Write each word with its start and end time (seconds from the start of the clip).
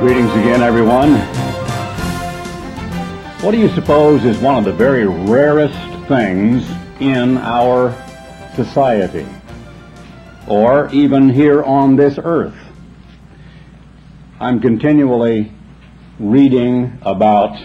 Greetings 0.00 0.30
again, 0.30 0.62
everyone. 0.62 1.14
What 3.42 3.50
do 3.50 3.58
you 3.58 3.68
suppose 3.70 4.24
is 4.24 4.38
one 4.38 4.54
of 4.54 4.64
the 4.64 4.72
very 4.72 5.06
rarest 5.06 5.76
things 6.06 6.64
in 7.00 7.36
our 7.38 7.92
society, 8.54 9.26
or 10.46 10.88
even 10.92 11.28
here 11.28 11.64
on 11.64 11.96
this 11.96 12.16
earth? 12.22 12.54
I'm 14.38 14.60
continually 14.60 15.50
reading 16.20 16.96
about 17.02 17.60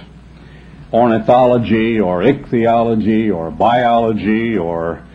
ornithology 0.92 2.00
or 2.00 2.24
ichthyology 2.24 3.30
or 3.30 3.52
biology 3.52 4.58
or 4.58 5.06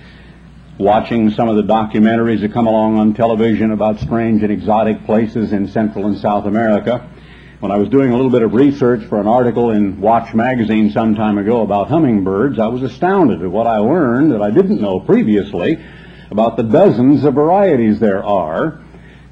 watching 0.79 1.31
some 1.33 1.49
of 1.49 1.57
the 1.57 1.63
documentaries 1.63 2.41
that 2.41 2.53
come 2.53 2.69
along 2.69 2.99
on 2.99 3.13
television 3.13 3.73
about 3.73 3.99
strange 3.99 4.45
and 4.45 4.53
exotic 4.53 5.05
places 5.05 5.53
in 5.53 5.67
Central 5.67 6.07
and 6.07 6.17
South 6.19 6.47
America. 6.47 7.11
When 7.59 7.73
I 7.73 7.77
was 7.77 7.89
doing 7.89 8.13
a 8.13 8.17
little 8.17 8.31
bit 8.31 8.43
of 8.43 8.55
research 8.55 9.05
for 9.07 9.21
an 9.21 9.27
article 9.27 9.73
in 9.73 10.01
Watch 10.01 10.33
magazine 10.35 10.93
some 10.93 11.17
time 11.17 11.37
ago 11.37 11.63
about 11.63 11.89
hummingbirds, 11.89 12.61
I 12.61 12.69
was 12.69 12.85
astounded 12.85 13.43
at 13.43 13.51
what 13.51 13.67
I 13.67 13.79
learned 13.79 14.31
that 14.31 14.41
I 14.41 14.53
didn't 14.53 14.81
know 14.81 15.01
previously 15.01 15.85
about 16.31 16.57
the 16.57 16.63
dozens 16.63 17.25
of 17.25 17.35
varieties 17.35 17.99
there 17.99 18.25
are 18.25 18.81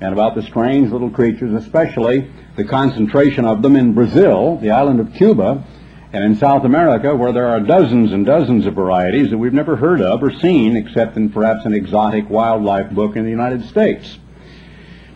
and 0.00 0.12
about 0.12 0.34
the 0.34 0.42
strange 0.42 0.91
little 0.91 1.10
creatures, 1.10 1.52
especially 1.55 2.28
the 2.56 2.64
concentration 2.64 3.44
of 3.44 3.62
them 3.62 3.77
in 3.77 3.94
Brazil, 3.94 4.58
the 4.58 4.72
island 4.72 4.98
of 4.98 5.12
Cuba, 5.14 5.64
and 6.12 6.24
in 6.24 6.37
South 6.37 6.65
America, 6.65 7.14
where 7.14 7.33
there 7.33 7.48
are 7.48 7.61
dozens 7.61 8.12
and 8.12 8.25
dozens 8.25 8.67
of 8.67 8.75
varieties 8.75 9.30
that 9.30 9.39
we've 9.39 9.53
never 9.53 9.77
heard 9.77 10.00
of 10.00 10.22
or 10.22 10.30
seen 10.30 10.77
except 10.77 11.17
in 11.17 11.30
perhaps 11.30 11.64
an 11.64 11.75
exotic 11.75 12.30
wildlife 12.30 12.91
book 12.91 13.17
in 13.17 13.25
the 13.25 13.30
United 13.30 13.64
States. 13.69 14.19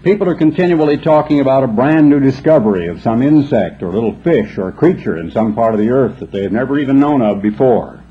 People 0.03 0.29
are 0.29 0.35
continually 0.35 0.97
talking 0.97 1.41
about 1.41 1.63
a 1.63 1.69
brand 1.69 2.09
new 2.09 2.21
discovery 2.21 2.89
of 2.89 3.03
some 3.03 3.23
insect 3.23 3.83
or 3.83 3.93
little 3.93 4.17
fish 4.23 4.57
or 4.59 4.73
creature 4.73 5.19
in 5.19 5.31
some 5.31 5.55
part 5.55 5.75
of 5.75 5.81
the 5.81 5.91
earth 5.91 6.19
that 6.21 6.33
they 6.33 6.43
have 6.43 6.53
never 6.53 6.79
even 6.79 6.99
known 6.99 7.23
of 7.23 7.43
before. 7.43 8.03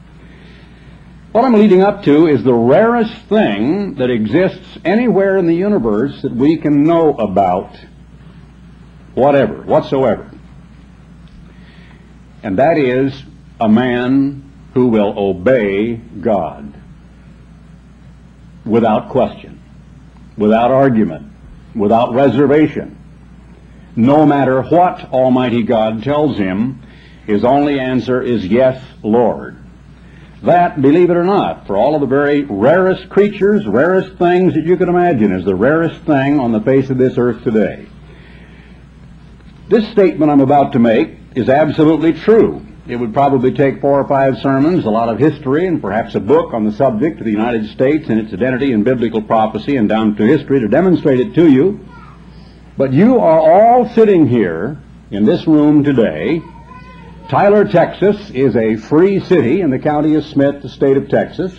What 1.32 1.46
I'm 1.46 1.54
leading 1.54 1.82
up 1.82 2.04
to 2.04 2.28
is 2.28 2.44
the 2.44 2.54
rarest 2.54 3.16
thing 3.24 3.96
that 3.96 4.10
exists 4.10 4.78
anywhere 4.86 5.38
in 5.38 5.48
the 5.48 5.56
universe 5.56 6.22
that 6.22 6.34
we 6.34 6.58
can 6.58 6.84
know 6.84 7.14
about, 7.16 7.76
whatever, 9.16 9.62
whatsoever 9.64 10.29
and 12.44 12.58
that 12.60 12.78
is 12.78 13.24
a 13.60 13.68
man 13.68 14.52
who 14.74 14.88
will 14.88 15.14
obey 15.18 15.96
God 15.96 16.74
without 18.66 19.10
question, 19.10 19.62
without 20.38 20.72
argument, 20.72 21.32
without 21.76 22.14
reservation. 22.14 22.98
No 23.96 24.26
matter 24.26 24.62
what 24.62 25.12
Almighty 25.12 25.64
God 25.64 26.04
tells 26.04 26.38
him, 26.38 26.82
his 27.26 27.44
only 27.44 27.80
answer 27.80 28.22
is 28.22 28.46
yes, 28.46 28.84
Lord. 29.04 29.58
That, 30.44 30.82
believe 30.82 31.10
it 31.10 31.18
or 31.18 31.26
not, 31.26 31.68
for 31.68 31.76
all 31.76 31.96
of 31.96 32.02
the 32.02 32.08
very 32.08 32.44
rarest 32.44 33.10
creatures, 33.10 33.68
rarest 33.68 34.18
things 34.18 34.54
that 34.54 34.64
you 34.64 34.78
can 34.78 34.88
imagine, 34.88 35.34
is 35.34 35.44
the 35.44 35.56
rarest 35.56 36.02
thing 36.04 36.40
on 36.40 36.54
the 36.54 36.62
face 36.62 36.90
of 36.90 36.98
this 36.98 37.18
earth 37.18 37.44
today. 37.44 37.88
This 39.68 39.88
statement 39.92 40.32
I'm 40.32 40.40
about 40.40 40.72
to 40.74 40.80
make 40.80 41.19
is 41.36 41.50
absolutely 41.50 42.14
true. 42.14 42.66
It 42.88 42.96
would 42.96 43.14
probably 43.14 43.54
take 43.54 43.82
four 43.82 44.00
or 44.00 44.08
five 44.08 44.40
sermons, 44.40 44.86
a 44.86 44.90
lot 44.90 45.10
of 45.10 45.20
history, 45.20 45.68
and 45.68 45.80
perhaps 45.80 46.16
a 46.16 46.20
book 46.20 46.54
on 46.54 46.66
the 46.66 46.72
subject 46.72 47.20
of 47.20 47.26
the 47.26 47.32
United 47.32 47.70
States 47.70 48.10
and 48.10 48.20
its 48.20 48.34
identity 48.34 48.72
in 48.72 48.84
biblical 48.84 49.22
prophecy 49.22 49.76
and 49.76 49.88
down 49.88 50.16
to 50.16 50.24
history 50.24 50.60
to 50.60 50.68
demonstrate 50.68 51.20
it 51.20 51.36
to 51.36 51.52
you. 51.52 51.80
But 52.78 52.92
you 52.92 53.20
are 53.20 53.40
all 53.40 53.90
sitting 53.90 54.28
here 54.28 54.82
in 55.12 55.26
this 55.26 55.46
room 55.46 55.84
today. 55.84 56.42
Tyler, 57.30 57.64
Texas 57.64 58.32
is 58.32 58.56
a 58.56 58.76
free 58.76 59.20
city 59.20 59.62
in 59.62 59.70
the 59.70 59.78
county 59.78 60.16
of 60.16 60.26
Smith, 60.26 60.64
the 60.64 60.70
state 60.70 60.98
of 60.98 61.10
Texas. 61.10 61.56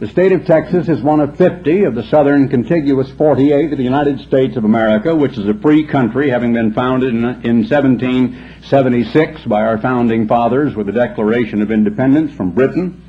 The 0.00 0.06
state 0.06 0.30
of 0.30 0.46
Texas 0.46 0.88
is 0.88 1.02
one 1.02 1.18
of 1.18 1.36
50 1.36 1.82
of 1.82 1.96
the 1.96 2.04
southern 2.04 2.48
contiguous 2.48 3.10
48 3.10 3.72
of 3.72 3.78
the 3.78 3.82
United 3.82 4.20
States 4.20 4.56
of 4.56 4.62
America, 4.62 5.12
which 5.12 5.36
is 5.36 5.48
a 5.48 5.54
free 5.54 5.88
country, 5.88 6.30
having 6.30 6.52
been 6.52 6.72
founded 6.72 7.12
in, 7.12 7.24
in 7.24 7.68
1776 7.68 9.44
by 9.46 9.62
our 9.62 9.76
founding 9.78 10.28
fathers 10.28 10.76
with 10.76 10.86
the 10.86 10.92
Declaration 10.92 11.62
of 11.62 11.72
Independence 11.72 12.32
from 12.32 12.52
Britain. 12.52 13.02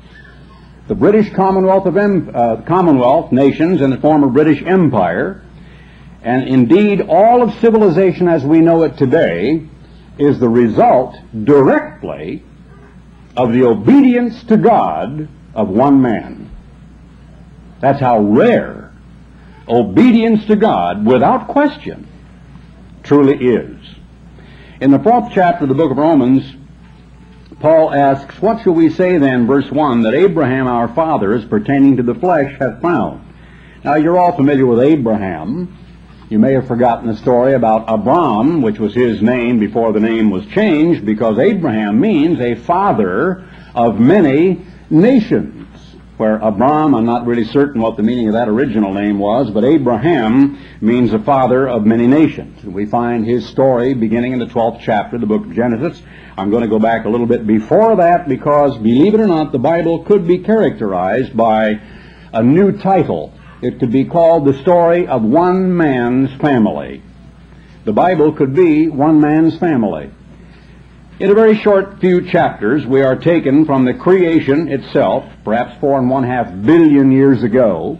The 0.88 0.96
British 0.96 1.32
Commonwealth 1.32 1.86
of 1.86 1.96
uh, 1.96 2.62
Commonwealth 2.66 3.30
nations 3.30 3.82
and 3.82 3.92
the 3.92 4.00
former 4.00 4.26
British 4.26 4.60
Empire, 4.60 5.44
and 6.22 6.48
indeed 6.48 7.02
all 7.02 7.40
of 7.40 7.54
civilization 7.60 8.26
as 8.26 8.44
we 8.44 8.58
know 8.58 8.82
it 8.82 8.96
today, 8.96 9.64
is 10.18 10.40
the 10.40 10.48
result 10.48 11.14
directly 11.44 12.42
of 13.36 13.52
the 13.52 13.62
obedience 13.62 14.42
to 14.42 14.56
God 14.56 15.28
of 15.54 15.68
one 15.68 16.02
man. 16.02 16.49
That's 17.80 18.00
how 18.00 18.20
rare 18.20 18.92
obedience 19.68 20.46
to 20.46 20.56
God 20.56 21.06
without 21.06 21.48
question 21.48 22.06
truly 23.02 23.36
is. 23.36 23.76
In 24.80 24.90
the 24.90 24.98
fourth 24.98 25.32
chapter 25.32 25.64
of 25.64 25.68
the 25.68 25.74
book 25.74 25.90
of 25.90 25.96
Romans, 25.96 26.56
Paul 27.60 27.92
asks, 27.92 28.40
What 28.40 28.62
shall 28.62 28.72
we 28.72 28.90
say 28.90 29.18
then, 29.18 29.46
verse 29.46 29.70
1, 29.70 30.02
that 30.02 30.14
Abraham 30.14 30.66
our 30.66 30.88
father, 30.88 31.34
as 31.34 31.44
pertaining 31.44 31.96
to 31.96 32.02
the 32.02 32.14
flesh, 32.14 32.58
hath 32.58 32.80
found? 32.80 33.26
Now, 33.84 33.96
you're 33.96 34.18
all 34.18 34.36
familiar 34.36 34.66
with 34.66 34.80
Abraham. 34.80 35.76
You 36.28 36.38
may 36.38 36.52
have 36.52 36.68
forgotten 36.68 37.08
the 37.08 37.16
story 37.16 37.54
about 37.54 37.84
Abram, 37.88 38.62
which 38.62 38.78
was 38.78 38.94
his 38.94 39.20
name 39.20 39.58
before 39.58 39.92
the 39.92 40.00
name 40.00 40.30
was 40.30 40.46
changed, 40.46 41.04
because 41.04 41.38
Abraham 41.38 42.00
means 42.00 42.40
a 42.40 42.54
father 42.54 43.44
of 43.74 43.98
many 43.98 44.64
nations 44.88 45.59
where 46.20 46.36
Abram, 46.36 46.94
I'm 46.94 47.06
not 47.06 47.24
really 47.24 47.44
certain 47.44 47.80
what 47.80 47.96
the 47.96 48.02
meaning 48.02 48.28
of 48.28 48.34
that 48.34 48.46
original 48.46 48.92
name 48.92 49.18
was, 49.18 49.50
but 49.50 49.64
Abraham 49.64 50.58
means 50.82 51.12
the 51.12 51.18
father 51.18 51.66
of 51.66 51.86
many 51.86 52.06
nations. 52.06 52.62
We 52.62 52.84
find 52.84 53.24
his 53.24 53.48
story 53.48 53.94
beginning 53.94 54.34
in 54.34 54.38
the 54.38 54.44
12th 54.44 54.82
chapter 54.82 55.16
of 55.16 55.22
the 55.22 55.26
book 55.26 55.46
of 55.46 55.54
Genesis. 55.54 56.02
I'm 56.36 56.50
going 56.50 56.62
to 56.62 56.68
go 56.68 56.78
back 56.78 57.06
a 57.06 57.08
little 57.08 57.26
bit 57.26 57.46
before 57.46 57.96
that 57.96 58.28
because, 58.28 58.76
believe 58.76 59.14
it 59.14 59.20
or 59.20 59.26
not, 59.26 59.50
the 59.50 59.58
Bible 59.58 60.04
could 60.04 60.28
be 60.28 60.40
characterized 60.40 61.34
by 61.34 61.80
a 62.34 62.42
new 62.42 62.76
title. 62.76 63.32
It 63.62 63.80
could 63.80 63.90
be 63.90 64.04
called 64.04 64.44
the 64.44 64.60
story 64.60 65.06
of 65.06 65.22
one 65.22 65.74
man's 65.74 66.38
family. 66.38 67.02
The 67.86 67.94
Bible 67.94 68.34
could 68.34 68.54
be 68.54 68.88
one 68.88 69.22
man's 69.22 69.58
family. 69.58 70.10
In 71.20 71.30
a 71.30 71.34
very 71.34 71.54
short 71.58 72.00
few 72.00 72.26
chapters, 72.26 72.86
we 72.86 73.02
are 73.02 73.14
taken 73.14 73.66
from 73.66 73.84
the 73.84 73.92
creation 73.92 74.68
itself, 74.68 75.30
perhaps 75.44 75.78
four 75.78 75.98
and 75.98 76.08
one 76.08 76.24
half 76.24 76.50
billion 76.64 77.12
years 77.12 77.42
ago, 77.42 77.98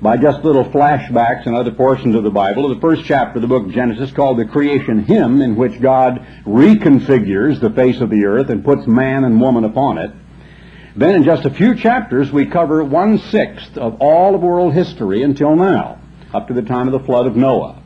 by 0.00 0.16
just 0.16 0.42
little 0.42 0.64
flashbacks 0.64 1.44
and 1.44 1.54
other 1.54 1.70
portions 1.70 2.14
of 2.14 2.22
the 2.22 2.30
Bible, 2.30 2.66
the 2.74 2.80
first 2.80 3.04
chapter 3.04 3.36
of 3.36 3.42
the 3.42 3.46
book 3.46 3.66
of 3.66 3.72
Genesis 3.72 4.10
called 4.12 4.38
the 4.38 4.46
creation 4.46 5.04
hymn, 5.04 5.42
in 5.42 5.54
which 5.54 5.82
God 5.82 6.26
reconfigures 6.46 7.60
the 7.60 7.68
face 7.68 8.00
of 8.00 8.08
the 8.08 8.24
earth 8.24 8.48
and 8.48 8.64
puts 8.64 8.86
man 8.86 9.24
and 9.24 9.38
woman 9.38 9.64
upon 9.64 9.98
it. 9.98 10.10
Then 10.96 11.16
in 11.16 11.24
just 11.24 11.44
a 11.44 11.50
few 11.50 11.74
chapters, 11.74 12.32
we 12.32 12.46
cover 12.46 12.82
one-sixth 12.82 13.76
of 13.76 14.00
all 14.00 14.34
of 14.34 14.40
world 14.40 14.72
history 14.72 15.22
until 15.22 15.56
now, 15.56 16.00
up 16.32 16.48
to 16.48 16.54
the 16.54 16.62
time 16.62 16.88
of 16.88 16.98
the 16.98 17.04
flood 17.04 17.26
of 17.26 17.36
Noah, 17.36 17.82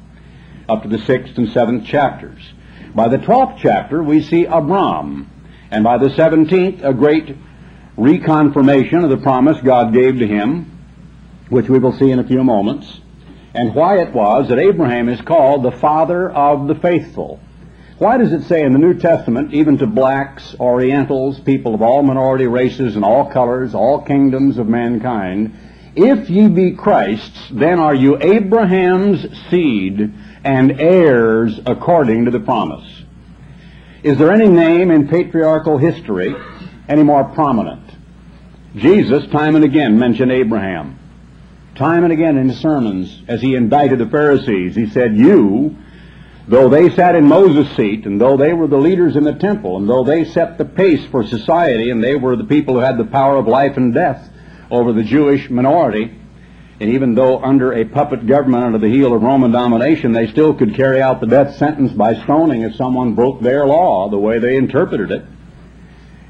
up 0.69 0.85
to 0.85 0.89
the 0.89 1.05
sixth 1.07 1.37
and 1.39 1.49
seventh 1.49 1.87
chapters. 1.89 2.53
By 2.95 3.09
the 3.09 3.19
12th 3.19 3.59
chapter, 3.59 4.03
we 4.03 4.23
see 4.23 4.45
Abram. 4.45 5.31
And 5.71 5.83
by 5.83 5.99
the 5.99 6.11
17th, 6.11 6.85
a 6.85 6.95
great 6.95 7.37
reconfirmation 7.97 9.03
of 9.03 9.11
the 9.11 9.17
promise 9.17 9.61
God 9.61 9.93
gave 9.93 10.19
to 10.19 10.27
him, 10.27 10.71
which 11.49 11.69
we 11.69 11.81
will 11.81 11.93
see 11.93 12.11
in 12.11 12.21
a 12.21 12.27
few 12.27 12.45
moments, 12.45 13.01
and 13.53 13.75
why 13.75 13.99
it 13.99 14.13
was 14.13 14.49
that 14.49 14.59
Abraham 14.59 15.09
is 15.09 15.21
called 15.21 15.65
the 15.65 15.73
father 15.73 16.31
of 16.31 16.69
the 16.69 16.77
faithful. 16.77 17.41
Why 17.99 18.19
does 18.19 18.33
it 18.33 18.43
say 18.45 18.63
in 18.63 18.73
the 18.73 18.79
New 18.79 18.95
Testament, 18.95 19.55
even 19.55 19.79
to 19.79 19.87
blacks, 19.87 20.55
Orientals, 20.61 21.41
people 21.41 21.75
of 21.75 21.83
all 21.83 22.03
minority 22.03 22.47
races 22.47 22.97
and 22.97 23.05
all 23.05 23.31
colors, 23.31 23.75
all 23.75 24.03
kingdoms 24.03 24.59
of 24.59 24.69
mankind, 24.69 25.57
if 25.97 26.29
ye 26.29 26.49
be 26.49 26.73
Christ's, 26.73 27.49
then 27.51 27.79
are 27.79 27.95
you 27.95 28.19
Abraham's 28.21 29.27
seed 29.49 30.13
and 30.45 30.81
heirs 30.81 31.59
according 31.67 32.27
to 32.27 32.31
the 32.31 32.41
promise. 32.41 33.03
Is 34.03 34.19
there 34.19 34.31
any 34.31 34.49
name 34.49 34.91
in 34.91 35.09
patriarchal 35.09 35.79
history 35.79 36.35
any 36.89 37.03
more 37.03 37.25
prominent? 37.25 37.91
Jesus, 38.77 39.27
time 39.29 39.57
and 39.57 39.65
again, 39.65 39.99
mentioned 39.99 40.31
Abraham. 40.31 40.99
Time 41.75 42.05
and 42.05 42.13
again 42.13 42.37
in 42.37 42.51
his 42.51 42.61
sermons, 42.61 43.23
as 43.27 43.41
he 43.41 43.55
indicted 43.55 43.99
the 43.99 44.07
Pharisees, 44.07 44.77
he 44.77 44.91
said, 44.91 45.17
You, 45.17 45.77
though 46.47 46.69
they 46.69 46.91
sat 46.91 47.15
in 47.15 47.27
Moses' 47.27 47.75
seat, 47.77 48.05
and 48.05 48.21
though 48.21 48.37
they 48.37 48.53
were 48.53 48.67
the 48.67 48.77
leaders 48.77 49.17
in 49.17 49.25
the 49.25 49.33
temple, 49.33 49.79
and 49.79 49.89
though 49.89 50.05
they 50.05 50.25
set 50.25 50.59
the 50.59 50.65
pace 50.65 51.05
for 51.11 51.25
society, 51.25 51.91
and 51.91 52.05
they 52.05 52.15
were 52.15 52.37
the 52.37 52.45
people 52.45 52.75
who 52.75 52.81
had 52.81 52.99
the 52.99 53.05
power 53.05 53.39
of 53.39 53.49
life 53.49 53.77
and 53.77 53.95
death 53.95 54.29
over 54.71 54.93
the 54.93 55.03
Jewish 55.03 55.49
minority, 55.49 56.17
And 56.85 56.93
even 56.93 57.15
though 57.15 57.43
under 57.43 57.73
a 57.73 57.87
puppet 57.87 58.27
government 58.27 58.63
under 58.63 58.79
the 58.79 58.91
heel 58.91 59.15
of 59.15 59.23
Roman 59.23 59.51
domination, 59.51 60.13
they 60.13 60.27
still 60.27 60.53
could 60.53 60.75
carry 60.75 61.01
out 61.01 61.19
the 61.19 61.27
death 61.27 61.57
sentence 61.57 61.93
by 61.93 62.13
stoning 62.25 62.61
if 62.61 62.77
someone 62.77 63.15
broke 63.15 63.41
their 63.41 63.65
law 63.65 64.11
the 64.11 64.19
way 64.19 64.39
they 64.39 64.57
interpreted 64.57 65.11
it. 65.11 65.25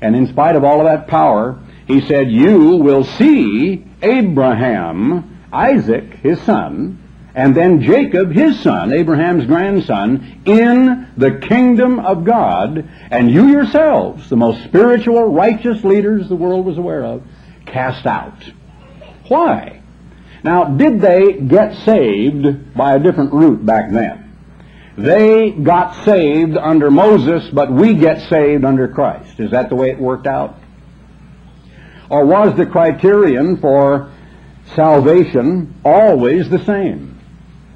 And 0.01 0.15
in 0.15 0.29
spite 0.29 0.55
of 0.55 0.63
all 0.63 0.79
of 0.79 0.85
that 0.85 1.09
power, 1.09 1.59
he 1.89 2.07
said, 2.07 2.31
You 2.31 2.77
will 2.77 3.03
see 3.03 3.85
Abraham, 4.01 5.45
Isaac, 5.53 6.19
his 6.23 6.41
son, 6.43 7.03
and 7.35 7.53
then 7.53 7.83
Jacob, 7.83 8.31
his 8.31 8.61
son, 8.61 8.93
Abraham's 8.93 9.47
grandson, 9.47 10.43
in 10.45 11.11
the 11.17 11.33
kingdom 11.33 11.99
of 11.99 12.25
God, 12.25 12.89
and 13.11 13.29
you 13.29 13.49
yourselves, 13.49 14.31
the 14.31 14.37
most 14.37 14.63
spiritual, 14.63 15.25
righteous 15.25 15.83
leaders 15.83 16.29
the 16.29 16.37
world 16.37 16.65
was 16.65 16.79
aware 16.79 17.05
of, 17.05 17.25
cast 17.67 18.07
out. 18.07 18.41
Why? 19.27 19.81
Now, 20.45 20.65
did 20.65 21.01
they 21.01 21.33
get 21.33 21.75
saved 21.85 22.75
by 22.75 22.95
a 22.95 22.99
different 23.01 23.33
route 23.33 23.65
back 23.65 23.91
then? 23.91 24.21
They 24.97 25.51
got 25.51 26.05
saved 26.05 26.57
under 26.57 26.91
Moses, 26.91 27.49
but 27.51 27.73
we 27.73 27.95
get 27.95 28.29
saved 28.29 28.65
under 28.65 28.87
Christ. 28.87 29.41
Is 29.41 29.51
that 29.53 29.71
the 29.71 29.75
way 29.75 29.91
it 29.91 29.99
worked 29.99 30.27
out? 30.27 30.57
Or 32.11 32.27
was 32.27 32.57
the 32.57 32.67
criterion 32.67 33.57
for 33.57 34.13
salvation 34.75 35.81
always 35.83 36.51
the 36.51 36.63
same? 36.65 37.19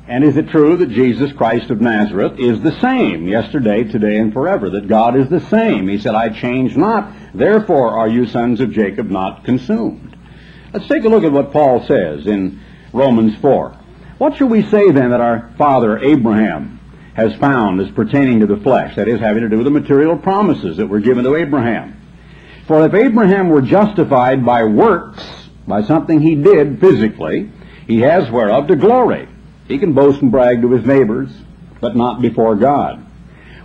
And 0.06 0.22
is 0.22 0.36
it 0.36 0.50
true 0.50 0.76
that 0.76 0.90
Jesus 0.90 1.32
Christ 1.32 1.70
of 1.70 1.80
Nazareth 1.80 2.38
is 2.38 2.60
the 2.60 2.78
same 2.80 3.26
yesterday, 3.26 3.84
today, 3.84 4.18
and 4.18 4.32
forever? 4.32 4.70
That 4.70 4.88
God 4.88 5.16
is 5.16 5.28
the 5.28 5.40
same? 5.40 5.88
He 5.88 5.98
said, 5.98 6.14
I 6.14 6.28
change 6.28 6.76
not, 6.76 7.12
therefore 7.34 7.98
are 7.98 8.08
you 8.08 8.26
sons 8.26 8.60
of 8.60 8.72
Jacob 8.72 9.10
not 9.10 9.44
consumed. 9.44 10.17
Let's 10.72 10.86
take 10.86 11.04
a 11.04 11.08
look 11.08 11.24
at 11.24 11.32
what 11.32 11.52
Paul 11.52 11.86
says 11.86 12.26
in 12.26 12.60
Romans 12.92 13.34
4. 13.40 13.74
What 14.18 14.36
shall 14.36 14.48
we 14.48 14.62
say 14.62 14.90
then 14.90 15.10
that 15.10 15.20
our 15.20 15.50
father 15.56 15.98
Abraham 15.98 16.78
has 17.14 17.34
found 17.36 17.80
as 17.80 17.90
pertaining 17.90 18.40
to 18.40 18.46
the 18.46 18.58
flesh? 18.58 18.96
That 18.96 19.08
is, 19.08 19.18
having 19.18 19.42
to 19.42 19.48
do 19.48 19.56
with 19.56 19.64
the 19.64 19.70
material 19.70 20.18
promises 20.18 20.76
that 20.76 20.88
were 20.88 21.00
given 21.00 21.24
to 21.24 21.36
Abraham. 21.36 21.94
For 22.66 22.84
if 22.84 22.92
Abraham 22.92 23.48
were 23.48 23.62
justified 23.62 24.44
by 24.44 24.64
works, 24.64 25.22
by 25.66 25.82
something 25.84 26.20
he 26.20 26.34
did 26.34 26.80
physically, 26.80 27.50
he 27.86 28.00
has 28.00 28.30
whereof 28.30 28.66
to 28.66 28.76
glory. 28.76 29.26
He 29.68 29.78
can 29.78 29.94
boast 29.94 30.20
and 30.20 30.30
brag 30.30 30.60
to 30.60 30.72
his 30.72 30.84
neighbors, 30.84 31.30
but 31.80 31.96
not 31.96 32.20
before 32.20 32.56
God. 32.56 33.06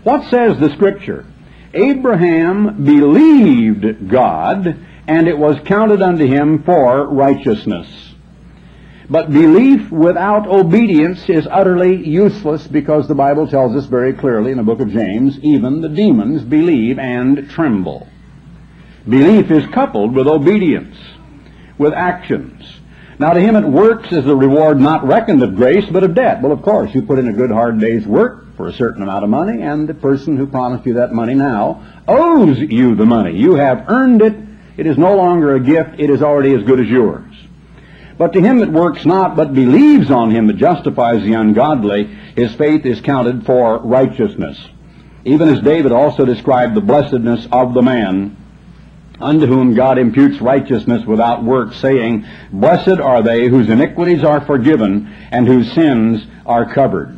What 0.04 0.30
says 0.30 0.58
the 0.58 0.70
Scripture? 0.70 1.26
Abraham 1.74 2.86
believed 2.86 4.10
God, 4.10 4.78
and 5.08 5.28
it 5.28 5.38
was 5.38 5.58
counted 5.66 6.02
unto 6.02 6.26
him 6.26 6.64
for 6.64 7.08
righteousness. 7.08 7.88
But 9.10 9.32
belief 9.32 9.92
without 9.92 10.48
obedience 10.48 11.30
is 11.30 11.48
utterly 11.50 12.08
useless 12.08 12.66
because 12.68 13.08
the 13.08 13.16
Bible 13.16 13.48
tells 13.48 13.76
us 13.76 13.86
very 13.86 14.14
clearly 14.14 14.52
in 14.52 14.58
the 14.58 14.64
book 14.64 14.80
of 14.80 14.90
James, 14.90 15.38
even 15.40 15.82
the 15.82 15.90
demons 15.90 16.42
believe 16.44 16.98
and 16.98 17.50
tremble. 17.50 18.08
Belief 19.08 19.52
is 19.52 19.68
coupled 19.74 20.16
with 20.16 20.28
obedience, 20.28 20.96
with 21.78 21.94
actions. 21.94 22.80
Now 23.20 23.34
to 23.34 23.40
him 23.40 23.56
it 23.56 23.68
works 23.68 24.12
as 24.14 24.26
a 24.26 24.36
reward 24.36 24.80
not 24.80 25.06
reckoned 25.06 25.44
of 25.44 25.56
grace, 25.56 25.86
but 25.92 26.04
of 26.04 26.16
debt. 26.16 26.42
Well, 26.42 26.54
of 26.54 26.62
course, 26.62 26.96
you 26.96 27.02
put 27.02 27.20
in 27.20 27.28
a 27.28 27.34
good 27.34 27.52
hard 27.52 27.80
day's 27.80 28.08
work 28.08 28.56
for 28.56 28.68
a 28.68 28.74
certain 28.74 29.04
amount 29.04 29.24
of 29.24 29.30
money, 29.30 29.62
and 29.62 29.88
the 29.88 29.94
person 29.94 30.38
who 30.38 30.48
promised 30.48 30.86
you 30.86 30.96
that 30.96 31.12
money 31.12 31.34
now 31.34 32.04
owes 32.08 32.58
you 32.58 32.96
the 32.96 33.06
money. 33.06 33.38
You 33.38 33.56
have 33.56 33.86
earned 33.90 34.22
it. 34.22 34.36
It 34.78 34.88
is 34.88 34.98
no 34.98 35.16
longer 35.16 35.56
a 35.56 35.60
gift. 35.60 36.00
It 36.00 36.10
is 36.10 36.22
already 36.22 36.54
as 36.54 36.64
good 36.64 36.80
as 36.80 36.88
yours. 36.88 37.32
But 38.18 38.34
to 38.34 38.42
him 38.42 38.60
that 38.60 38.72
works 38.72 39.06
not, 39.06 39.36
but 39.36 39.54
believes 39.54 40.12
on 40.12 40.32
him 40.32 40.48
that 40.48 40.58
justifies 40.58 41.24
the 41.24 41.34
ungodly, 41.34 42.06
his 42.36 42.54
faith 42.56 42.86
is 42.86 43.02
counted 43.02 43.46
for 43.46 43.80
righteousness. 43.80 44.60
Even 45.26 45.50
as 45.50 45.62
David 45.62 45.92
also 45.92 46.26
described 46.26 46.76
the 46.76 46.82
blessedness 46.82 47.48
of 47.52 47.74
the 47.74 47.82
man 47.82 48.38
unto 49.20 49.46
whom 49.46 49.74
God 49.74 49.98
imputes 49.98 50.42
righteousness 50.42 51.06
without 51.06 51.44
works, 51.44 51.78
saying, 51.78 52.26
Blessed 52.52 53.00
are 53.00 53.24
they 53.24 53.48
whose 53.48 53.70
iniquities 53.70 54.24
are 54.24 54.42
forgiven 54.42 55.14
and 55.32 55.48
whose 55.48 55.72
sins 55.74 56.26
are 56.46 56.74
covered. 56.74 57.18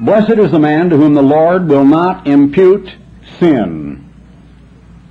Blessed 0.00 0.38
is 0.38 0.50
the 0.50 0.58
man 0.58 0.90
to 0.90 0.96
whom 0.96 1.14
the 1.14 1.22
Lord 1.22 1.68
will 1.68 1.84
not 1.84 2.26
impute 2.26 2.94
sin. 3.38 4.12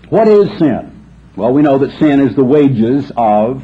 What 0.10 0.28
is 0.28 0.48
sin? 0.60 0.95
Well, 1.36 1.52
we 1.52 1.62
know 1.62 1.78
that 1.80 1.98
sin 2.00 2.22
is 2.22 2.36
the 2.36 2.46
wages 2.46 3.12
of 3.16 3.64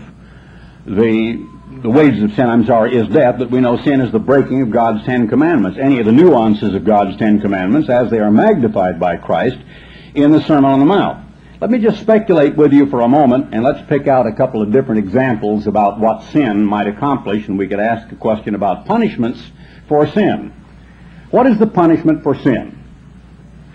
the 0.86 1.48
the 1.82 1.90
wages 1.90 2.22
of 2.22 2.34
sin, 2.34 2.48
I'm 2.48 2.66
sorry, 2.66 2.96
is 2.96 3.08
death, 3.08 3.40
but 3.40 3.50
we 3.50 3.60
know 3.60 3.82
sin 3.82 4.02
is 4.02 4.12
the 4.12 4.20
breaking 4.20 4.62
of 4.62 4.72
God's 4.72 5.04
Ten 5.06 5.28
Commandments. 5.28 5.80
Any 5.82 6.00
of 6.00 6.06
the 6.06 6.12
nuances 6.12 6.76
of 6.76 6.84
God's 6.84 7.18
Ten 7.18 7.40
Commandments 7.40 7.90
as 7.90 8.12
they 8.12 8.20
are 8.20 8.30
magnified 8.30 9.00
by 9.00 9.16
Christ 9.16 9.58
in 10.14 10.32
the 10.32 10.42
Sermon 10.42 10.70
on 10.70 10.80
the 10.80 10.86
Mount. 10.86 11.26
Let 11.62 11.72
me 11.72 11.80
just 11.80 12.02
speculate 12.02 12.56
with 12.56 12.74
you 12.74 12.88
for 12.88 13.02
a 13.02 13.08
moment, 13.08 13.54
and 13.54 13.64
let's 13.64 13.88
pick 13.88 14.08
out 14.08 14.28
a 14.28 14.34
couple 14.34 14.62
of 14.62 14.72
different 14.72 15.00
examples 15.00 15.66
about 15.66 16.00
what 16.00 16.24
sin 16.32 16.66
might 16.66 16.88
accomplish, 16.88 17.48
and 17.48 17.58
we 17.58 17.68
could 17.68 17.80
ask 17.80 18.12
a 18.12 18.16
question 18.16 18.54
about 18.54 18.86
punishments 18.86 19.42
for 19.88 20.06
sin. 20.08 20.54
What 21.30 21.48
is 21.48 21.58
the 21.58 21.68
punishment 21.68 22.22
for 22.24 22.36
sin? 22.36 22.78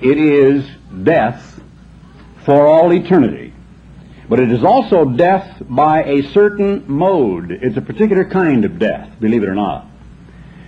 It 0.00 0.18
is 0.18 0.68
death 1.02 1.60
for 2.44 2.66
all 2.66 2.92
eternity. 2.92 3.45
But 4.28 4.40
it 4.40 4.50
is 4.50 4.64
also 4.64 5.04
death 5.04 5.62
by 5.68 6.02
a 6.02 6.22
certain 6.32 6.84
mode. 6.88 7.50
It's 7.50 7.76
a 7.76 7.82
particular 7.82 8.24
kind 8.24 8.64
of 8.64 8.78
death, 8.78 9.20
believe 9.20 9.42
it 9.42 9.48
or 9.48 9.54
not. 9.54 9.86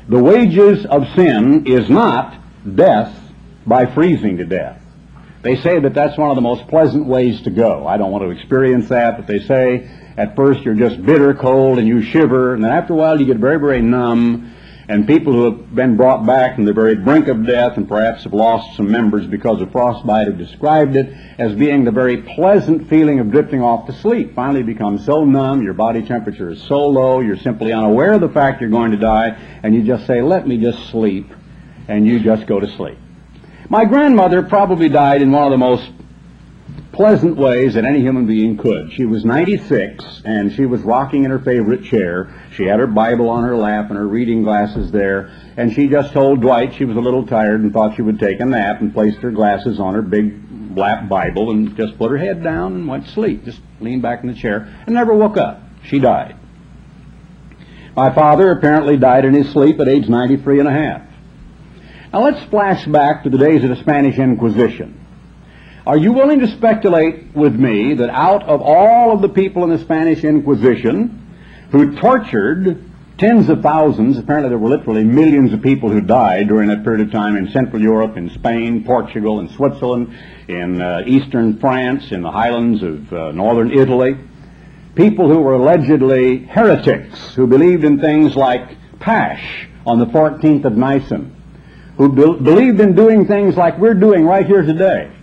The 0.08 0.22
wages 0.22 0.86
of 0.86 1.08
sin 1.14 1.66
is 1.66 1.90
not 1.90 2.34
death 2.76 3.14
by 3.66 3.86
freezing 3.86 4.38
to 4.38 4.44
death. 4.44 4.80
They 5.42 5.56
say 5.56 5.78
that 5.80 5.94
that's 5.94 6.16
one 6.18 6.30
of 6.30 6.36
the 6.36 6.42
most 6.42 6.66
pleasant 6.68 7.06
ways 7.06 7.42
to 7.42 7.50
go. 7.50 7.86
I 7.86 7.96
don't 7.96 8.10
want 8.10 8.24
to 8.24 8.30
experience 8.30 8.88
that, 8.88 9.16
but 9.16 9.26
they 9.26 9.40
say 9.40 9.88
at 10.16 10.34
first 10.34 10.62
you're 10.62 10.74
just 10.74 11.04
bitter 11.04 11.34
cold 11.34 11.78
and 11.78 11.86
you 11.86 12.02
shiver, 12.02 12.54
and 12.54 12.64
then 12.64 12.72
after 12.72 12.92
a 12.92 12.96
while 12.96 13.20
you 13.20 13.26
get 13.26 13.36
very, 13.36 13.58
very 13.58 13.82
numb, 13.82 14.52
and 14.88 15.06
people 15.06 15.34
who 15.34 15.44
have 15.44 15.74
been 15.74 15.96
brought 15.98 16.24
back 16.24 16.54
from 16.54 16.64
the 16.64 16.72
very 16.72 16.94
brink 16.94 17.28
of 17.28 17.46
death 17.46 17.76
and 17.76 17.86
perhaps 17.86 18.24
have 18.24 18.32
lost 18.32 18.74
some 18.76 18.90
members 18.90 19.26
because 19.26 19.60
of 19.60 19.70
frostbite 19.70 20.26
have 20.26 20.38
described 20.38 20.96
it 20.96 21.12
as 21.38 21.54
being 21.54 21.84
the 21.84 21.90
very 21.90 22.22
pleasant 22.22 22.88
feeling 22.88 23.20
of 23.20 23.30
drifting 23.30 23.62
off 23.62 23.86
to 23.86 23.92
sleep. 24.00 24.34
Finally 24.34 24.62
become 24.62 24.98
so 24.98 25.26
numb, 25.26 25.62
your 25.62 25.74
body 25.74 26.02
temperature 26.02 26.48
is 26.48 26.62
so 26.62 26.86
low, 26.86 27.20
you're 27.20 27.36
simply 27.36 27.70
unaware 27.70 28.14
of 28.14 28.22
the 28.22 28.30
fact 28.30 28.62
you're 28.62 28.70
going 28.70 28.90
to 28.90 28.96
die, 28.96 29.28
and 29.62 29.74
you 29.74 29.82
just 29.82 30.06
say, 30.06 30.22
let 30.22 30.48
me 30.48 30.58
just 30.58 30.88
sleep, 30.90 31.30
and 31.86 32.06
you 32.06 32.18
just 32.18 32.46
go 32.46 32.58
to 32.58 32.76
sleep. 32.76 32.96
My 33.68 33.84
grandmother 33.84 34.42
probably 34.42 34.88
died 34.88 35.20
in 35.20 35.30
one 35.30 35.44
of 35.44 35.50
the 35.50 35.58
most 35.58 35.90
pleasant 36.98 37.36
ways 37.36 37.74
that 37.74 37.84
any 37.84 38.00
human 38.00 38.26
being 38.26 38.56
could. 38.56 38.92
She 38.92 39.04
was 39.04 39.24
96 39.24 40.22
and 40.24 40.52
she 40.52 40.66
was 40.66 40.80
rocking 40.80 41.22
in 41.22 41.30
her 41.30 41.38
favorite 41.38 41.84
chair. 41.84 42.28
She 42.54 42.64
had 42.64 42.80
her 42.80 42.88
Bible 42.88 43.30
on 43.30 43.44
her 43.44 43.56
lap 43.56 43.90
and 43.90 43.96
her 43.96 44.08
reading 44.08 44.42
glasses 44.42 44.90
there, 44.90 45.30
and 45.56 45.72
she 45.72 45.86
just 45.86 46.12
told 46.12 46.40
Dwight 46.40 46.74
she 46.74 46.84
was 46.84 46.96
a 46.96 47.00
little 47.00 47.24
tired 47.24 47.60
and 47.60 47.72
thought 47.72 47.94
she 47.94 48.02
would 48.02 48.18
take 48.18 48.40
a 48.40 48.44
nap 48.44 48.80
and 48.80 48.92
placed 48.92 49.18
her 49.18 49.30
glasses 49.30 49.78
on 49.78 49.94
her 49.94 50.02
big 50.02 50.42
lap 50.76 51.08
Bible 51.08 51.52
and 51.52 51.76
just 51.76 51.96
put 51.98 52.10
her 52.10 52.18
head 52.18 52.42
down 52.42 52.74
and 52.74 52.88
went 52.88 53.06
to 53.06 53.12
sleep. 53.12 53.44
Just 53.44 53.60
leaned 53.78 54.02
back 54.02 54.24
in 54.24 54.26
the 54.28 54.34
chair 54.34 54.66
and 54.84 54.92
never 54.92 55.14
woke 55.14 55.36
up. 55.36 55.62
She 55.84 56.00
died. 56.00 56.34
My 57.94 58.12
father 58.12 58.50
apparently 58.50 58.96
died 58.96 59.24
in 59.24 59.34
his 59.34 59.52
sleep 59.52 59.78
at 59.78 59.86
age 59.86 60.08
93 60.08 60.58
and 60.58 60.68
a 60.68 60.72
half. 60.72 61.02
Now 62.12 62.24
let's 62.24 62.42
flash 62.50 62.84
back 62.86 63.22
to 63.22 63.30
the 63.30 63.38
days 63.38 63.62
of 63.62 63.70
the 63.70 63.76
Spanish 63.76 64.18
Inquisition. 64.18 65.04
Are 65.88 65.96
you 65.96 66.12
willing 66.12 66.40
to 66.40 66.48
speculate 66.48 67.34
with 67.34 67.54
me 67.54 67.94
that 67.94 68.10
out 68.10 68.42
of 68.42 68.60
all 68.60 69.10
of 69.10 69.22
the 69.22 69.28
people 69.30 69.64
in 69.64 69.70
the 69.70 69.78
Spanish 69.78 70.22
Inquisition 70.22 71.34
who 71.70 71.96
tortured 71.96 72.84
tens 73.16 73.48
of 73.48 73.62
thousands, 73.62 74.18
apparently 74.18 74.50
there 74.50 74.58
were 74.58 74.68
literally 74.68 75.02
millions 75.02 75.54
of 75.54 75.62
people 75.62 75.88
who 75.88 76.02
died 76.02 76.46
during 76.46 76.68
that 76.68 76.84
period 76.84 77.06
of 77.06 77.10
time 77.10 77.38
in 77.38 77.50
Central 77.52 77.80
Europe, 77.80 78.18
in 78.18 78.28
Spain, 78.28 78.84
Portugal, 78.84 79.40
in 79.40 79.48
Switzerland, 79.48 80.14
in 80.46 80.82
uh, 80.82 81.04
eastern 81.06 81.58
France, 81.58 82.12
in 82.12 82.20
the 82.20 82.30
highlands 82.30 82.82
of 82.82 83.10
uh, 83.10 83.32
northern 83.32 83.72
Italy, 83.72 84.14
people 84.94 85.26
who 85.26 85.40
were 85.40 85.54
allegedly 85.54 86.44
heretics, 86.44 87.34
who 87.34 87.46
believed 87.46 87.84
in 87.84 87.98
things 87.98 88.36
like 88.36 88.76
Pasch 89.00 89.66
on 89.86 89.98
the 89.98 90.06
14th 90.08 90.66
of 90.66 90.76
Nisan, 90.76 91.34
who 91.96 92.12
be- 92.12 92.44
believed 92.44 92.78
in 92.78 92.94
doing 92.94 93.26
things 93.26 93.56
like 93.56 93.78
we're 93.78 93.94
doing 93.94 94.26
right 94.26 94.44
here 94.44 94.60
today, 94.60 95.14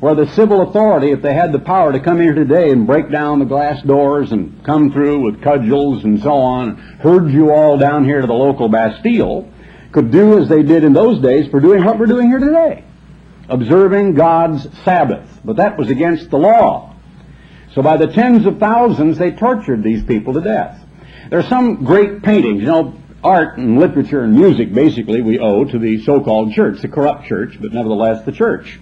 where 0.00 0.14
the 0.14 0.26
civil 0.32 0.62
authority, 0.62 1.10
if 1.10 1.22
they 1.22 1.34
had 1.34 1.52
the 1.52 1.58
power 1.58 1.92
to 1.92 2.00
come 2.00 2.20
here 2.20 2.34
today 2.34 2.70
and 2.70 2.86
break 2.86 3.10
down 3.10 3.40
the 3.40 3.44
glass 3.44 3.82
doors 3.82 4.30
and 4.30 4.64
come 4.64 4.92
through 4.92 5.20
with 5.20 5.42
cudgels 5.42 6.04
and 6.04 6.20
so 6.22 6.34
on, 6.34 6.76
herd 6.76 7.30
you 7.32 7.50
all 7.50 7.76
down 7.76 8.04
here 8.04 8.20
to 8.20 8.26
the 8.26 8.32
local 8.32 8.68
Bastille, 8.68 9.50
could 9.90 10.12
do 10.12 10.38
as 10.38 10.48
they 10.48 10.62
did 10.62 10.84
in 10.84 10.92
those 10.92 11.20
days 11.20 11.50
for 11.50 11.60
doing 11.60 11.84
what 11.84 11.98
we're 11.98 12.06
doing 12.06 12.28
here 12.28 12.38
today, 12.38 12.84
observing 13.48 14.14
God's 14.14 14.68
Sabbath. 14.84 15.40
But 15.44 15.56
that 15.56 15.76
was 15.76 15.90
against 15.90 16.30
the 16.30 16.38
law. 16.38 16.94
So 17.74 17.82
by 17.82 17.96
the 17.96 18.06
tens 18.06 18.46
of 18.46 18.58
thousands, 18.58 19.18
they 19.18 19.32
tortured 19.32 19.82
these 19.82 20.04
people 20.04 20.34
to 20.34 20.40
death. 20.40 20.80
There 21.30 21.38
are 21.38 21.48
some 21.48 21.84
great 21.84 22.22
paintings. 22.22 22.60
You 22.60 22.66
know, 22.66 22.94
art 23.24 23.58
and 23.58 23.78
literature 23.80 24.22
and 24.22 24.34
music 24.34 24.72
basically 24.72 25.22
we 25.22 25.40
owe 25.40 25.64
to 25.64 25.78
the 25.78 26.02
so-called 26.04 26.52
church, 26.52 26.80
the 26.82 26.88
corrupt 26.88 27.26
church, 27.26 27.58
but 27.60 27.72
nevertheless 27.72 28.24
the 28.24 28.32
church. 28.32 28.78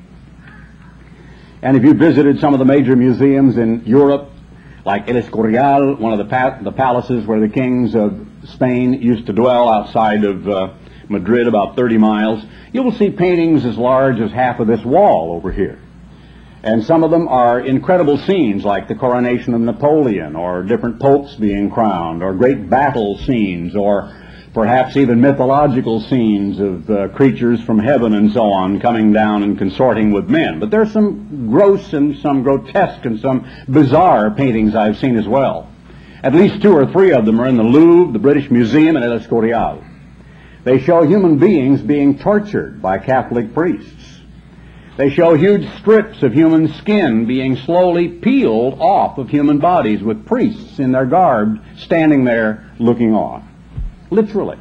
And 1.62 1.76
if 1.76 1.84
you 1.84 1.94
visited 1.94 2.38
some 2.40 2.52
of 2.52 2.58
the 2.58 2.64
major 2.64 2.96
museums 2.96 3.56
in 3.56 3.84
Europe, 3.86 4.30
like 4.84 5.08
El 5.08 5.16
Escorial, 5.16 5.98
one 5.98 6.12
of 6.12 6.18
the, 6.18 6.26
pa- 6.26 6.58
the 6.62 6.72
palaces 6.72 7.26
where 7.26 7.40
the 7.40 7.48
kings 7.48 7.94
of 7.94 8.26
Spain 8.44 8.94
used 8.94 9.26
to 9.26 9.32
dwell 9.32 9.68
outside 9.68 10.24
of 10.24 10.48
uh, 10.48 10.74
Madrid, 11.08 11.48
about 11.48 11.76
30 11.76 11.98
miles, 11.98 12.44
you 12.72 12.82
will 12.82 12.92
see 12.92 13.10
paintings 13.10 13.64
as 13.64 13.78
large 13.78 14.20
as 14.20 14.30
half 14.30 14.60
of 14.60 14.66
this 14.66 14.84
wall 14.84 15.34
over 15.34 15.50
here. 15.50 15.78
And 16.62 16.84
some 16.84 17.04
of 17.04 17.10
them 17.10 17.28
are 17.28 17.60
incredible 17.60 18.18
scenes 18.18 18.64
like 18.64 18.88
the 18.88 18.94
coronation 18.94 19.54
of 19.54 19.60
Napoleon 19.60 20.36
or 20.36 20.62
different 20.62 21.00
popes 21.00 21.34
being 21.36 21.70
crowned 21.70 22.22
or 22.22 22.34
great 22.34 22.68
battle 22.68 23.18
scenes 23.18 23.76
or 23.76 24.12
perhaps 24.56 24.96
even 24.96 25.20
mythological 25.20 26.00
scenes 26.00 26.58
of 26.60 26.88
uh, 26.88 27.08
creatures 27.08 27.60
from 27.60 27.78
heaven 27.78 28.14
and 28.14 28.32
so 28.32 28.44
on 28.44 28.80
coming 28.80 29.12
down 29.12 29.42
and 29.42 29.58
consorting 29.58 30.12
with 30.12 30.30
men. 30.30 30.58
But 30.58 30.70
there's 30.70 30.90
some 30.94 31.50
gross 31.50 31.92
and 31.92 32.16
some 32.20 32.42
grotesque 32.42 33.04
and 33.04 33.20
some 33.20 33.46
bizarre 33.68 34.30
paintings 34.30 34.74
I've 34.74 34.96
seen 34.96 35.18
as 35.18 35.28
well. 35.28 35.70
At 36.22 36.34
least 36.34 36.62
two 36.62 36.72
or 36.72 36.90
three 36.90 37.12
of 37.12 37.26
them 37.26 37.38
are 37.38 37.46
in 37.46 37.58
the 37.58 37.62
Louvre, 37.64 38.14
the 38.14 38.18
British 38.18 38.50
Museum, 38.50 38.96
and 38.96 39.04
El 39.04 39.18
Escorial. 39.18 39.84
They 40.64 40.80
show 40.80 41.02
human 41.02 41.36
beings 41.36 41.82
being 41.82 42.18
tortured 42.18 42.80
by 42.80 42.96
Catholic 42.96 43.52
priests. 43.52 44.20
They 44.96 45.10
show 45.10 45.34
huge 45.34 45.68
strips 45.80 46.22
of 46.22 46.32
human 46.32 46.68
skin 46.68 47.26
being 47.26 47.56
slowly 47.56 48.08
peeled 48.08 48.80
off 48.80 49.18
of 49.18 49.28
human 49.28 49.58
bodies 49.58 50.02
with 50.02 50.24
priests 50.24 50.78
in 50.78 50.92
their 50.92 51.04
garb 51.04 51.62
standing 51.76 52.24
there 52.24 52.70
looking 52.78 53.12
on. 53.12 53.45
Literally. 54.10 54.58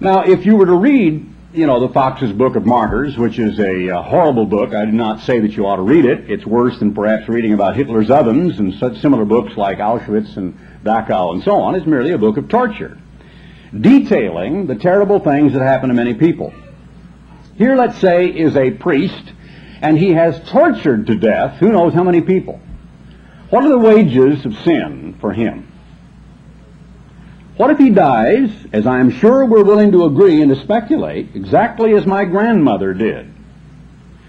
Now, 0.00 0.22
if 0.22 0.46
you 0.46 0.56
were 0.56 0.66
to 0.66 0.74
read, 0.74 1.26
you 1.52 1.66
know, 1.66 1.80
the 1.80 1.92
Foxe's 1.92 2.32
Book 2.32 2.56
of 2.56 2.64
Martyrs, 2.64 3.18
which 3.18 3.38
is 3.38 3.58
a 3.58 3.90
uh, 3.90 4.02
horrible 4.02 4.46
book, 4.46 4.72
I 4.72 4.84
do 4.86 4.92
not 4.92 5.20
say 5.20 5.40
that 5.40 5.52
you 5.52 5.66
ought 5.66 5.76
to 5.76 5.82
read 5.82 6.06
it. 6.06 6.30
It's 6.30 6.46
worse 6.46 6.78
than 6.78 6.94
perhaps 6.94 7.28
reading 7.28 7.52
about 7.52 7.76
Hitler's 7.76 8.10
ovens 8.10 8.58
and 8.58 8.72
such 8.74 9.00
similar 9.00 9.24
books 9.24 9.56
like 9.56 9.78
Auschwitz 9.78 10.36
and 10.36 10.58
Dachau 10.84 11.34
and 11.34 11.42
so 11.42 11.56
on. 11.56 11.74
It's 11.74 11.86
merely 11.86 12.12
a 12.12 12.18
book 12.18 12.38
of 12.38 12.48
torture, 12.48 12.96
detailing 13.78 14.66
the 14.66 14.76
terrible 14.76 15.20
things 15.20 15.52
that 15.52 15.62
happen 15.62 15.88
to 15.88 15.94
many 15.94 16.14
people. 16.14 16.54
Here, 17.56 17.76
let's 17.76 17.98
say, 17.98 18.28
is 18.28 18.56
a 18.56 18.70
priest, 18.70 19.32
and 19.82 19.98
he 19.98 20.12
has 20.12 20.40
tortured 20.48 21.08
to 21.08 21.14
death 21.14 21.58
who 21.58 21.72
knows 21.72 21.92
how 21.92 22.04
many 22.04 22.22
people. 22.22 22.58
What 23.50 23.64
are 23.64 23.68
the 23.68 23.78
wages 23.78 24.46
of 24.46 24.54
sin 24.60 25.18
for 25.20 25.32
him? 25.32 25.69
What 27.60 27.68
if 27.68 27.76
he 27.76 27.90
dies, 27.90 28.50
as 28.72 28.86
I 28.86 29.00
am 29.00 29.10
sure 29.10 29.44
we're 29.44 29.62
willing 29.62 29.92
to 29.92 30.06
agree 30.06 30.40
and 30.40 30.48
to 30.48 30.62
speculate, 30.62 31.36
exactly 31.36 31.92
as 31.92 32.06
my 32.06 32.24
grandmother 32.24 32.94
did? 32.94 33.30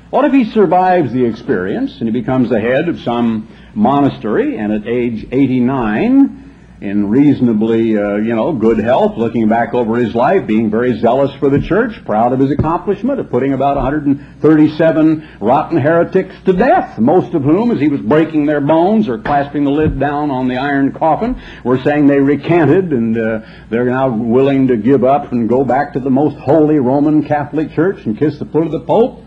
What 0.09 0.25
if 0.25 0.33
he 0.33 0.51
survives 0.51 1.13
the 1.13 1.23
experience 1.23 1.99
and 1.99 2.09
he 2.09 2.11
becomes 2.11 2.49
the 2.49 2.59
head 2.59 2.89
of 2.89 2.99
some 2.99 3.47
monastery 3.73 4.57
and 4.57 4.73
at 4.73 4.85
age 4.85 5.25
89 5.31 6.50
in 6.81 7.07
reasonably, 7.09 7.95
uh, 7.95 8.15
you 8.15 8.35
know, 8.35 8.51
good 8.53 8.79
health, 8.79 9.15
looking 9.15 9.47
back 9.47 9.75
over 9.75 9.97
his 9.97 10.15
life, 10.15 10.47
being 10.47 10.71
very 10.71 10.99
zealous 10.99 11.31
for 11.35 11.47
the 11.47 11.61
church, 11.61 12.03
proud 12.05 12.33
of 12.33 12.39
his 12.39 12.49
accomplishment 12.49 13.19
of 13.19 13.29
putting 13.29 13.53
about 13.53 13.75
137 13.75 15.29
rotten 15.39 15.77
heretics 15.77 16.35
to 16.43 16.53
death, 16.53 16.97
most 16.97 17.35
of 17.35 17.43
whom, 17.43 17.69
as 17.69 17.79
he 17.79 17.87
was 17.87 18.01
breaking 18.01 18.47
their 18.47 18.61
bones 18.61 19.07
or 19.07 19.19
clasping 19.19 19.63
the 19.63 19.69
lid 19.69 19.99
down 19.99 20.31
on 20.31 20.47
the 20.47 20.57
iron 20.57 20.91
coffin, 20.91 21.39
were 21.63 21.79
saying 21.83 22.07
they 22.07 22.19
recanted 22.19 22.91
and 22.91 23.15
uh, 23.15 23.41
they're 23.69 23.85
now 23.85 24.09
willing 24.09 24.67
to 24.67 24.75
give 24.75 25.03
up 25.03 25.31
and 25.31 25.47
go 25.47 25.63
back 25.63 25.93
to 25.93 25.99
the 25.99 26.09
most 26.09 26.35
holy 26.37 26.79
Roman 26.79 27.23
Catholic 27.23 27.71
Church 27.73 28.07
and 28.07 28.17
kiss 28.17 28.39
the 28.39 28.45
foot 28.45 28.65
of 28.65 28.71
the 28.71 28.79
Pope. 28.79 29.23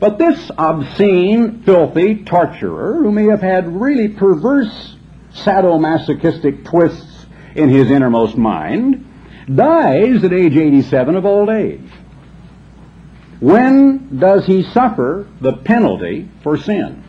But 0.00 0.16
this 0.16 0.50
obscene, 0.56 1.62
filthy 1.62 2.24
torturer, 2.24 3.02
who 3.02 3.12
may 3.12 3.26
have 3.26 3.42
had 3.42 3.68
really 3.68 4.08
perverse 4.08 4.95
sadomasochistic 5.36 6.64
twists 6.64 7.26
in 7.54 7.68
his 7.68 7.90
innermost 7.90 8.36
mind, 8.36 9.04
dies 9.52 10.24
at 10.24 10.32
age 10.32 10.56
87 10.56 11.16
of 11.16 11.24
old 11.24 11.48
age. 11.48 11.88
When 13.40 14.18
does 14.18 14.46
he 14.46 14.62
suffer 14.62 15.26
the 15.40 15.52
penalty 15.52 16.28
for 16.42 16.56
sin? 16.56 17.04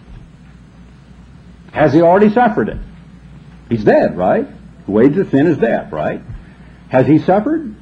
Has 1.72 1.94
he 1.94 2.02
already 2.02 2.32
suffered 2.32 2.70
it? 2.70 2.78
He's 3.70 3.84
dead, 3.84 4.18
right? 4.18 4.48
The 4.86 4.92
wage 4.92 5.18
of 5.18 5.30
sin 5.30 5.48
is 5.48 5.58
death, 5.58 5.92
right? 5.92 6.22
Has 6.90 7.08
he 7.08 7.20
suffered? 7.20 7.76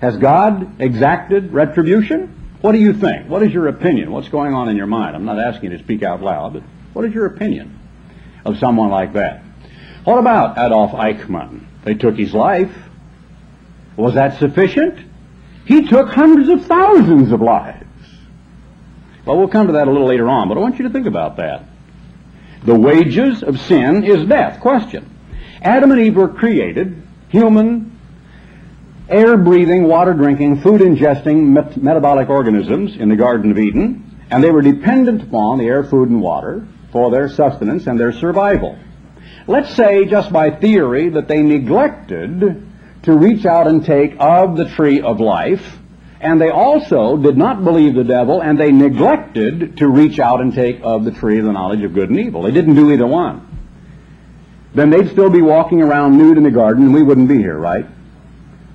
Has 0.00 0.16
God 0.16 0.80
exacted 0.80 1.52
retribution? 1.52 2.36
What 2.60 2.72
do 2.72 2.78
you 2.78 2.92
think? 2.92 3.28
What 3.28 3.42
is 3.42 3.52
your 3.52 3.68
opinion? 3.68 4.10
What's 4.10 4.28
going 4.28 4.54
on 4.54 4.68
in 4.68 4.76
your 4.76 4.86
mind? 4.86 5.16
I'm 5.16 5.24
not 5.24 5.38
asking 5.38 5.70
you 5.70 5.78
to 5.78 5.84
speak 5.84 6.02
out 6.02 6.22
loud, 6.22 6.54
but 6.54 6.62
what 6.92 7.04
is 7.04 7.14
your 7.14 7.26
opinion 7.26 7.78
of 8.44 8.58
someone 8.58 8.90
like 8.90 9.14
that? 9.14 9.42
What 10.04 10.18
about 10.18 10.58
Adolf 10.58 10.92
Eichmann? 10.92 11.66
They 11.84 11.94
took 11.94 12.16
his 12.16 12.34
life. 12.34 12.74
Was 13.96 14.14
that 14.14 14.38
sufficient? 14.38 14.98
He 15.66 15.86
took 15.86 16.08
hundreds 16.08 16.48
of 16.48 16.64
thousands 16.66 17.32
of 17.32 17.40
lives. 17.40 17.86
Well, 19.24 19.38
we'll 19.38 19.48
come 19.48 19.66
to 19.66 19.74
that 19.74 19.88
a 19.88 19.90
little 19.90 20.08
later 20.08 20.28
on, 20.28 20.48
but 20.48 20.56
I 20.56 20.60
want 20.60 20.78
you 20.78 20.84
to 20.84 20.90
think 20.90 21.06
about 21.06 21.36
that. 21.36 21.64
The 22.64 22.74
wages 22.74 23.42
of 23.42 23.60
sin 23.60 24.04
is 24.04 24.26
death. 24.26 24.60
Question. 24.60 25.08
Adam 25.62 25.90
and 25.90 26.00
Eve 26.00 26.16
were 26.16 26.28
created, 26.28 27.02
human, 27.28 27.98
air 29.08 29.36
breathing, 29.36 29.84
water 29.84 30.14
drinking, 30.14 30.62
food 30.62 30.80
ingesting, 30.80 31.48
met- 31.48 31.76
metabolic 31.76 32.30
organisms 32.30 32.96
in 32.96 33.08
the 33.08 33.16
Garden 33.16 33.50
of 33.50 33.58
Eden, 33.58 34.18
and 34.30 34.42
they 34.42 34.50
were 34.50 34.62
dependent 34.62 35.22
upon 35.22 35.58
the 35.58 35.66
air, 35.66 35.84
food, 35.84 36.08
and 36.08 36.20
water 36.20 36.66
for 36.92 37.10
their 37.10 37.28
sustenance 37.28 37.86
and 37.86 38.00
their 38.00 38.12
survival. 38.12 38.78
Let's 39.46 39.74
say, 39.74 40.04
just 40.04 40.32
by 40.32 40.50
theory, 40.50 41.10
that 41.10 41.28
they 41.28 41.42
neglected 41.42 42.66
to 43.02 43.12
reach 43.12 43.46
out 43.46 43.66
and 43.66 43.84
take 43.84 44.16
of 44.18 44.56
the 44.56 44.68
tree 44.68 45.00
of 45.00 45.20
life, 45.20 45.78
and 46.20 46.40
they 46.40 46.50
also 46.50 47.16
did 47.16 47.36
not 47.36 47.64
believe 47.64 47.94
the 47.94 48.04
devil, 48.04 48.42
and 48.42 48.60
they 48.60 48.70
neglected 48.70 49.78
to 49.78 49.88
reach 49.88 50.18
out 50.18 50.40
and 50.40 50.54
take 50.54 50.80
of 50.82 51.04
the 51.04 51.10
tree 51.10 51.38
of 51.38 51.46
the 51.46 51.52
knowledge 51.52 51.82
of 51.82 51.94
good 51.94 52.10
and 52.10 52.18
evil. 52.20 52.42
They 52.42 52.50
didn't 52.50 52.74
do 52.74 52.90
either 52.92 53.06
one. 53.06 53.46
Then 54.74 54.90
they'd 54.90 55.10
still 55.10 55.30
be 55.30 55.42
walking 55.42 55.82
around 55.82 56.18
nude 56.18 56.36
in 56.36 56.44
the 56.44 56.50
garden, 56.50 56.84
and 56.84 56.94
we 56.94 57.02
wouldn't 57.02 57.28
be 57.28 57.38
here, 57.38 57.58
right? 57.58 57.86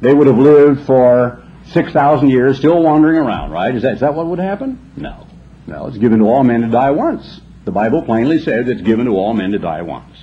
They 0.02 0.14
would 0.14 0.28
have 0.28 0.38
lived 0.38 0.86
for 0.86 1.44
6,000 1.68 2.30
years 2.30 2.58
still 2.58 2.82
wandering 2.82 3.18
around, 3.18 3.52
right? 3.52 3.74
Is 3.74 3.84
that, 3.84 3.94
is 3.94 4.00
that 4.02 4.14
what 4.14 4.26
would 4.26 4.40
happen? 4.40 4.92
No. 4.98 5.28
No, 5.68 5.88
it's 5.88 5.98
given 5.98 6.20
to 6.20 6.26
all 6.26 6.44
men 6.44 6.62
to 6.62 6.68
die 6.68 6.92
once. 6.92 7.42
The 7.64 7.72
Bible 7.72 8.04
plainly 8.04 8.40
says 8.40 8.68
it's 8.68 8.82
given 8.82 9.06
to 9.06 9.14
all 9.14 9.34
men 9.34 9.52
to 9.52 9.60
die 9.60 9.82
once. 9.82 10.16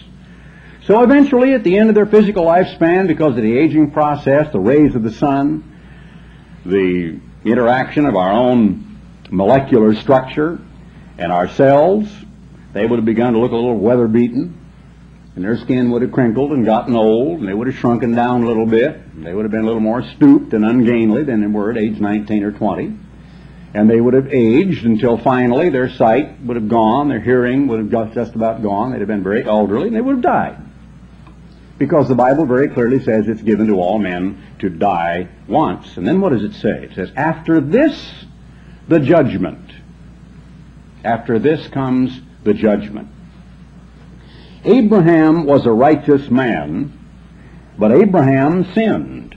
So 0.92 1.02
eventually, 1.02 1.54
at 1.54 1.64
the 1.64 1.78
end 1.78 1.88
of 1.88 1.94
their 1.94 2.04
physical 2.04 2.44
lifespan, 2.44 3.06
because 3.06 3.34
of 3.34 3.42
the 3.42 3.56
aging 3.56 3.92
process, 3.92 4.52
the 4.52 4.61
rays 4.61 4.94
of 4.94 5.02
the 5.02 5.11
sun, 5.11 5.64
the 6.66 7.18
interaction 7.46 8.04
of 8.04 8.14
our 8.14 8.30
own 8.30 9.00
molecular 9.30 9.94
structure 9.94 10.61
and 11.16 11.32
our 11.32 11.49
cells, 11.49 12.12
they 12.75 12.84
would 12.84 12.99
have 12.99 13.06
begun 13.06 13.32
to 13.32 13.38
look 13.38 13.52
a 13.52 13.54
little 13.54 13.78
weather 13.78 14.06
beaten, 14.06 14.54
and 15.34 15.42
their 15.42 15.56
skin 15.56 15.90
would 15.92 16.02
have 16.02 16.12
crinkled 16.12 16.50
and 16.52 16.66
gotten 16.66 16.94
old, 16.94 17.38
and 17.38 17.49
they 17.49 17.54
would 17.54 17.68
have 17.68 17.76
shrunken 17.76 18.14
down 18.14 18.42
a 18.42 18.46
little 18.46 18.66
bit. 18.66 19.00
They 19.25 19.32
would 19.32 19.46
have 19.46 19.50
been 19.50 19.62
a 19.62 19.66
little 19.66 19.80
more 19.80 20.02
stooped 20.02 20.52
and 20.52 20.62
ungainly 20.62 21.25
than 21.25 21.40
they 21.40 21.46
were 21.46 21.70
at 21.70 21.78
age 21.78 22.00
19 22.00 22.44
or 22.44 22.52
20. 22.52 22.99
And 23.72 23.88
they 23.88 23.99
would 23.99 24.12
have 24.12 24.30
aged 24.30 24.84
until 24.84 25.16
finally 25.16 25.70
their 25.70 25.88
sight 25.88 26.38
would 26.42 26.56
have 26.56 26.68
gone, 26.68 27.08
their 27.08 27.22
hearing 27.22 27.66
would 27.68 27.78
have 27.78 28.12
just 28.12 28.34
about 28.34 28.62
gone, 28.62 28.92
they'd 28.92 28.99
have 28.99 29.08
been 29.08 29.22
very 29.22 29.42
elderly, 29.42 29.87
and 29.87 29.96
they 29.96 30.02
would 30.02 30.16
have 30.16 30.22
died. 30.22 30.68
Because 31.82 32.06
the 32.06 32.14
Bible 32.14 32.46
very 32.46 32.68
clearly 32.68 33.02
says 33.02 33.26
it's 33.26 33.42
given 33.42 33.66
to 33.66 33.80
all 33.80 33.98
men 33.98 34.40
to 34.60 34.68
die 34.68 35.26
once. 35.48 35.96
And 35.96 36.06
then 36.06 36.20
what 36.20 36.30
does 36.30 36.44
it 36.44 36.54
say? 36.54 36.84
It 36.84 36.94
says, 36.94 37.10
after 37.16 37.60
this, 37.60 38.24
the 38.86 39.00
judgment. 39.00 39.68
After 41.02 41.40
this 41.40 41.66
comes 41.66 42.20
the 42.44 42.54
judgment. 42.54 43.08
Abraham 44.64 45.44
was 45.44 45.66
a 45.66 45.72
righteous 45.72 46.30
man, 46.30 46.96
but 47.76 47.90
Abraham 47.90 48.72
sinned. 48.74 49.34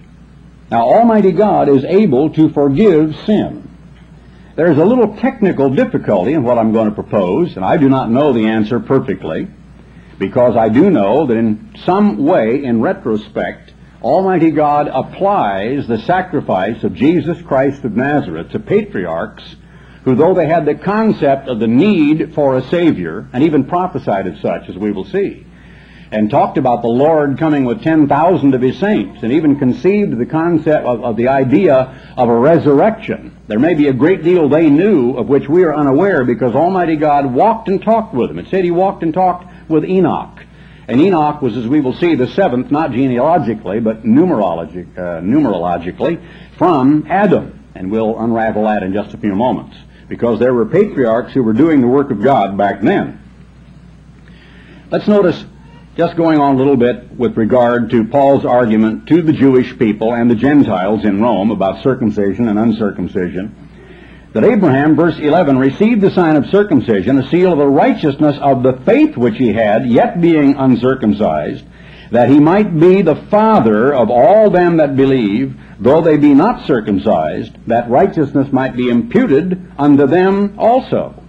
Now, 0.69 0.83
Almighty 0.83 1.31
God 1.31 1.67
is 1.67 1.83
able 1.83 2.29
to 2.35 2.49
forgive 2.49 3.15
sin. 3.25 3.75
There's 4.55 4.77
a 4.77 4.85
little 4.85 5.17
technical 5.17 5.71
difficulty 5.71 6.33
in 6.33 6.43
what 6.43 6.59
I'm 6.59 6.73
going 6.73 6.89
to 6.89 6.93
propose, 6.93 7.55
and 7.55 7.65
I 7.65 7.77
do 7.77 7.89
not 7.89 8.11
know 8.11 8.33
the 8.33 8.45
answer 8.45 8.79
perfectly 8.79 9.47
because 10.19 10.55
I 10.55 10.69
do 10.69 10.89
know 10.89 11.27
that 11.27 11.38
in 11.38 11.75
some 11.86 12.25
way, 12.25 12.63
in 12.63 12.81
retrospect, 12.81 13.74
Almighty 14.01 14.51
God 14.51 14.88
applies 14.88 15.88
the 15.88 16.00
sacrifice 16.00 16.84
of 16.84 16.93
Jesus 16.93 17.41
Christ 17.41 17.84
of 17.84 17.95
Nazareth 17.95 18.51
to 18.51 18.60
patriarchs 18.60 19.55
who, 20.05 20.15
though 20.15 20.36
they 20.36 20.48
had 20.48 20.65
the 20.65 20.75
concept 20.75 21.50
of 21.50 21.60
the 21.60 21.67
need 21.67 22.36
for 22.36 22.55
a 22.55 22.63
Savior, 22.69 23.27
and 23.34 23.43
even 23.43 23.65
prophesied 23.65 24.27
as 24.27 24.39
such, 24.39 24.69
as 24.69 24.77
we 24.77 24.91
will 24.91 25.05
see, 25.05 25.45
and 26.12 26.29
talked 26.29 26.60
about 26.60 26.84
the 26.84 26.88
Lord 26.88 27.39
coming 27.39 27.65
with 27.65 27.81
10,000 27.81 28.53
of 28.53 28.62
his 28.62 28.77
saints 28.77 29.24
and 29.24 29.34
even 29.34 29.57
conceived 29.57 30.15
the 30.15 30.27
concept 30.27 30.86
of, 30.86 31.03
of, 31.03 31.17
the 31.17 31.29
idea 31.29 32.13
of 32.15 32.29
a 32.29 32.39
resurrection. 32.39 33.36
There 33.48 33.57
may 33.57 33.74
be 33.74 33.88
a 33.88 33.93
great 33.93 34.24
deal 34.24 34.48
they 34.48 34.69
knew 34.69 35.17
of 35.17 35.27
which 35.27 35.50
we 35.50 35.63
are 35.63 35.75
unaware 35.75 36.24
because 36.24 36.53
Almighty 36.53 36.95
God 36.95 37.34
walked 37.34 37.67
and 37.67 37.81
talked 37.81 38.13
with 38.13 38.29
them. 38.29 38.38
It 38.38 38.50
said 38.51 38.63
he 38.63 38.69
walked 38.69 39.01
and 39.01 39.12
talked 39.12 39.51
with 39.67 39.86
Enoch. 39.86 40.43
And 40.88 41.01
Enoch 41.01 41.41
was, 41.41 41.57
as 41.57 41.67
we 41.67 41.81
will 41.81 41.95
see, 41.95 42.15
the 42.15 42.27
seventh, 42.27 42.69
not 42.72 42.91
genealogically, 42.91 43.79
but 43.79 43.98
uh, 43.98 44.01
numerologically, 45.22 46.22
from 46.57 47.07
Adam. 47.10 47.63
And 47.74 47.91
we'll 47.91 48.19
unravel 48.19 48.65
that 48.65 48.84
in 48.84 48.93
just 48.93 49.13
a 49.13 49.17
few 49.17 49.36
moments. 49.36 49.75
Because 50.07 50.39
there 50.39 50.53
were 50.53 50.67
patriarchs 50.67 51.34
who 51.34 51.41
were 51.41 51.53
doing 51.53 51.81
the 51.81 51.88
work 51.88 52.12
of 52.12 52.22
God 52.22 52.57
back 52.57 52.81
then. 52.81 53.19
Let's 54.91 55.07
notice 55.07 55.43
just 55.98 56.15
going 56.15 56.39
on 56.39 56.55
a 56.55 56.57
little 56.57 56.77
bit 56.77 57.12
with 57.17 57.36
regard 57.38 57.89
to 57.89 58.05
Paul's 58.05 58.45
argument 58.45 59.07
to 59.07 59.22
the 59.22 59.34
Jewish 59.34 59.77
people 59.79 60.13
and 60.13 60.29
the 60.29 60.36
Gentiles 60.36 61.05
in 61.05 61.22
Rome 61.22 61.51
about 61.51 61.81
circumcision 61.84 62.50
and 62.50 62.60
uncircumcision, 62.60 63.64
that 64.35 64.43
Abraham, 64.43 64.97
verse 64.97 65.17
11, 65.17 65.57
received 65.57 66.01
the 66.01 66.11
sign 66.11 66.35
of 66.35 66.45
circumcision, 66.47 67.17
a 67.17 67.29
seal 67.29 67.53
of 67.53 67.57
the 67.57 67.65
righteousness 67.65 68.35
of 68.41 68.63
the 68.63 68.73
faith 68.85 69.15
which 69.15 69.37
he 69.37 69.53
had, 69.53 69.87
yet 69.87 70.19
being 70.19 70.55
uncircumcised, 70.57 71.63
that 72.11 72.27
he 72.27 72.37
might 72.37 72.77
be 72.77 73.01
the 73.01 73.15
father 73.15 73.93
of 73.93 74.09
all 74.11 74.49
them 74.49 74.75
that 74.75 74.97
believe, 74.97 75.57
though 75.79 76.01
they 76.01 76.17
be 76.17 76.33
not 76.33 76.67
circumcised, 76.67 77.55
that 77.67 77.89
righteousness 77.89 78.51
might 78.51 78.75
be 78.75 78.89
imputed 78.89 79.71
unto 79.77 80.05
them 80.05 80.55
also. 80.59 81.23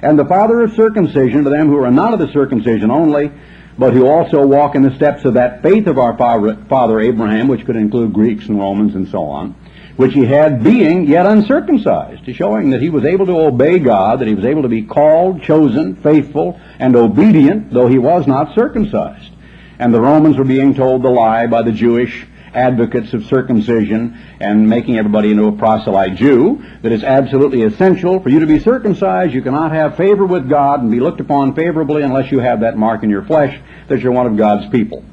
And 0.00 0.16
the 0.16 0.24
father 0.24 0.62
of 0.62 0.72
circumcision 0.74 1.42
to 1.42 1.50
them 1.50 1.66
who 1.66 1.82
are 1.82 1.90
not 1.90 2.12
of 2.12 2.20
the 2.20 2.32
circumcision 2.32 2.92
only, 2.92 3.32
but 3.76 3.92
who 3.92 4.06
also 4.06 4.46
walk 4.46 4.76
in 4.76 4.82
the 4.82 4.94
steps 4.94 5.24
of 5.24 5.34
that 5.34 5.62
faith 5.62 5.88
of 5.88 5.98
our 5.98 6.16
father 6.16 7.00
Abraham, 7.00 7.48
which 7.48 7.66
could 7.66 7.74
include 7.74 8.12
Greeks 8.12 8.46
and 8.46 8.60
Romans 8.60 8.94
and 8.94 9.08
so 9.08 9.24
on, 9.24 9.56
which 9.96 10.14
he 10.14 10.24
had 10.24 10.64
being 10.64 11.06
yet 11.06 11.26
uncircumcised, 11.26 12.24
showing 12.34 12.70
that 12.70 12.80
he 12.80 12.90
was 12.90 13.04
able 13.04 13.26
to 13.26 13.38
obey 13.38 13.78
God, 13.78 14.20
that 14.20 14.28
he 14.28 14.34
was 14.34 14.44
able 14.44 14.62
to 14.62 14.68
be 14.68 14.82
called, 14.82 15.42
chosen, 15.42 15.96
faithful, 15.96 16.58
and 16.78 16.96
obedient, 16.96 17.72
though 17.72 17.88
he 17.88 17.98
was 17.98 18.26
not 18.26 18.54
circumcised. 18.54 19.30
And 19.78 19.92
the 19.92 20.00
Romans 20.00 20.38
were 20.38 20.44
being 20.44 20.74
told 20.74 21.02
the 21.02 21.10
lie 21.10 21.46
by 21.46 21.62
the 21.62 21.72
Jewish 21.72 22.26
advocates 22.54 23.12
of 23.14 23.24
circumcision 23.26 24.18
and 24.40 24.68
making 24.68 24.98
everybody 24.98 25.30
into 25.30 25.46
a 25.46 25.52
proselyte 25.52 26.16
Jew, 26.16 26.62
that 26.82 26.92
it's 26.92 27.04
absolutely 27.04 27.62
essential 27.62 28.20
for 28.20 28.28
you 28.28 28.40
to 28.40 28.46
be 28.46 28.58
circumcised. 28.58 29.32
You 29.32 29.42
cannot 29.42 29.72
have 29.72 29.96
favor 29.96 30.24
with 30.24 30.48
God 30.48 30.80
and 30.80 30.90
be 30.90 31.00
looked 31.00 31.20
upon 31.20 31.54
favorably 31.54 32.02
unless 32.02 32.30
you 32.30 32.40
have 32.40 32.60
that 32.60 32.76
mark 32.76 33.02
in 33.02 33.10
your 33.10 33.24
flesh 33.24 33.58
that 33.88 34.00
you're 34.00 34.12
one 34.12 34.26
of 34.26 34.36
God's 34.36 34.68
people. 34.70 35.04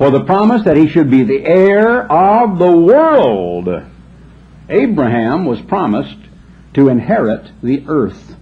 For 0.00 0.10
the 0.10 0.24
promise 0.24 0.64
that 0.64 0.78
he 0.78 0.88
should 0.88 1.10
be 1.10 1.24
the 1.24 1.44
heir 1.44 2.10
of 2.10 2.58
the 2.58 2.72
world, 2.72 3.68
Abraham 4.70 5.44
was 5.44 5.60
promised 5.60 6.16
to 6.72 6.88
inherit 6.88 7.50
the 7.62 7.84
earth 7.86 8.34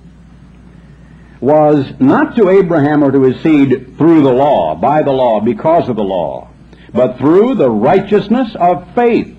was 1.41 1.95
not 1.99 2.37
to 2.37 2.49
Abraham 2.49 3.03
or 3.03 3.11
to 3.11 3.23
his 3.23 3.43
seed 3.43 3.97
through 3.99 4.23
the 4.23 4.33
law, 4.33 4.77
by 4.77 5.03
the 5.03 5.11
law, 5.11 5.41
because 5.41 5.89
of 5.89 5.97
the 5.97 6.05
law 6.05 6.49
but 6.95 7.19
through 7.19 7.57
the 7.57 7.71
righteousness 7.71 8.55
of 8.55 8.95
faith. 8.95 9.37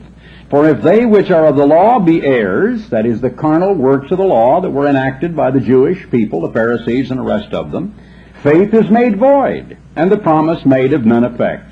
For 0.49 0.67
if 0.67 0.81
they 0.81 1.05
which 1.05 1.31
are 1.31 1.45
of 1.45 1.55
the 1.55 1.65
law 1.65 1.99
be 1.99 2.21
heirs, 2.21 2.89
that 2.89 3.05
is, 3.05 3.21
the 3.21 3.29
carnal 3.29 3.73
works 3.75 4.11
of 4.11 4.17
the 4.17 4.23
law 4.25 4.59
that 4.59 4.71
were 4.71 4.87
enacted 4.87 5.37
by 5.37 5.51
the 5.51 5.61
Jewish 5.61 6.09
people, 6.09 6.41
the 6.41 6.51
Pharisees 6.51 7.11
and 7.11 7.19
the 7.19 7.23
rest 7.23 7.53
of 7.53 7.71
them, 7.71 7.95
faith 8.41 8.73
is 8.73 8.89
made 8.89 9.17
void, 9.17 9.77
and 9.95 10.11
the 10.11 10.17
promise 10.17 10.65
made 10.65 10.91
of 10.91 11.05
none 11.05 11.23
effect. 11.23 11.68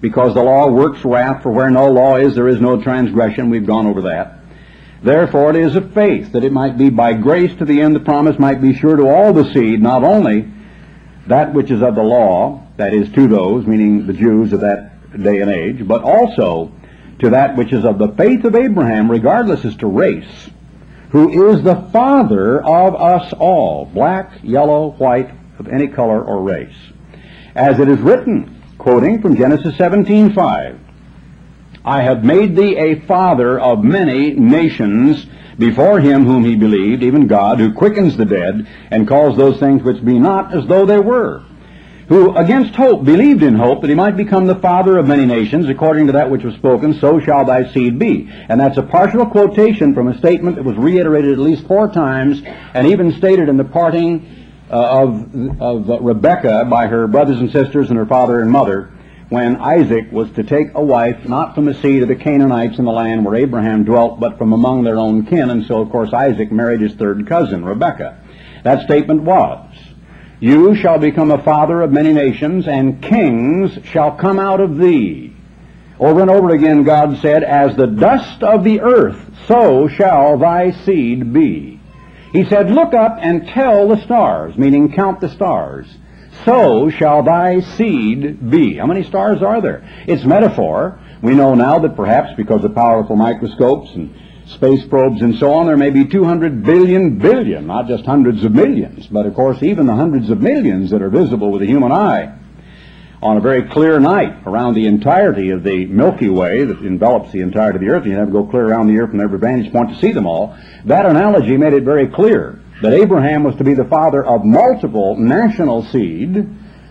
Because 0.00 0.34
the 0.34 0.42
law 0.42 0.68
works 0.68 1.04
wrath, 1.04 1.42
for 1.42 1.50
where 1.50 1.70
no 1.70 1.90
law 1.90 2.16
is, 2.16 2.34
there 2.34 2.48
is 2.48 2.60
no 2.60 2.80
transgression. 2.82 3.50
We've 3.50 3.66
gone 3.66 3.86
over 3.86 4.02
that. 4.02 4.38
Therefore 5.02 5.50
it 5.50 5.56
is 5.56 5.76
of 5.76 5.94
faith, 5.94 6.32
that 6.32 6.44
it 6.44 6.52
might 6.52 6.76
be 6.76 6.90
by 6.90 7.14
grace 7.14 7.54
to 7.56 7.64
the 7.64 7.80
end 7.80 7.96
the 7.96 8.00
promise 8.00 8.38
might 8.38 8.60
be 8.60 8.74
sure 8.74 8.96
to 8.96 9.08
all 9.08 9.32
the 9.32 9.50
seed, 9.52 9.80
not 9.80 10.04
only 10.04 10.50
that 11.26 11.54
which 11.54 11.70
is 11.70 11.82
of 11.82 11.94
the 11.94 12.02
law, 12.02 12.66
that 12.76 12.92
is, 12.92 13.10
to 13.12 13.28
those, 13.28 13.66
meaning 13.66 14.06
the 14.06 14.12
Jews 14.12 14.52
of 14.52 14.60
that 14.60 14.90
day 15.22 15.40
and 15.40 15.50
age, 15.50 15.86
but 15.86 16.02
also 16.02 16.72
to 17.20 17.30
that 17.30 17.56
which 17.56 17.72
is 17.72 17.84
of 17.84 17.98
the 17.98 18.08
faith 18.08 18.44
of 18.44 18.54
Abraham, 18.54 19.10
regardless 19.10 19.64
as 19.64 19.76
to 19.76 19.86
race, 19.86 20.50
who 21.10 21.50
is 21.50 21.62
the 21.62 21.88
father 21.92 22.62
of 22.62 22.94
us 22.94 23.32
all, 23.34 23.84
black, 23.86 24.32
yellow, 24.42 24.92
white, 24.92 25.30
of 25.58 25.68
any 25.68 25.88
color 25.88 26.22
or 26.22 26.42
race. 26.42 26.76
As 27.54 27.78
it 27.78 27.88
is 27.88 27.98
written, 28.00 28.59
quoting 28.80 29.20
from 29.20 29.36
Genesis 29.36 29.76
17:5, 29.76 30.78
I 31.84 32.02
have 32.02 32.24
made 32.24 32.56
thee 32.56 32.76
a 32.76 33.00
father 33.00 33.60
of 33.60 33.84
many 33.84 34.32
nations 34.32 35.26
before 35.58 36.00
him 36.00 36.24
whom 36.24 36.44
he 36.44 36.56
believed, 36.56 37.02
even 37.02 37.26
God, 37.26 37.60
who 37.60 37.74
quickens 37.74 38.16
the 38.16 38.24
dead 38.24 38.66
and 38.90 39.06
calls 39.06 39.36
those 39.36 39.60
things 39.60 39.82
which 39.82 40.02
be 40.02 40.18
not 40.18 40.54
as 40.54 40.66
though 40.66 40.86
they 40.86 40.98
were 40.98 41.42
who 42.10 42.36
against 42.36 42.74
hope 42.74 43.04
believed 43.04 43.40
in 43.40 43.54
hope 43.54 43.80
that 43.82 43.88
he 43.88 43.94
might 43.94 44.16
become 44.16 44.44
the 44.44 44.56
father 44.56 44.98
of 44.98 45.06
many 45.06 45.24
nations, 45.24 45.68
according 45.68 46.08
to 46.08 46.12
that 46.14 46.28
which 46.28 46.42
was 46.42 46.52
spoken, 46.54 46.92
so 46.94 47.20
shall 47.20 47.44
thy 47.44 47.72
seed 47.72 48.00
be. 48.00 48.28
And 48.48 48.58
that's 48.58 48.78
a 48.78 48.82
partial 48.82 49.24
quotation 49.26 49.94
from 49.94 50.08
a 50.08 50.18
statement 50.18 50.56
that 50.56 50.64
was 50.64 50.76
reiterated 50.76 51.30
at 51.30 51.38
least 51.38 51.68
four 51.68 51.88
times, 51.88 52.42
and 52.74 52.88
even 52.88 53.12
stated 53.12 53.48
in 53.48 53.56
the 53.56 53.64
parting 53.64 54.39
Uh, 54.72 55.02
of, 55.02 55.60
of 55.60 56.04
Rebekah 56.04 56.66
by 56.70 56.86
her 56.86 57.08
brothers 57.08 57.40
and 57.40 57.50
sisters 57.50 57.88
and 57.88 57.98
her 57.98 58.06
father 58.06 58.40
and 58.40 58.48
mother, 58.48 58.92
when 59.28 59.56
Isaac 59.56 60.12
was 60.12 60.30
to 60.32 60.44
take 60.44 60.68
a 60.74 60.82
wife 60.82 61.28
not 61.28 61.56
from 61.56 61.64
the 61.64 61.74
seed 61.74 62.02
of 62.02 62.08
the 62.08 62.14
Canaanites 62.14 62.78
in 62.78 62.84
the 62.84 62.92
land 62.92 63.24
where 63.24 63.34
Abraham 63.34 63.82
dwelt, 63.82 64.20
but 64.20 64.38
from 64.38 64.52
among 64.52 64.84
their 64.84 64.96
own 64.96 65.26
kin, 65.26 65.50
and 65.50 65.66
so 65.66 65.80
of 65.80 65.90
course 65.90 66.12
Isaac 66.12 66.52
married 66.52 66.82
his 66.82 66.94
third 66.94 67.26
cousin, 67.26 67.64
Rebekah. 67.64 68.22
That 68.62 68.84
statement 68.84 69.22
was, 69.22 69.74
you 70.38 70.76
shall 70.76 71.00
become 71.00 71.32
a 71.32 71.42
father 71.42 71.82
of 71.82 71.90
many 71.90 72.12
nations, 72.12 72.68
and 72.68 73.02
kings 73.02 73.76
shall 73.86 74.12
come 74.12 74.38
out 74.38 74.60
of 74.60 74.78
thee. 74.78 75.34
Over 75.98 76.20
and 76.20 76.30
over 76.30 76.50
again, 76.50 76.84
God 76.84 77.18
said, 77.20 77.42
As 77.42 77.76
the 77.76 77.88
dust 77.88 78.44
of 78.44 78.62
the 78.62 78.80
earth, 78.80 79.18
so 79.48 79.88
shall 79.88 80.38
thy 80.38 80.70
seed 80.70 81.32
be. 81.32 81.79
He 82.32 82.44
said, 82.44 82.70
Look 82.70 82.94
up 82.94 83.18
and 83.20 83.46
tell 83.48 83.88
the 83.88 84.02
stars, 84.04 84.56
meaning 84.56 84.92
count 84.92 85.20
the 85.20 85.28
stars. 85.28 85.86
So 86.44 86.90
shall 86.90 87.22
thy 87.22 87.60
seed 87.60 88.50
be. 88.50 88.76
How 88.76 88.86
many 88.86 89.02
stars 89.02 89.42
are 89.42 89.60
there? 89.60 89.86
It's 90.06 90.24
metaphor. 90.24 90.98
We 91.22 91.34
know 91.34 91.54
now 91.54 91.78
that 91.80 91.96
perhaps 91.96 92.30
because 92.36 92.64
of 92.64 92.74
powerful 92.74 93.16
microscopes 93.16 93.90
and 93.94 94.14
space 94.46 94.84
probes 94.86 95.22
and 95.22 95.36
so 95.36 95.52
on, 95.52 95.66
there 95.66 95.76
may 95.76 95.90
be 95.90 96.06
200 96.06 96.64
billion 96.64 97.18
billion, 97.18 97.66
not 97.66 97.88
just 97.88 98.06
hundreds 98.06 98.44
of 98.44 98.52
millions, 98.52 99.06
but 99.08 99.26
of 99.26 99.34
course 99.34 99.62
even 99.62 99.86
the 99.86 99.94
hundreds 99.94 100.30
of 100.30 100.40
millions 100.40 100.90
that 100.90 101.02
are 101.02 101.10
visible 101.10 101.50
with 101.50 101.60
the 101.60 101.66
human 101.66 101.92
eye 101.92 102.39
on 103.22 103.36
a 103.36 103.40
very 103.40 103.68
clear 103.68 104.00
night 104.00 104.46
around 104.46 104.74
the 104.74 104.86
entirety 104.86 105.50
of 105.50 105.62
the 105.62 105.84
Milky 105.86 106.30
Way 106.30 106.64
that 106.64 106.80
envelops 106.80 107.32
the 107.32 107.40
entirety 107.40 107.76
of 107.76 107.82
the 107.82 107.90
Earth. 107.90 108.06
You 108.06 108.16
have 108.16 108.28
to 108.28 108.32
go 108.32 108.44
clear 108.44 108.66
around 108.66 108.86
the 108.86 108.98
Earth 108.98 109.10
from 109.10 109.20
every 109.20 109.38
vantage 109.38 109.72
point 109.72 109.90
to 109.90 110.00
see 110.00 110.12
them 110.12 110.26
all. 110.26 110.56
That 110.86 111.04
analogy 111.04 111.56
made 111.58 111.74
it 111.74 111.82
very 111.82 112.08
clear 112.08 112.58
that 112.80 112.94
Abraham 112.94 113.44
was 113.44 113.56
to 113.56 113.64
be 113.64 113.74
the 113.74 113.84
father 113.84 114.24
of 114.24 114.44
multiple 114.44 115.16
national 115.16 115.84
seed, 115.84 116.48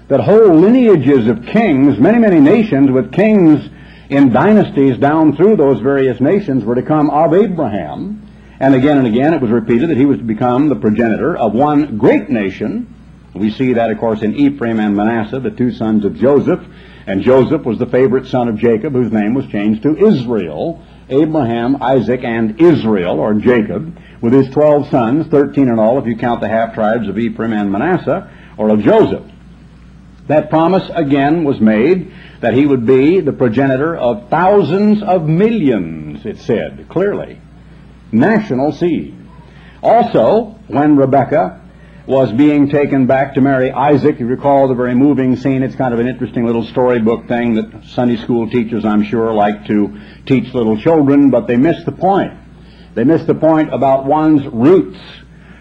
that 0.07 0.19
whole 0.19 0.53
lineages 0.53 1.27
of 1.27 1.45
kings, 1.47 1.99
many, 1.99 2.19
many 2.19 2.39
nations 2.39 2.91
with 2.91 3.11
kings 3.11 3.67
in 4.09 4.29
dynasties 4.29 4.97
down 4.97 5.35
through 5.35 5.55
those 5.55 5.79
various 5.81 6.19
nations 6.19 6.63
were 6.63 6.75
to 6.75 6.83
come 6.83 7.09
of 7.09 7.33
Abraham. 7.33 8.27
And 8.59 8.75
again 8.75 8.97
and 8.97 9.07
again 9.07 9.33
it 9.33 9.41
was 9.41 9.51
repeated 9.51 9.89
that 9.89 9.97
he 9.97 10.05
was 10.05 10.17
to 10.17 10.23
become 10.23 10.69
the 10.69 10.75
progenitor 10.75 11.35
of 11.37 11.53
one 11.53 11.97
great 11.97 12.29
nation. 12.29 12.93
We 13.33 13.51
see 13.51 13.73
that, 13.73 13.91
of 13.91 13.99
course, 13.99 14.21
in 14.21 14.35
Ephraim 14.35 14.79
and 14.79 14.95
Manasseh, 14.95 15.39
the 15.39 15.51
two 15.51 15.71
sons 15.71 16.05
of 16.05 16.15
Joseph. 16.15 16.65
And 17.05 17.21
Joseph 17.21 17.63
was 17.63 17.79
the 17.79 17.85
favorite 17.85 18.27
son 18.27 18.47
of 18.47 18.57
Jacob, 18.57 18.93
whose 18.93 19.11
name 19.11 19.33
was 19.33 19.47
changed 19.47 19.83
to 19.83 19.97
Israel. 19.97 20.83
Abraham, 21.09 21.81
Isaac, 21.81 22.23
and 22.23 22.61
Israel, 22.61 23.19
or 23.19 23.33
Jacob, 23.33 23.97
with 24.21 24.33
his 24.33 24.49
twelve 24.49 24.89
sons, 24.89 25.27
thirteen 25.27 25.69
in 25.69 25.79
all 25.79 25.97
if 25.97 26.05
you 26.05 26.15
count 26.15 26.41
the 26.41 26.47
half 26.47 26.75
tribes 26.75 27.07
of 27.07 27.17
Ephraim 27.17 27.53
and 27.53 27.71
Manasseh, 27.71 28.29
or 28.57 28.69
of 28.69 28.81
Joseph. 28.83 29.23
That 30.27 30.51
promise 30.51 30.87
again 30.93 31.43
was 31.43 31.59
made 31.59 32.13
that 32.41 32.53
he 32.53 32.67
would 32.67 32.85
be 32.85 33.21
the 33.21 33.33
progenitor 33.33 33.95
of 33.95 34.29
thousands 34.29 35.01
of 35.01 35.27
millions, 35.27 36.23
it 36.25 36.37
said 36.37 36.87
clearly. 36.89 37.41
National 38.11 38.71
seed. 38.71 39.15
Also, 39.81 40.59
when 40.67 40.95
Rebekah 40.95 41.58
was 42.09 42.31
being 42.31 42.67
taken 42.67 43.05
back 43.05 43.35
to 43.35 43.41
marry 43.41 43.71
Isaac, 43.71 44.19
you 44.19 44.25
recall 44.25 44.67
the 44.67 44.73
very 44.73 44.95
moving 44.95 45.35
scene. 45.35 45.61
It's 45.61 45.75
kind 45.75 45.93
of 45.93 45.99
an 45.99 46.07
interesting 46.07 46.43
little 46.43 46.65
storybook 46.65 47.27
thing 47.27 47.53
that 47.53 47.85
Sunday 47.85 48.17
school 48.17 48.49
teachers, 48.49 48.83
I'm 48.83 49.03
sure, 49.03 49.31
like 49.31 49.67
to 49.67 49.95
teach 50.25 50.51
little 50.55 50.81
children, 50.81 51.29
but 51.29 51.45
they 51.45 51.55
miss 51.55 51.85
the 51.85 51.91
point. 51.91 52.33
They 52.95 53.03
miss 53.03 53.25
the 53.25 53.35
point 53.35 53.71
about 53.71 54.05
one's 54.05 54.43
roots 54.47 54.97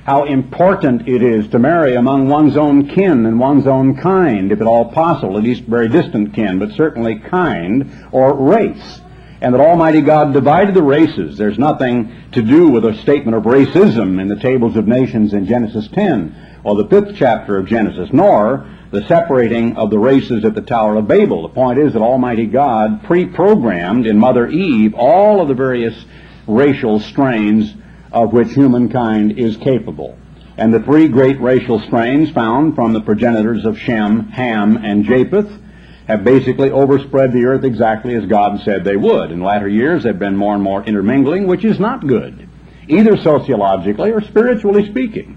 how 0.07 0.25
important 0.25 1.07
it 1.07 1.23
is 1.23 1.47
to 1.49 1.59
marry 1.59 1.97
among 1.97 2.31
one's 2.31 2.57
own 2.57 2.89
kin 2.89 3.27
and 3.27 3.39
one's 3.39 3.67
own 3.67 3.95
kind, 3.95 4.51
if 4.51 4.59
at 4.59 4.67
all 4.67 4.91
possible, 4.91 5.37
at 5.37 5.45
least 5.45 5.65
very 5.65 5.87
distant 5.87 6.33
kin, 6.33 6.59
but 6.59 6.71
certainly 6.71 7.19
kind 7.19 8.09
or 8.11 8.33
race. 8.33 9.03
And 9.41 9.55
that 9.55 9.61
Almighty 9.61 10.01
God 10.01 10.33
divided 10.33 10.75
the 10.75 10.83
races. 10.83 11.39
There's 11.39 11.59
nothing 11.59 12.13
to 12.33 12.43
do 12.43 12.69
with 12.69 12.85
a 12.85 12.95
statement 13.03 13.37
of 13.37 13.45
racism 13.45 14.21
in 14.21 14.29
the 14.29 14.37
tables 14.37 14.77
of 14.77 14.89
nations 14.89 15.33
in 15.33 15.47
Genesis 15.47 15.89
10 15.93 16.61
or 16.65 16.75
the 16.75 16.89
fifth 16.89 17.17
chapter 17.17 17.57
of 17.57 17.67
Genesis, 17.67 18.11
nor 18.13 18.69
the 18.91 19.07
separating 19.07 19.77
of 19.77 19.91
the 19.91 19.99
races 19.99 20.45
at 20.45 20.55
the 20.55 20.63
Tower 20.63 20.97
of 20.97 21.07
Babel. 21.07 21.43
The 21.43 21.55
point 21.55 21.79
is 21.79 21.93
that 21.93 22.03
Almighty 22.03 22.47
God 22.47 23.05
pre-programmed 23.05 24.07
in 24.07 24.19
Mother 24.19 24.49
Eve 24.49 24.95
all 24.95 25.41
of 25.41 25.49
the 25.49 25.55
various 25.55 25.95
racial 26.47 26.99
strains 26.99 27.75
of 28.11 28.33
which 28.33 28.53
humankind 28.53 29.39
is 29.39 29.57
capable. 29.59 30.19
And 30.57 30.75
the 30.75 30.81
three 30.81 31.07
great 31.07 31.41
racial 31.41 31.79
strains 31.79 32.31
found 32.31 32.75
from 32.75 32.93
the 32.93 33.03
progenitors 33.03 33.65
of 33.65 33.79
Shem, 33.79 34.29
Ham, 34.31 34.77
and 34.79 35.05
Japheth 35.05 35.51
have 36.09 36.25
basically 36.25 36.71
overspread 36.71 37.33
the 37.33 37.45
earth 37.45 37.65
exactly 37.65 38.15
as 38.15 38.25
God 38.25 38.63
said 38.65 38.83
they 38.83 38.97
would. 38.97 39.31
In 39.31 39.43
latter 39.43 39.69
years, 39.69 40.03
they've 40.03 40.19
been 40.19 40.37
more 40.37 40.55
and 40.55 40.63
more 40.63 40.83
intermingling, 40.83 41.47
which 41.47 41.67
is 41.67 41.79
not 41.79 42.07
good, 42.07 42.49
either 42.89 43.19
sociologically 43.19 44.11
or 44.11 44.23
spiritually 44.23 44.89
speaking. 44.91 45.37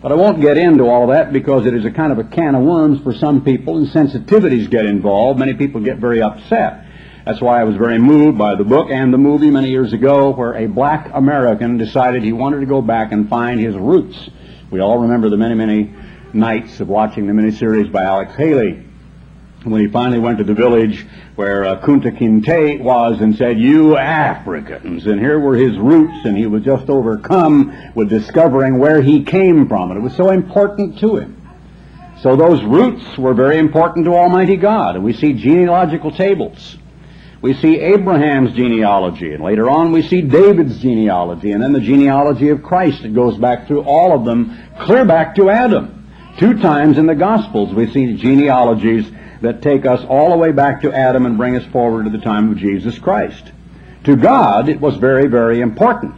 But 0.00 0.12
I 0.12 0.14
won't 0.14 0.40
get 0.40 0.56
into 0.56 0.84
all 0.84 1.08
that 1.08 1.32
because 1.32 1.66
it 1.66 1.74
is 1.74 1.84
a 1.84 1.90
kind 1.90 2.12
of 2.12 2.18
a 2.18 2.24
can 2.24 2.54
of 2.54 2.62
worms 2.62 3.02
for 3.02 3.12
some 3.12 3.44
people 3.44 3.78
and 3.78 3.88
sensitivities 3.88 4.70
get 4.70 4.86
involved. 4.86 5.40
Many 5.40 5.54
people 5.54 5.80
get 5.80 5.98
very 5.98 6.22
upset. 6.22 6.86
That's 7.26 7.40
why 7.40 7.60
I 7.60 7.64
was 7.64 7.76
very 7.76 7.98
moved 7.98 8.38
by 8.38 8.54
the 8.54 8.64
book 8.64 8.90
and 8.90 9.12
the 9.12 9.18
movie 9.18 9.50
many 9.50 9.70
years 9.70 9.92
ago 9.92 10.30
where 10.30 10.54
a 10.54 10.66
black 10.66 11.10
American 11.12 11.78
decided 11.78 12.22
he 12.22 12.32
wanted 12.32 12.60
to 12.60 12.66
go 12.66 12.80
back 12.80 13.10
and 13.10 13.28
find 13.28 13.60
his 13.60 13.76
roots. 13.76 14.30
We 14.70 14.80
all 14.80 14.98
remember 14.98 15.30
the 15.30 15.36
many, 15.36 15.54
many 15.54 15.94
nights 16.32 16.78
of 16.80 16.88
watching 16.88 17.26
the 17.26 17.32
miniseries 17.32 17.90
by 17.90 18.04
Alex 18.04 18.34
Haley 18.36 18.86
when 19.64 19.80
he 19.80 19.88
finally 19.88 20.18
went 20.18 20.38
to 20.38 20.44
the 20.44 20.54
village 20.54 21.06
where 21.36 21.64
uh, 21.64 21.80
Kunta 21.80 22.16
Kinte 22.16 22.80
was 22.80 23.20
and 23.20 23.36
said, 23.36 23.58
You 23.58 23.96
Africans. 23.96 25.06
And 25.06 25.20
here 25.20 25.38
were 25.38 25.56
his 25.56 25.78
roots, 25.78 26.24
and 26.24 26.36
he 26.36 26.46
was 26.46 26.62
just 26.64 26.88
overcome 26.88 27.92
with 27.94 28.08
discovering 28.08 28.78
where 28.78 29.00
he 29.00 29.22
came 29.22 29.68
from. 29.68 29.90
And 29.90 29.98
it 29.98 30.02
was 30.02 30.16
so 30.16 30.30
important 30.30 30.98
to 31.00 31.16
him. 31.16 31.38
So 32.22 32.36
those 32.36 32.62
roots 32.62 33.18
were 33.18 33.34
very 33.34 33.58
important 33.58 34.04
to 34.06 34.14
Almighty 34.14 34.56
God. 34.56 34.96
And 34.96 35.04
we 35.04 35.12
see 35.12 35.32
genealogical 35.32 36.12
tables 36.12 36.76
we 37.42 37.54
see 37.54 37.80
Abraham's 37.80 38.54
genealogy, 38.54 39.32
and 39.34 39.42
later 39.42 39.68
on 39.68 39.90
we 39.90 40.02
see 40.02 40.22
David's 40.22 40.78
genealogy, 40.78 41.50
and 41.50 41.60
then 41.60 41.72
the 41.72 41.80
genealogy 41.80 42.50
of 42.50 42.62
Christ. 42.62 43.04
It 43.04 43.16
goes 43.16 43.36
back 43.36 43.66
through 43.66 43.82
all 43.82 44.16
of 44.16 44.24
them, 44.24 44.56
clear 44.82 45.04
back 45.04 45.34
to 45.34 45.50
Adam. 45.50 46.08
Two 46.38 46.60
times 46.60 46.98
in 46.98 47.06
the 47.06 47.16
Gospels 47.16 47.74
we 47.74 47.90
see 47.90 48.16
genealogies 48.16 49.10
that 49.42 49.62
take 49.62 49.86
us 49.86 50.04
all 50.08 50.30
the 50.30 50.36
way 50.36 50.52
back 50.52 50.82
to 50.82 50.92
Adam 50.92 51.26
and 51.26 51.36
bring 51.36 51.56
us 51.56 51.64
forward 51.66 52.04
to 52.04 52.10
the 52.10 52.24
time 52.24 52.50
of 52.50 52.58
Jesus 52.58 52.98
Christ. 52.98 53.52
To 54.04 54.16
God, 54.16 54.68
it 54.68 54.80
was 54.80 54.96
very, 54.96 55.28
very 55.28 55.60
important 55.60 56.14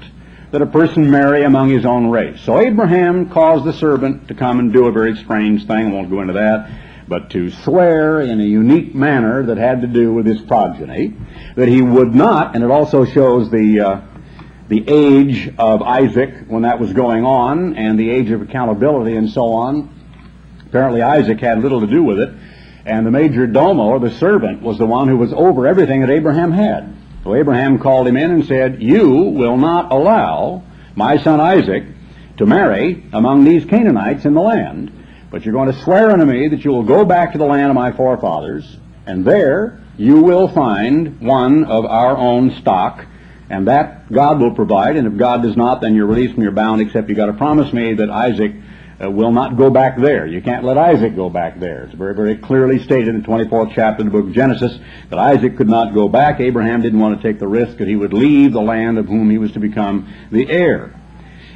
that 0.50 0.62
a 0.62 0.66
person 0.66 1.10
marry 1.10 1.42
among 1.42 1.70
his 1.70 1.84
own 1.84 2.10
race. 2.10 2.40
So 2.42 2.60
Abraham 2.60 3.28
caused 3.30 3.64
the 3.64 3.72
servant 3.72 4.28
to 4.28 4.34
come 4.34 4.60
and 4.60 4.72
do 4.72 4.86
a 4.86 4.92
very 4.92 5.16
strange 5.16 5.66
thing. 5.66 5.88
I 5.88 5.90
won't 5.90 6.10
go 6.10 6.20
into 6.20 6.34
that 6.34 6.70
but 7.06 7.30
to 7.30 7.50
swear 7.50 8.20
in 8.20 8.40
a 8.40 8.44
unique 8.44 8.94
manner 8.94 9.44
that 9.46 9.58
had 9.58 9.82
to 9.82 9.86
do 9.86 10.12
with 10.12 10.26
his 10.26 10.40
progeny, 10.42 11.14
that 11.56 11.68
he 11.68 11.82
would 11.82 12.14
not, 12.14 12.54
and 12.54 12.64
it 12.64 12.70
also 12.70 13.04
shows 13.04 13.50
the, 13.50 13.80
uh, 13.80 14.00
the 14.68 14.84
age 14.88 15.52
of 15.58 15.82
Isaac 15.82 16.46
when 16.48 16.62
that 16.62 16.80
was 16.80 16.92
going 16.92 17.24
on, 17.24 17.76
and 17.76 17.98
the 17.98 18.10
age 18.10 18.30
of 18.30 18.42
accountability 18.42 19.16
and 19.16 19.28
so 19.28 19.52
on. 19.52 19.90
Apparently 20.66 21.02
Isaac 21.02 21.40
had 21.40 21.60
little 21.60 21.80
to 21.80 21.86
do 21.86 22.02
with 22.02 22.18
it, 22.20 22.34
and 22.86 23.06
the 23.06 23.10
major 23.10 23.46
domo, 23.46 23.84
or 23.84 24.00
the 24.00 24.10
servant, 24.18 24.62
was 24.62 24.78
the 24.78 24.86
one 24.86 25.08
who 25.08 25.16
was 25.16 25.32
over 25.32 25.66
everything 25.66 26.00
that 26.00 26.10
Abraham 26.10 26.52
had. 26.52 26.94
So 27.22 27.34
Abraham 27.34 27.78
called 27.78 28.06
him 28.06 28.16
in 28.16 28.30
and 28.30 28.44
said, 28.44 28.82
You 28.82 29.08
will 29.08 29.56
not 29.56 29.90
allow 29.90 30.62
my 30.94 31.16
son 31.16 31.40
Isaac 31.40 31.84
to 32.36 32.46
marry 32.46 33.04
among 33.12 33.44
these 33.44 33.64
Canaanites 33.64 34.26
in 34.26 34.34
the 34.34 34.40
land. 34.40 34.92
But 35.30 35.44
you're 35.44 35.54
going 35.54 35.72
to 35.72 35.82
swear 35.82 36.10
unto 36.10 36.24
me 36.26 36.48
that 36.48 36.64
you 36.64 36.70
will 36.70 36.82
go 36.82 37.04
back 37.04 37.32
to 37.32 37.38
the 37.38 37.46
land 37.46 37.70
of 37.70 37.74
my 37.74 37.92
forefathers, 37.92 38.76
and 39.06 39.24
there 39.24 39.80
you 39.96 40.20
will 40.20 40.48
find 40.48 41.20
one 41.20 41.64
of 41.64 41.86
our 41.86 42.16
own 42.16 42.50
stock, 42.60 43.06
and 43.48 43.68
that 43.68 44.12
God 44.12 44.40
will 44.40 44.54
provide. 44.54 44.96
And 44.96 45.06
if 45.06 45.16
God 45.16 45.42
does 45.42 45.56
not, 45.56 45.80
then 45.80 45.94
you're 45.94 46.06
released 46.06 46.34
from 46.34 46.42
your 46.42 46.52
bound, 46.52 46.82
except 46.82 47.08
you've 47.08 47.16
got 47.16 47.26
to 47.26 47.32
promise 47.32 47.72
me 47.72 47.94
that 47.94 48.10
Isaac 48.10 48.52
uh, 49.02 49.10
will 49.10 49.32
not 49.32 49.56
go 49.56 49.70
back 49.70 49.96
there. 49.98 50.26
You 50.26 50.40
can't 50.40 50.64
let 50.64 50.78
Isaac 50.78 51.16
go 51.16 51.28
back 51.28 51.58
there. 51.58 51.84
It's 51.84 51.94
very, 51.94 52.14
very 52.14 52.36
clearly 52.36 52.82
stated 52.82 53.08
in 53.08 53.22
the 53.22 53.26
24th 53.26 53.74
chapter 53.74 54.02
of 54.02 54.06
the 54.06 54.10
book 54.10 54.26
of 54.26 54.32
Genesis 54.32 54.78
that 55.10 55.18
Isaac 55.18 55.56
could 55.56 55.68
not 55.68 55.94
go 55.94 56.08
back. 56.08 56.40
Abraham 56.40 56.82
didn't 56.82 57.00
want 57.00 57.20
to 57.20 57.26
take 57.26 57.40
the 57.40 57.48
risk 57.48 57.78
that 57.78 57.88
he 57.88 57.96
would 57.96 58.12
leave 58.12 58.52
the 58.52 58.62
land 58.62 58.98
of 58.98 59.06
whom 59.06 59.30
he 59.30 59.38
was 59.38 59.52
to 59.52 59.60
become 59.60 60.12
the 60.30 60.48
heir. 60.48 61.00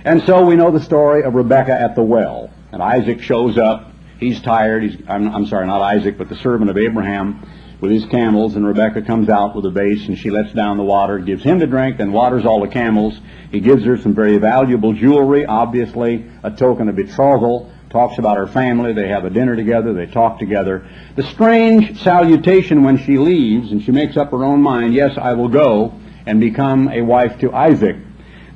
And 0.05 0.23
so 0.25 0.45
we 0.45 0.57
know 0.57 0.71
the 0.71 0.83
story 0.83 1.23
of 1.23 1.35
Rebekah 1.35 1.81
at 1.81 1.95
the 1.95 2.03
well. 2.03 2.51
And 2.73 2.83
Isaac 2.83 3.21
shows 3.21 3.59
up. 3.59 3.93
He's 4.19 4.41
tired. 4.43 4.83
He's, 4.83 4.97
I'm, 5.09 5.29
I'm 5.29 5.47
sorry, 5.47 5.67
not 5.67 5.81
Isaac, 5.81 6.19
but 6.19 6.29
the 6.29 6.37
servant 6.37 6.71
of 6.71 6.77
Abraham 6.77 7.47
with 7.81 7.91
his 7.91 8.05
camels. 8.07 8.57
And 8.57 8.67
Rebekah 8.67 9.03
comes 9.03 9.29
out 9.29 9.55
with 9.55 9.65
a 9.67 9.71
vase 9.71 10.07
and 10.09 10.19
she 10.19 10.31
lets 10.31 10.53
down 10.53 10.77
the 10.77 10.85
water, 10.85 11.19
gives 11.19 11.43
him 11.43 11.61
to 11.61 11.67
drink, 11.67 11.99
then 11.99 12.13
waters 12.13 12.45
all 12.45 12.61
the 12.61 12.69
camels. 12.69 13.19
He 13.51 13.61
gives 13.61 13.85
her 13.85 13.97
some 13.99 14.15
very 14.15 14.39
valuable 14.39 14.93
jewelry, 14.93 15.47
obviously 15.47 16.31
a 16.43 16.51
token 16.51 16.89
of 16.89 16.97
betrothal. 16.97 17.73
Talks 17.91 18.19
about 18.19 18.37
her 18.37 18.47
family. 18.47 18.93
They 18.93 19.09
have 19.09 19.25
a 19.25 19.31
dinner 19.31 19.57
together. 19.57 19.95
They 19.95 20.07
talk 20.07 20.39
together. 20.39 20.87
The 21.17 21.23
strange 21.23 22.03
salutation 22.03 22.83
when 22.83 22.99
she 22.99 23.17
leaves 23.17 23.73
and 23.73 23.83
she 23.83 23.93
makes 23.93 24.17
up 24.17 24.31
her 24.31 24.45
own 24.45 24.61
mind, 24.61 24.93
yes, 24.93 25.17
I 25.17 25.33
will 25.33 25.49
go 25.49 25.95
and 26.27 26.39
become 26.39 26.89
a 26.89 27.01
wife 27.01 27.39
to 27.41 27.51
Isaac. 27.51 27.97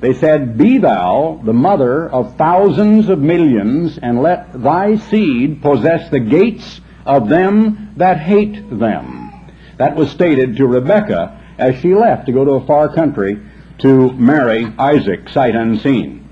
They 0.01 0.13
said, 0.13 0.57
Be 0.57 0.77
thou 0.77 1.41
the 1.43 1.53
mother 1.53 2.09
of 2.09 2.35
thousands 2.35 3.09
of 3.09 3.19
millions, 3.19 3.97
and 3.97 4.21
let 4.21 4.61
thy 4.61 4.97
seed 4.97 5.61
possess 5.61 6.09
the 6.11 6.19
gates 6.19 6.81
of 7.05 7.29
them 7.29 7.82
that 7.97 8.19
hate 8.19 8.69
them. 8.69 9.31
That 9.77 9.95
was 9.95 10.11
stated 10.11 10.57
to 10.57 10.67
Rebekah 10.67 11.41
as 11.57 11.79
she 11.79 11.93
left 11.93 12.25
to 12.25 12.31
go 12.31 12.45
to 12.45 12.51
a 12.51 12.65
far 12.65 12.93
country 12.93 13.39
to 13.79 14.11
marry 14.13 14.65
Isaac, 14.77 15.29
sight 15.29 15.55
unseen. 15.55 16.27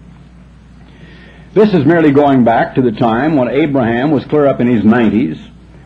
This 1.54 1.74
is 1.74 1.86
merely 1.86 2.12
going 2.12 2.44
back 2.44 2.76
to 2.76 2.82
the 2.82 2.94
time 2.94 3.36
when 3.36 3.50
Abraham 3.50 4.12
was 4.12 4.24
clear 4.26 4.48
up 4.48 4.62
in 4.62 4.68
his 4.68 4.84
90s, 4.84 5.38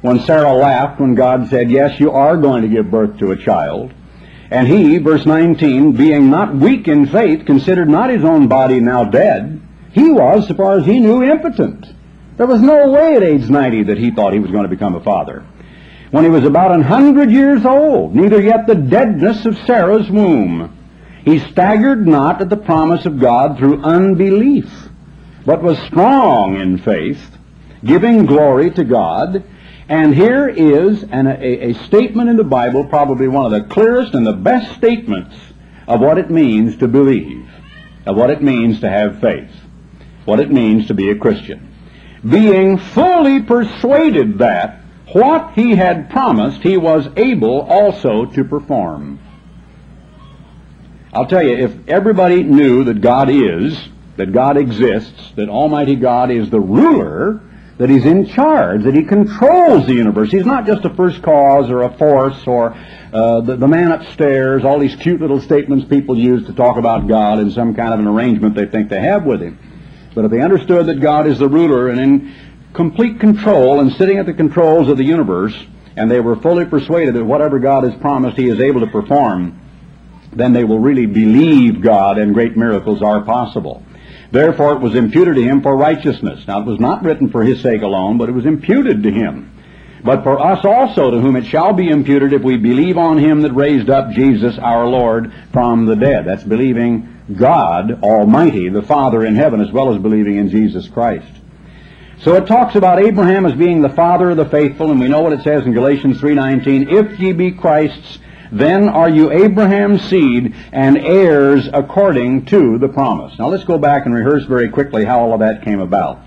when 0.01 0.19
Sarah 0.19 0.53
laughed 0.53 0.99
when 0.99 1.15
God 1.15 1.49
said, 1.49 1.71
Yes, 1.71 1.99
you 1.99 2.11
are 2.11 2.37
going 2.37 2.61
to 2.61 2.67
give 2.67 2.91
birth 2.91 3.17
to 3.17 3.31
a 3.31 3.37
child. 3.37 3.91
And 4.51 4.67
he, 4.67 4.99
verse 4.99 5.25
19, 5.25 5.93
being 5.93 6.29
not 6.29 6.55
weak 6.55 6.87
in 6.87 7.07
faith, 7.07 7.47
considered 7.47 7.89
not 7.89 8.11
his 8.11 8.23
own 8.23 8.47
body 8.47 8.79
now 8.79 9.05
dead. 9.05 9.59
He 9.91 10.11
was, 10.11 10.47
so 10.47 10.53
far 10.53 10.77
as 10.77 10.85
he 10.85 10.99
knew, 10.99 11.23
impotent. 11.23 11.87
There 12.37 12.45
was 12.45 12.61
no 12.61 12.91
way 12.91 13.15
at 13.15 13.23
age 13.23 13.49
90 13.49 13.85
that 13.85 13.97
he 13.97 14.11
thought 14.11 14.33
he 14.33 14.39
was 14.39 14.51
going 14.51 14.63
to 14.63 14.69
become 14.69 14.93
a 14.93 15.03
father. 15.03 15.43
When 16.15 16.23
he 16.23 16.29
was 16.29 16.45
about 16.45 16.71
an 16.71 16.81
hundred 16.81 17.29
years 17.29 17.65
old, 17.65 18.15
neither 18.15 18.41
yet 18.41 18.67
the 18.67 18.75
deadness 18.75 19.45
of 19.45 19.57
Sarah's 19.65 20.09
womb. 20.09 20.73
He 21.25 21.39
staggered 21.39 22.07
not 22.07 22.39
at 22.39 22.49
the 22.49 22.55
promise 22.55 23.05
of 23.05 23.19
God 23.19 23.57
through 23.57 23.83
unbelief, 23.83 24.71
but 25.45 25.61
was 25.61 25.77
strong 25.79 26.55
in 26.55 26.77
faith, 26.77 27.37
giving 27.83 28.25
glory 28.25 28.71
to 28.71 28.85
God, 28.85 29.43
and 29.89 30.15
here 30.15 30.47
is 30.47 31.03
an, 31.03 31.27
a, 31.27 31.71
a 31.71 31.73
statement 31.83 32.29
in 32.29 32.37
the 32.37 32.45
Bible, 32.45 32.85
probably 32.85 33.27
one 33.27 33.43
of 33.45 33.51
the 33.51 33.67
clearest 33.67 34.13
and 34.13 34.25
the 34.25 34.31
best 34.31 34.73
statements 34.77 35.35
of 35.85 35.99
what 35.99 36.17
it 36.17 36.31
means 36.31 36.77
to 36.77 36.87
believe, 36.87 37.45
of 38.05 38.15
what 38.15 38.29
it 38.29 38.41
means 38.41 38.79
to 38.79 38.89
have 38.89 39.19
faith, 39.19 39.51
what 40.23 40.39
it 40.39 40.49
means 40.49 40.87
to 40.87 40.93
be 40.93 41.09
a 41.09 41.15
Christian. 41.15 41.75
Being 42.23 42.77
fully 42.77 43.41
persuaded 43.41 44.37
that 44.37 44.84
what 45.15 45.53
he 45.53 45.73
had 45.73 46.09
promised 46.09 46.61
he 46.61 46.75
was 46.75 47.07
able 47.15 47.61
also 47.61 48.25
to 48.25 48.43
perform. 48.43 49.17
I'll 51.13 51.25
tell 51.25 51.41
you, 51.41 51.55
if 51.55 51.87
everybody 51.87 52.43
knew 52.43 52.83
that 52.83 52.99
God 52.99 53.29
is, 53.29 53.79
that 54.17 54.33
God 54.33 54.57
exists, 54.57 55.31
that 55.37 55.47
Almighty 55.47 55.95
God 55.95 56.31
is 56.31 56.49
the 56.49 56.59
ruler, 56.59 57.39
that 57.77 57.89
he's 57.89 58.03
in 58.03 58.27
charge, 58.27 58.83
that 58.83 58.93
he 58.93 59.03
controls 59.03 59.87
the 59.87 59.93
universe. 59.93 60.31
He's 60.31 60.45
not 60.45 60.65
just 60.65 60.83
a 60.83 60.93
first 60.93 61.21
cause 61.21 61.69
or 61.69 61.83
a 61.83 61.97
force 61.97 62.45
or 62.45 62.75
uh, 63.13 63.39
the, 63.39 63.55
the 63.55 63.69
man 63.69 63.93
upstairs, 63.93 64.65
all 64.65 64.79
these 64.79 64.97
cute 64.97 65.21
little 65.21 65.39
statements 65.39 65.85
people 65.85 66.19
use 66.19 66.45
to 66.47 66.53
talk 66.53 66.75
about 66.75 67.07
God 67.07 67.39
in 67.39 67.51
some 67.51 67.73
kind 67.73 67.93
of 67.93 68.01
an 68.01 68.07
arrangement 68.07 68.53
they 68.53 68.65
think 68.65 68.89
they 68.89 68.99
have 68.99 69.23
with 69.23 69.41
him. 69.41 69.57
But 70.13 70.25
if 70.25 70.31
they 70.31 70.41
understood 70.41 70.87
that 70.87 70.99
God 70.99 71.25
is 71.25 71.39
the 71.39 71.47
ruler 71.47 71.87
and 71.87 71.99
in 71.99 72.35
complete 72.75 73.19
control 73.19 73.79
and 73.79 73.91
sitting 73.93 74.19
at 74.19 74.25
the 74.25 74.33
controls 74.33 74.89
of 74.89 74.97
the 74.97 75.05
universe, 75.05 75.55
and 75.95 76.11
they 76.11 76.19
were 76.19 76.35
fully 76.35 76.65
persuaded 76.65 77.15
that 77.15 77.23
whatever 77.23 77.59
God 77.59 77.83
has 77.83 77.99
promised 78.01 78.37
he 78.37 78.49
is 78.49 78.59
able 78.59 78.81
to 78.81 78.87
perform, 78.87 79.59
then 80.33 80.53
they 80.53 80.65
will 80.65 80.79
really 80.79 81.05
believe 81.05 81.81
God 81.81 82.17
and 82.17 82.33
great 82.33 82.57
miracles 82.57 83.01
are 83.01 83.23
possible. 83.23 83.83
Therefore 84.31 84.73
it 84.73 84.81
was 84.81 84.95
imputed 84.95 85.35
to 85.35 85.43
him 85.43 85.61
for 85.61 85.77
righteousness. 85.77 86.45
Now 86.47 86.59
it 86.61 86.65
was 86.65 86.79
not 86.79 87.03
written 87.03 87.29
for 87.29 87.43
his 87.43 87.61
sake 87.61 87.81
alone, 87.81 88.17
but 88.17 88.27
it 88.27 88.33
was 88.33 88.45
imputed 88.45 89.03
to 89.03 89.11
him. 89.11 89.51
But 90.03 90.23
for 90.23 90.39
us 90.39 90.63
also, 90.65 91.09
to 91.09 91.19
whom 91.19 91.35
it 91.35 91.45
shall 91.45 91.73
be 91.73 91.89
imputed 91.89 92.33
if 92.33 92.43
we 92.43 92.57
believe 92.57 92.97
on 92.97 93.17
him 93.17 93.41
that 93.41 93.53
raised 93.53 93.89
up 93.89 94.11
Jesus 94.11 94.57
our 94.59 94.85
Lord 94.85 95.33
from 95.51 95.85
the 95.85 95.95
dead. 95.95 96.25
That's 96.25 96.43
believing 96.43 97.23
God 97.35 98.03
Almighty, 98.03 98.69
the 98.69 98.83
Father 98.83 99.25
in 99.25 99.35
heaven, 99.35 99.61
as 99.61 99.71
well 99.71 99.95
as 99.95 100.01
believing 100.01 100.37
in 100.37 100.49
Jesus 100.49 100.87
Christ. 100.89 101.31
So 102.21 102.35
it 102.35 102.47
talks 102.47 102.75
about 102.75 103.03
Abraham 103.03 103.45
as 103.45 103.53
being 103.53 103.81
the 103.81 103.89
father 103.89 104.31
of 104.31 104.37
the 104.37 104.45
faithful, 104.45 104.89
and 104.89 104.99
we 104.99 105.07
know 105.07 105.21
what 105.21 105.33
it 105.33 105.43
says 105.43 105.65
in 105.65 105.73
Galatians 105.73 106.19
3.19, 106.19 106.91
If 106.91 107.19
ye 107.19 107.33
be 107.33 107.51
Christ's, 107.51 108.19
then 108.51 108.87
are 108.87 109.09
you 109.09 109.31
Abraham's 109.31 110.01
seed 110.01 110.55
and 110.71 110.97
heirs 110.97 111.67
according 111.73 112.45
to 112.45 112.77
the 112.77 112.87
promise. 112.87 113.37
Now 113.37 113.49
let's 113.49 113.65
go 113.65 113.77
back 113.77 114.05
and 114.05 114.15
rehearse 114.15 114.45
very 114.45 114.69
quickly 114.69 115.03
how 115.03 115.19
all 115.19 115.33
of 115.33 115.41
that 115.41 115.63
came 115.63 115.81
about. 115.81 116.21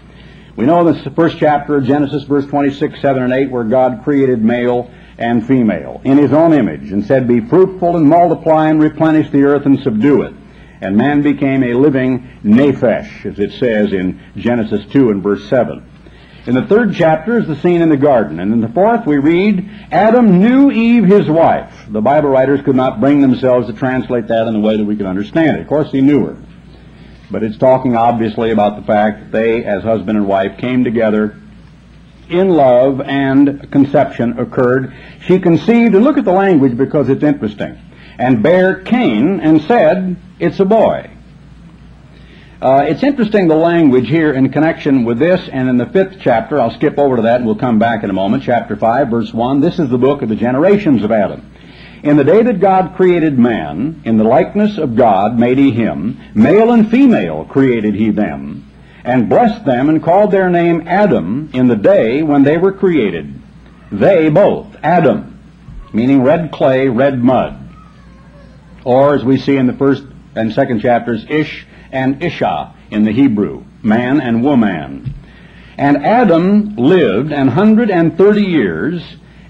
We 0.56 0.66
know 0.66 0.86
in 0.86 1.02
the 1.02 1.10
first 1.10 1.38
chapter 1.38 1.76
of 1.76 1.84
Genesis, 1.84 2.24
verse 2.24 2.46
26, 2.46 3.00
7, 3.00 3.22
and 3.22 3.32
8, 3.32 3.50
where 3.50 3.64
God 3.64 4.02
created 4.04 4.42
male 4.42 4.90
and 5.16 5.46
female 5.46 6.00
in 6.04 6.18
his 6.18 6.32
own 6.32 6.52
image 6.52 6.92
and 6.92 7.04
said, 7.04 7.26
Be 7.26 7.40
fruitful 7.40 7.96
and 7.96 8.08
multiply 8.08 8.68
and 8.68 8.82
replenish 8.82 9.30
the 9.30 9.44
earth 9.44 9.66
and 9.66 9.80
subdue 9.80 10.22
it. 10.22 10.34
And 10.80 10.96
man 10.96 11.22
became 11.22 11.62
a 11.62 11.74
living 11.74 12.40
nephesh, 12.44 13.26
as 13.26 13.38
it 13.38 13.52
says 13.58 13.92
in 13.92 14.20
Genesis 14.36 14.84
2 14.92 15.10
and 15.10 15.22
verse 15.22 15.48
7. 15.48 15.84
In 16.46 16.54
the 16.54 16.66
third 16.66 16.94
chapter 16.94 17.38
is 17.38 17.46
the 17.46 17.56
scene 17.56 17.82
in 17.82 17.88
the 17.88 17.96
garden. 17.96 18.40
And 18.40 18.52
in 18.52 18.60
the 18.60 18.68
fourth 18.68 19.06
we 19.06 19.18
read, 19.18 19.68
Adam 19.90 20.38
knew 20.40 20.70
Eve 20.70 21.04
his 21.04 21.28
wife. 21.28 21.86
The 21.88 22.00
Bible 22.00 22.30
writers 22.30 22.62
could 22.62 22.76
not 22.76 23.00
bring 23.00 23.20
themselves 23.20 23.66
to 23.66 23.72
translate 23.74 24.28
that 24.28 24.46
in 24.46 24.56
a 24.56 24.60
way 24.60 24.76
that 24.76 24.84
we 24.84 24.96
could 24.96 25.06
understand 25.06 25.56
it. 25.56 25.60
Of 25.60 25.68
course, 25.68 25.90
he 25.92 26.00
knew 26.00 26.24
her. 26.24 26.42
But 27.30 27.42
it's 27.42 27.58
talking 27.58 27.96
obviously 27.96 28.52
about 28.52 28.76
the 28.76 28.86
fact 28.86 29.20
that 29.20 29.32
they, 29.32 29.64
as 29.64 29.82
husband 29.82 30.16
and 30.16 30.26
wife, 30.26 30.56
came 30.58 30.84
together 30.84 31.38
in 32.30 32.48
love 32.50 33.00
and 33.00 33.70
conception 33.70 34.38
occurred. 34.38 34.94
She 35.26 35.38
conceived, 35.38 35.94
and 35.94 36.04
look 36.04 36.18
at 36.18 36.24
the 36.24 36.32
language 36.32 36.76
because 36.76 37.08
it's 37.08 37.22
interesting, 37.22 37.78
and 38.18 38.42
bare 38.42 38.82
Cain 38.82 39.40
and 39.40 39.62
said, 39.62 40.16
It's 40.38 40.60
a 40.60 40.64
boy. 40.64 41.10
Uh, 42.60 42.84
it's 42.88 43.04
interesting 43.04 43.46
the 43.46 43.54
language 43.54 44.08
here 44.08 44.32
in 44.32 44.50
connection 44.50 45.04
with 45.04 45.20
this 45.20 45.48
and 45.48 45.68
in 45.68 45.76
the 45.76 45.86
fifth 45.86 46.18
chapter. 46.20 46.60
I'll 46.60 46.74
skip 46.74 46.98
over 46.98 47.14
to 47.16 47.22
that 47.22 47.36
and 47.36 47.46
we'll 47.46 47.54
come 47.54 47.78
back 47.78 48.02
in 48.02 48.10
a 48.10 48.12
moment. 48.12 48.42
Chapter 48.42 48.74
5, 48.74 49.08
verse 49.08 49.32
1. 49.32 49.60
This 49.60 49.78
is 49.78 49.88
the 49.88 49.98
book 49.98 50.22
of 50.22 50.28
the 50.28 50.34
generations 50.34 51.04
of 51.04 51.12
Adam. 51.12 51.52
In 52.02 52.16
the 52.16 52.24
day 52.24 52.42
that 52.42 52.60
God 52.60 52.96
created 52.96 53.38
man, 53.38 54.02
in 54.04 54.18
the 54.18 54.24
likeness 54.24 54.76
of 54.76 54.96
God 54.96 55.38
made 55.38 55.58
he 55.58 55.70
him, 55.70 56.20
male 56.34 56.72
and 56.72 56.90
female 56.90 57.44
created 57.44 57.94
he 57.94 58.10
them, 58.10 58.68
and 59.04 59.28
blessed 59.28 59.64
them 59.64 59.88
and 59.88 60.02
called 60.02 60.32
their 60.32 60.50
name 60.50 60.86
Adam 60.86 61.50
in 61.52 61.68
the 61.68 61.76
day 61.76 62.24
when 62.24 62.42
they 62.42 62.56
were 62.56 62.72
created. 62.72 63.40
They 63.90 64.30
both, 64.30 64.76
Adam, 64.82 65.38
meaning 65.92 66.22
red 66.22 66.50
clay, 66.50 66.88
red 66.88 67.22
mud. 67.22 67.57
Or 68.88 69.14
as 69.14 69.22
we 69.22 69.36
see 69.36 69.54
in 69.54 69.66
the 69.66 69.74
first 69.74 70.02
and 70.34 70.50
second 70.50 70.80
chapters, 70.80 71.22
Ish 71.28 71.66
and 71.92 72.24
Isha 72.24 72.74
in 72.90 73.04
the 73.04 73.12
Hebrew, 73.12 73.64
man 73.82 74.18
and 74.18 74.42
woman. 74.42 75.12
And 75.76 76.06
Adam 76.06 76.74
lived 76.76 77.30
an 77.30 77.48
hundred 77.48 77.90
and 77.90 78.16
thirty 78.16 78.44
years, 78.44 79.02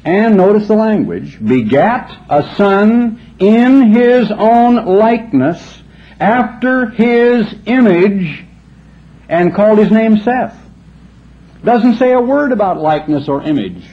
and 0.05 0.37
notice 0.37 0.67
the 0.67 0.75
language, 0.75 1.39
begat 1.39 2.11
a 2.29 2.53
son 2.57 3.21
in 3.39 3.93
his 3.93 4.29
own 4.33 4.85
likeness, 4.85 5.83
after 6.19 6.91
his 6.91 7.47
image, 7.65 8.45
and 9.29 9.55
called 9.55 9.79
his 9.79 9.93
name 9.93 10.19
Seth. 10.19 10.59
Doesn't 11.63 11.99
say 11.99 12.13
a 12.13 12.21
word 12.21 12.51
about 12.51 12.81
likeness 12.81 13.29
or 13.29 13.45
image. 13.45 13.87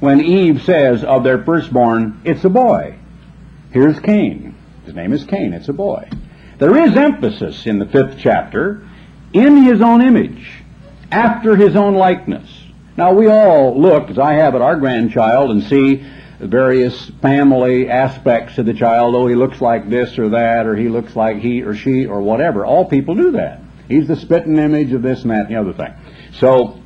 When 0.00 0.24
Eve 0.24 0.64
says 0.64 1.04
of 1.04 1.22
their 1.22 1.44
firstborn, 1.44 2.20
it's 2.24 2.44
a 2.44 2.50
boy. 2.50 2.98
Here's 3.70 4.00
Cain. 4.00 4.55
His 4.86 4.94
name 4.94 5.12
is 5.12 5.24
Cain. 5.24 5.52
It's 5.52 5.68
a 5.68 5.72
boy. 5.72 6.08
There 6.58 6.76
is 6.76 6.96
emphasis 6.96 7.66
in 7.66 7.80
the 7.80 7.86
fifth 7.86 8.18
chapter 8.18 8.86
in 9.32 9.64
his 9.64 9.82
own 9.82 10.00
image, 10.00 10.62
after 11.10 11.56
his 11.56 11.74
own 11.74 11.94
likeness. 11.96 12.48
Now 12.96 13.12
we 13.12 13.26
all 13.26 13.78
look, 13.78 14.10
as 14.10 14.18
I 14.18 14.34
have 14.34 14.54
at 14.54 14.62
our 14.62 14.76
grandchild, 14.76 15.50
and 15.50 15.64
see 15.64 16.06
various 16.38 17.10
family 17.20 17.90
aspects 17.90 18.58
of 18.58 18.66
the 18.66 18.74
child. 18.74 19.16
Oh, 19.16 19.26
he 19.26 19.34
looks 19.34 19.60
like 19.60 19.90
this 19.90 20.18
or 20.18 20.28
that, 20.30 20.66
or 20.66 20.76
he 20.76 20.88
looks 20.88 21.16
like 21.16 21.38
he 21.38 21.62
or 21.62 21.74
she 21.74 22.06
or 22.06 22.20
whatever. 22.20 22.64
All 22.64 22.84
people 22.84 23.16
do 23.16 23.32
that. 23.32 23.60
He's 23.88 24.06
the 24.06 24.16
spitting 24.16 24.56
image 24.56 24.92
of 24.92 25.02
this 25.02 25.22
and 25.22 25.32
that 25.32 25.46
and 25.46 25.54
the 25.54 25.60
other 25.60 25.72
thing. 25.72 25.94
So 26.38 26.80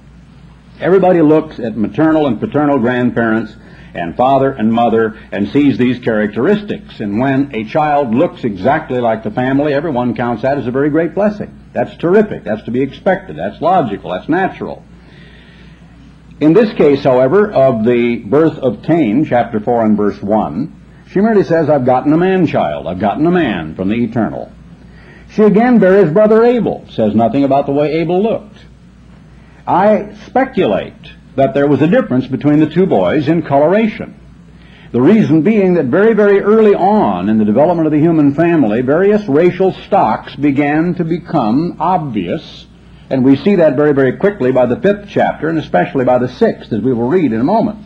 everybody 0.80 1.20
looks 1.20 1.58
at 1.58 1.76
maternal 1.76 2.26
and 2.26 2.40
paternal 2.40 2.78
grandparents 2.78 3.54
and 3.94 4.16
father 4.16 4.52
and 4.52 4.72
mother 4.72 5.18
and 5.32 5.48
sees 5.48 5.78
these 5.78 5.98
characteristics. 5.98 7.00
And 7.00 7.18
when 7.18 7.54
a 7.54 7.64
child 7.64 8.14
looks 8.14 8.44
exactly 8.44 9.00
like 9.00 9.22
the 9.22 9.30
family, 9.30 9.72
everyone 9.72 10.14
counts 10.14 10.42
that 10.42 10.58
as 10.58 10.66
a 10.66 10.70
very 10.70 10.90
great 10.90 11.14
blessing. 11.14 11.56
That's 11.72 11.96
terrific. 11.96 12.44
That's 12.44 12.62
to 12.64 12.70
be 12.70 12.82
expected. 12.82 13.36
That's 13.36 13.60
logical. 13.60 14.10
That's 14.10 14.28
natural. 14.28 14.84
In 16.40 16.52
this 16.54 16.72
case, 16.74 17.04
however, 17.04 17.52
of 17.52 17.84
the 17.84 18.16
birth 18.16 18.58
of 18.58 18.82
Cain, 18.82 19.24
chapter 19.26 19.60
4 19.60 19.84
and 19.84 19.96
verse 19.96 20.20
1, 20.22 20.76
she 21.10 21.20
merely 21.20 21.44
says, 21.44 21.68
I've 21.68 21.84
gotten 21.84 22.12
a 22.12 22.16
man-child. 22.16 22.86
I've 22.86 23.00
gotten 23.00 23.26
a 23.26 23.30
man 23.30 23.74
from 23.74 23.88
the 23.88 23.96
eternal. 23.96 24.50
She 25.30 25.42
again 25.42 25.78
bears 25.78 26.12
brother 26.12 26.44
Abel. 26.44 26.86
Says 26.90 27.14
nothing 27.14 27.44
about 27.44 27.66
the 27.66 27.72
way 27.72 27.92
Abel 27.92 28.22
looked. 28.22 28.56
I 29.66 30.14
speculate 30.26 30.94
that 31.36 31.54
there 31.54 31.68
was 31.68 31.82
a 31.82 31.86
difference 31.86 32.26
between 32.26 32.58
the 32.58 32.68
two 32.68 32.86
boys 32.86 33.28
in 33.28 33.42
coloration. 33.42 34.16
The 34.92 35.00
reason 35.00 35.42
being 35.42 35.74
that 35.74 35.86
very, 35.86 36.14
very 36.14 36.40
early 36.40 36.74
on 36.74 37.28
in 37.28 37.38
the 37.38 37.44
development 37.44 37.86
of 37.86 37.92
the 37.92 38.00
human 38.00 38.34
family, 38.34 38.80
various 38.80 39.26
racial 39.28 39.72
stocks 39.86 40.34
began 40.34 40.94
to 40.96 41.04
become 41.04 41.76
obvious, 41.78 42.66
and 43.08 43.24
we 43.24 43.36
see 43.36 43.54
that 43.56 43.76
very, 43.76 43.92
very 43.92 44.16
quickly 44.16 44.50
by 44.50 44.66
the 44.66 44.80
fifth 44.80 45.08
chapter, 45.08 45.48
and 45.48 45.58
especially 45.58 46.04
by 46.04 46.18
the 46.18 46.28
sixth, 46.28 46.72
as 46.72 46.80
we 46.80 46.92
will 46.92 47.08
read 47.08 47.32
in 47.32 47.40
a 47.40 47.44
moment. 47.44 47.78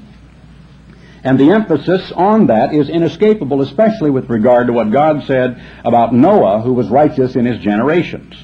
And 1.24 1.38
the 1.38 1.50
emphasis 1.50 2.10
on 2.12 2.46
that 2.46 2.74
is 2.74 2.88
inescapable, 2.88 3.60
especially 3.60 4.10
with 4.10 4.30
regard 4.30 4.66
to 4.68 4.72
what 4.72 4.90
God 4.90 5.24
said 5.26 5.62
about 5.84 6.14
Noah, 6.14 6.62
who 6.62 6.72
was 6.72 6.88
righteous 6.88 7.36
in 7.36 7.44
his 7.44 7.58
generations. 7.60 8.34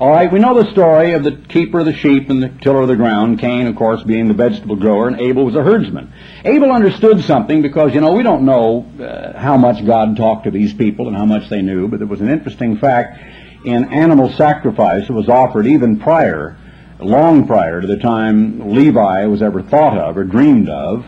All 0.00 0.10
right, 0.10 0.30
we 0.30 0.38
know 0.38 0.54
the 0.54 0.70
story 0.70 1.14
of 1.14 1.24
the 1.24 1.32
keeper 1.32 1.80
of 1.80 1.86
the 1.86 1.92
sheep 1.92 2.30
and 2.30 2.40
the 2.40 2.50
tiller 2.50 2.82
of 2.82 2.88
the 2.88 2.94
ground, 2.94 3.40
Cain, 3.40 3.66
of 3.66 3.74
course, 3.74 4.00
being 4.04 4.28
the 4.28 4.34
vegetable 4.34 4.76
grower, 4.76 5.08
and 5.08 5.20
Abel 5.20 5.44
was 5.44 5.56
a 5.56 5.62
herdsman. 5.64 6.12
Abel 6.44 6.70
understood 6.70 7.24
something 7.24 7.62
because, 7.62 7.92
you 7.92 8.00
know, 8.00 8.12
we 8.12 8.22
don't 8.22 8.44
know 8.44 8.86
uh, 9.00 9.36
how 9.36 9.56
much 9.56 9.84
God 9.84 10.16
talked 10.16 10.44
to 10.44 10.52
these 10.52 10.72
people 10.72 11.08
and 11.08 11.16
how 11.16 11.24
much 11.24 11.48
they 11.48 11.62
knew, 11.62 11.88
but 11.88 11.98
there 11.98 12.06
was 12.06 12.20
an 12.20 12.28
interesting 12.28 12.78
fact 12.78 13.18
in 13.64 13.92
animal 13.92 14.32
sacrifice 14.34 15.08
that 15.08 15.14
was 15.14 15.28
offered 15.28 15.66
even 15.66 15.98
prior, 15.98 16.56
long 17.00 17.48
prior 17.48 17.80
to 17.80 17.86
the 17.88 17.96
time 17.96 18.72
Levi 18.72 19.26
was 19.26 19.42
ever 19.42 19.62
thought 19.62 19.98
of 19.98 20.16
or 20.16 20.22
dreamed 20.22 20.68
of, 20.68 21.04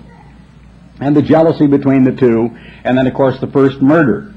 and 0.99 1.17
the 1.17 1.23
jealousy 1.23 1.69
between 1.69 2.03
the 2.03 2.17
two, 2.17 2.59
and 2.83 2.99
then, 2.99 3.07
of 3.07 3.15
course, 3.15 3.39
the 3.39 3.47
first 3.47 3.81
murder. 3.81 4.35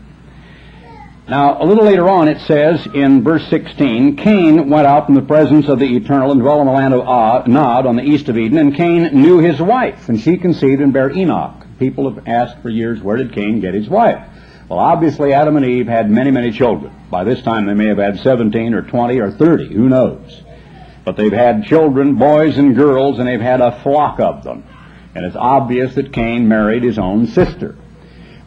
Now, 1.27 1.62
a 1.62 1.65
little 1.65 1.86
later 1.86 2.09
on, 2.09 2.27
it 2.27 2.41
says 2.41 2.86
in 2.93 3.23
verse 3.23 3.47
16, 3.47 4.17
Cain 4.17 4.69
went 4.69 4.86
out 4.86 5.05
from 5.05 5.15
the 5.15 5.21
presence 5.21 5.69
of 5.69 5.79
the 5.79 5.95
Eternal 5.95 6.33
and 6.33 6.41
dwelt 6.41 6.59
in 6.59 6.67
the 6.67 6.73
land 6.73 6.93
of 6.93 7.07
ah, 7.07 7.43
Nod 7.47 7.86
on 7.86 7.95
the 7.95 8.03
east 8.03 8.27
of 8.27 8.38
Eden, 8.38 8.57
and 8.57 8.75
Cain 8.75 9.03
knew 9.13 9.39
his 9.39 9.62
wife, 9.62 10.09
and 10.09 10.19
she 10.19 10.36
conceived 10.36 10.81
and 10.81 10.91
bare 10.91 11.12
Enoch. 11.12 11.65
People 11.79 12.13
have 12.13 12.27
asked 12.27 12.62
for 12.62 12.69
years, 12.69 13.01
where 13.01 13.15
did 13.15 13.31
Cain 13.31 13.62
get 13.62 13.73
his 13.73 13.88
wife? 13.88 14.21
Well, 14.67 14.79
obviously, 14.79 15.31
Adam 15.31 15.55
and 15.55 15.65
Eve 15.65 15.88
had 15.88 16.12
many, 16.12 16.29
many 16.29 16.51
children. 16.51 16.93
By 17.09 17.23
this 17.23 17.41
time, 17.41 17.67
they 17.67 17.73
may 17.73 17.88
have 17.88 17.99
had 17.99 18.19
17 18.19 18.73
or 18.73 18.81
20 18.81 19.19
or 19.19 19.31
30, 19.31 19.73
who 19.73 19.88
knows? 19.88 20.41
But 21.05 21.15
they've 21.15 21.31
had 21.31 21.63
children, 21.65 22.15
boys 22.15 22.57
and 22.57 22.75
girls, 22.75 23.19
and 23.19 23.27
they've 23.27 23.39
had 23.39 23.62
a 23.62 23.79
flock 23.81 24.19
of 24.19 24.43
them. 24.43 24.65
And 25.15 25.25
it's 25.25 25.38
obvious 25.38 25.95
that 25.95 26.12
Cain 26.12 26.49
married 26.49 26.83
his 26.83 26.99
own 26.99 27.27
sister. 27.27 27.77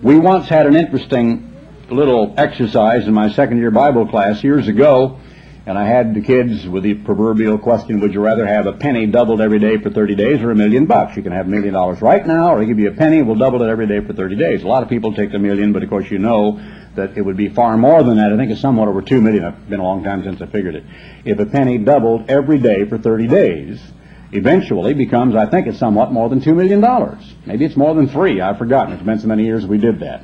We 0.02 0.18
once 0.18 0.46
had 0.46 0.66
an 0.66 0.76
interesting 0.76 1.55
little 1.90 2.34
exercise 2.36 3.06
in 3.06 3.14
my 3.14 3.30
second 3.32 3.58
year 3.58 3.70
Bible 3.70 4.06
class 4.08 4.42
years 4.42 4.68
ago, 4.68 5.18
and 5.66 5.76
I 5.76 5.86
had 5.86 6.14
the 6.14 6.20
kids 6.20 6.66
with 6.68 6.84
the 6.84 6.94
proverbial 6.94 7.58
question, 7.58 8.00
would 8.00 8.14
you 8.14 8.20
rather 8.20 8.46
have 8.46 8.66
a 8.66 8.72
penny 8.72 9.06
doubled 9.06 9.40
every 9.40 9.58
day 9.58 9.78
for 9.78 9.90
30 9.90 10.14
days 10.14 10.40
or 10.40 10.52
a 10.52 10.54
million 10.54 10.86
bucks? 10.86 11.16
You 11.16 11.22
can 11.22 11.32
have 11.32 11.46
a 11.46 11.48
million 11.48 11.74
dollars 11.74 12.00
right 12.00 12.24
now, 12.24 12.54
or 12.54 12.62
I 12.62 12.64
give 12.64 12.78
you 12.78 12.88
a 12.88 12.94
penny, 12.94 13.22
we'll 13.22 13.36
double 13.36 13.62
it 13.62 13.68
every 13.68 13.86
day 13.86 14.00
for 14.00 14.12
30 14.12 14.36
days. 14.36 14.62
A 14.62 14.66
lot 14.66 14.82
of 14.82 14.88
people 14.88 15.12
take 15.12 15.32
the 15.32 15.38
million, 15.38 15.72
but 15.72 15.82
of 15.82 15.88
course 15.90 16.10
you 16.10 16.18
know 16.18 16.60
that 16.94 17.16
it 17.16 17.22
would 17.22 17.36
be 17.36 17.48
far 17.48 17.76
more 17.76 18.02
than 18.02 18.16
that. 18.16 18.32
I 18.32 18.36
think 18.36 18.52
it's 18.52 18.60
somewhat 18.60 18.88
over 18.88 19.02
two 19.02 19.20
million. 19.20 19.44
It's 19.44 19.68
been 19.68 19.80
a 19.80 19.84
long 19.84 20.04
time 20.04 20.22
since 20.22 20.40
I 20.40 20.46
figured 20.46 20.76
it. 20.76 20.84
If 21.24 21.38
a 21.40 21.46
penny 21.46 21.78
doubled 21.78 22.30
every 22.30 22.58
day 22.58 22.84
for 22.84 22.98
30 22.98 23.26
days, 23.26 23.80
eventually 24.32 24.94
becomes, 24.94 25.34
I 25.34 25.46
think 25.46 25.66
it's 25.66 25.78
somewhat 25.78 26.12
more 26.12 26.28
than 26.28 26.40
two 26.40 26.54
million 26.54 26.80
dollars. 26.80 27.34
Maybe 27.44 27.64
it's 27.64 27.76
more 27.76 27.94
than 27.94 28.08
three, 28.08 28.40
I've 28.40 28.58
forgotten. 28.58 28.92
It's 28.92 29.02
been 29.02 29.18
so 29.18 29.26
many 29.26 29.44
years 29.44 29.66
we 29.66 29.78
did 29.78 30.00
that. 30.00 30.22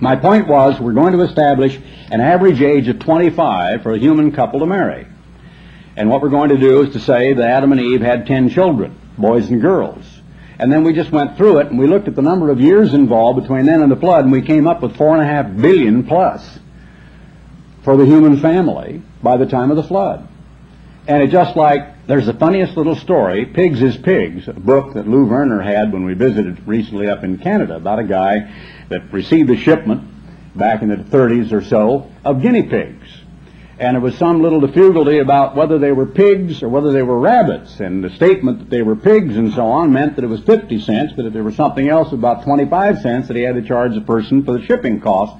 My 0.00 0.16
point 0.16 0.48
was 0.48 0.80
we're 0.80 0.94
going 0.94 1.12
to 1.12 1.20
establish 1.22 1.78
an 2.10 2.20
average 2.20 2.62
age 2.62 2.88
of 2.88 2.98
25 3.00 3.82
for 3.82 3.92
a 3.92 3.98
human 3.98 4.32
couple 4.32 4.60
to 4.60 4.66
marry. 4.66 5.06
And 5.94 6.08
what 6.08 6.22
we're 6.22 6.30
going 6.30 6.48
to 6.48 6.58
do 6.58 6.82
is 6.82 6.94
to 6.94 7.00
say 7.00 7.34
that 7.34 7.46
Adam 7.46 7.72
and 7.72 7.80
Eve 7.80 8.00
had 8.00 8.26
10 8.26 8.48
children, 8.48 8.98
boys 9.18 9.50
and 9.50 9.60
girls. 9.60 10.04
And 10.58 10.72
then 10.72 10.84
we 10.84 10.94
just 10.94 11.10
went 11.10 11.36
through 11.36 11.58
it 11.58 11.66
and 11.66 11.78
we 11.78 11.86
looked 11.86 12.08
at 12.08 12.14
the 12.14 12.22
number 12.22 12.50
of 12.50 12.60
years 12.60 12.94
involved 12.94 13.42
between 13.42 13.66
then 13.66 13.82
and 13.82 13.92
the 13.92 13.96
flood 13.96 14.24
and 14.24 14.32
we 14.32 14.42
came 14.42 14.66
up 14.66 14.82
with 14.82 14.96
four 14.96 15.14
and 15.14 15.22
a 15.22 15.26
half 15.26 15.54
billion 15.56 16.06
plus 16.06 16.58
for 17.82 17.96
the 17.96 18.04
human 18.04 18.40
family 18.40 19.02
by 19.22 19.36
the 19.36 19.46
time 19.46 19.70
of 19.70 19.76
the 19.76 19.82
flood. 19.82 20.26
And 21.06 21.22
it 21.22 21.30
just 21.30 21.56
like, 21.56 22.06
there's 22.06 22.26
the 22.26 22.34
funniest 22.34 22.76
little 22.76 22.94
story, 22.94 23.46
Pigs 23.46 23.82
is 23.82 23.96
Pigs, 23.96 24.48
a 24.48 24.52
book 24.52 24.94
that 24.94 25.08
Lou 25.08 25.24
Werner 25.24 25.60
had 25.60 25.92
when 25.92 26.04
we 26.04 26.14
visited 26.14 26.66
recently 26.66 27.08
up 27.08 27.24
in 27.24 27.38
Canada 27.38 27.76
about 27.76 27.98
a 27.98 28.04
guy 28.04 28.52
that 28.90 29.12
received 29.12 29.48
a 29.50 29.56
shipment 29.56 30.02
back 30.54 30.82
in 30.82 30.88
the 30.88 30.96
30s 30.96 31.52
or 31.52 31.62
so 31.62 32.10
of 32.24 32.42
guinea 32.42 32.64
pigs. 32.64 33.08
And 33.78 33.96
it 33.96 34.00
was 34.00 34.18
some 34.18 34.42
little 34.42 34.60
difficulty 34.60 35.20
about 35.20 35.56
whether 35.56 35.78
they 35.78 35.92
were 35.92 36.04
pigs 36.04 36.62
or 36.62 36.68
whether 36.68 36.92
they 36.92 37.02
were 37.02 37.18
rabbits. 37.18 37.80
And 37.80 38.04
the 38.04 38.10
statement 38.10 38.58
that 38.58 38.68
they 38.68 38.82
were 38.82 38.94
pigs 38.94 39.36
and 39.36 39.54
so 39.54 39.64
on 39.64 39.90
meant 39.90 40.16
that 40.16 40.24
it 40.24 40.28
was 40.28 40.42
50 40.42 40.80
cents, 40.82 41.14
but 41.16 41.24
if 41.24 41.32
there 41.32 41.42
was 41.42 41.56
something 41.56 41.88
else 41.88 42.12
about 42.12 42.44
25 42.44 42.98
cents 42.98 43.28
that 43.28 43.36
he 43.36 43.42
had 43.42 43.54
to 43.54 43.62
charge 43.62 43.94
the 43.94 44.02
person 44.02 44.44
for 44.44 44.52
the 44.52 44.66
shipping 44.66 45.00
cost. 45.00 45.34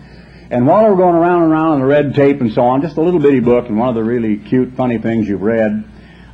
And 0.50 0.66
while 0.66 0.84
they 0.84 0.90
were 0.90 0.96
going 0.96 1.16
around 1.16 1.42
and 1.42 1.52
around 1.52 1.72
on 1.72 1.80
the 1.80 1.86
red 1.86 2.14
tape 2.14 2.40
and 2.40 2.50
so 2.50 2.62
on, 2.62 2.80
just 2.80 2.96
a 2.96 3.02
little 3.02 3.20
bitty 3.20 3.40
book 3.40 3.66
and 3.68 3.78
one 3.78 3.90
of 3.90 3.94
the 3.94 4.02
really 4.02 4.38
cute, 4.38 4.72
funny 4.72 4.96
things 4.96 5.28
you've 5.28 5.42
read, 5.42 5.84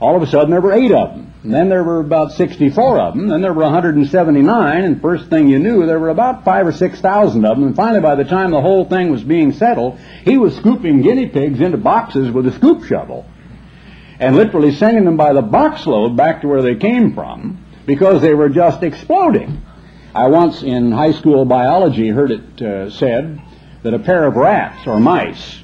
all 0.00 0.16
of 0.16 0.22
a 0.22 0.26
sudden 0.26 0.50
there 0.50 0.60
were 0.60 0.72
eight 0.72 0.92
of 0.92 1.10
them. 1.10 1.32
And 1.42 1.54
then 1.54 1.68
there 1.68 1.84
were 1.84 2.00
about 2.00 2.32
64 2.32 2.98
of 2.98 3.14
them. 3.14 3.28
Then 3.28 3.40
there 3.40 3.52
were 3.52 3.62
179. 3.62 4.84
And 4.84 5.00
first 5.00 5.30
thing 5.30 5.46
you 5.46 5.60
knew, 5.60 5.86
there 5.86 6.00
were 6.00 6.08
about 6.08 6.44
five 6.44 6.66
or 6.66 6.72
6,000 6.72 7.44
of 7.44 7.56
them. 7.56 7.68
And 7.68 7.76
finally, 7.76 8.00
by 8.00 8.16
the 8.16 8.24
time 8.24 8.50
the 8.50 8.60
whole 8.60 8.84
thing 8.84 9.12
was 9.12 9.22
being 9.22 9.52
settled, 9.52 9.98
he 10.24 10.38
was 10.38 10.56
scooping 10.56 11.02
guinea 11.02 11.28
pigs 11.28 11.60
into 11.60 11.78
boxes 11.78 12.32
with 12.32 12.48
a 12.48 12.52
scoop 12.52 12.84
shovel 12.84 13.26
and 14.18 14.34
literally 14.34 14.74
sending 14.74 15.04
them 15.04 15.16
by 15.16 15.32
the 15.32 15.42
boxload 15.42 16.16
back 16.16 16.40
to 16.40 16.48
where 16.48 16.62
they 16.62 16.74
came 16.74 17.14
from 17.14 17.64
because 17.86 18.22
they 18.22 18.34
were 18.34 18.48
just 18.48 18.82
exploding. 18.82 19.62
I 20.14 20.28
once 20.28 20.62
in 20.62 20.92
high 20.92 21.12
school 21.12 21.44
biology 21.44 22.08
heard 22.08 22.30
it 22.30 22.62
uh, 22.62 22.90
said 22.90 23.40
that 23.82 23.94
a 23.94 23.98
pair 23.98 24.26
of 24.26 24.34
rats 24.34 24.86
or 24.86 24.98
mice 24.98 25.62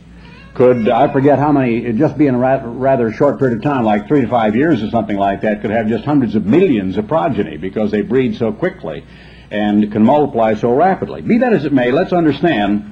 could, 0.54 0.88
I 0.88 1.10
forget 1.10 1.38
how 1.38 1.50
many, 1.50 1.92
just 1.94 2.18
be 2.18 2.26
in 2.26 2.34
a 2.34 2.38
rather 2.38 3.12
short 3.12 3.38
period 3.38 3.56
of 3.56 3.62
time, 3.62 3.84
like 3.84 4.06
three 4.06 4.20
to 4.20 4.28
five 4.28 4.54
years 4.54 4.82
or 4.82 4.90
something 4.90 5.16
like 5.16 5.40
that, 5.42 5.62
could 5.62 5.70
have 5.70 5.88
just 5.88 6.04
hundreds 6.04 6.34
of 6.34 6.44
millions 6.44 6.98
of 6.98 7.08
progeny 7.08 7.56
because 7.56 7.90
they 7.90 8.02
breed 8.02 8.36
so 8.36 8.52
quickly 8.52 9.04
and 9.50 9.90
can 9.92 10.04
multiply 10.04 10.54
so 10.54 10.74
rapidly. 10.74 11.22
Be 11.22 11.38
that 11.38 11.52
as 11.52 11.64
it 11.64 11.72
may, 11.72 11.90
let's 11.90 12.12
understand 12.12 12.88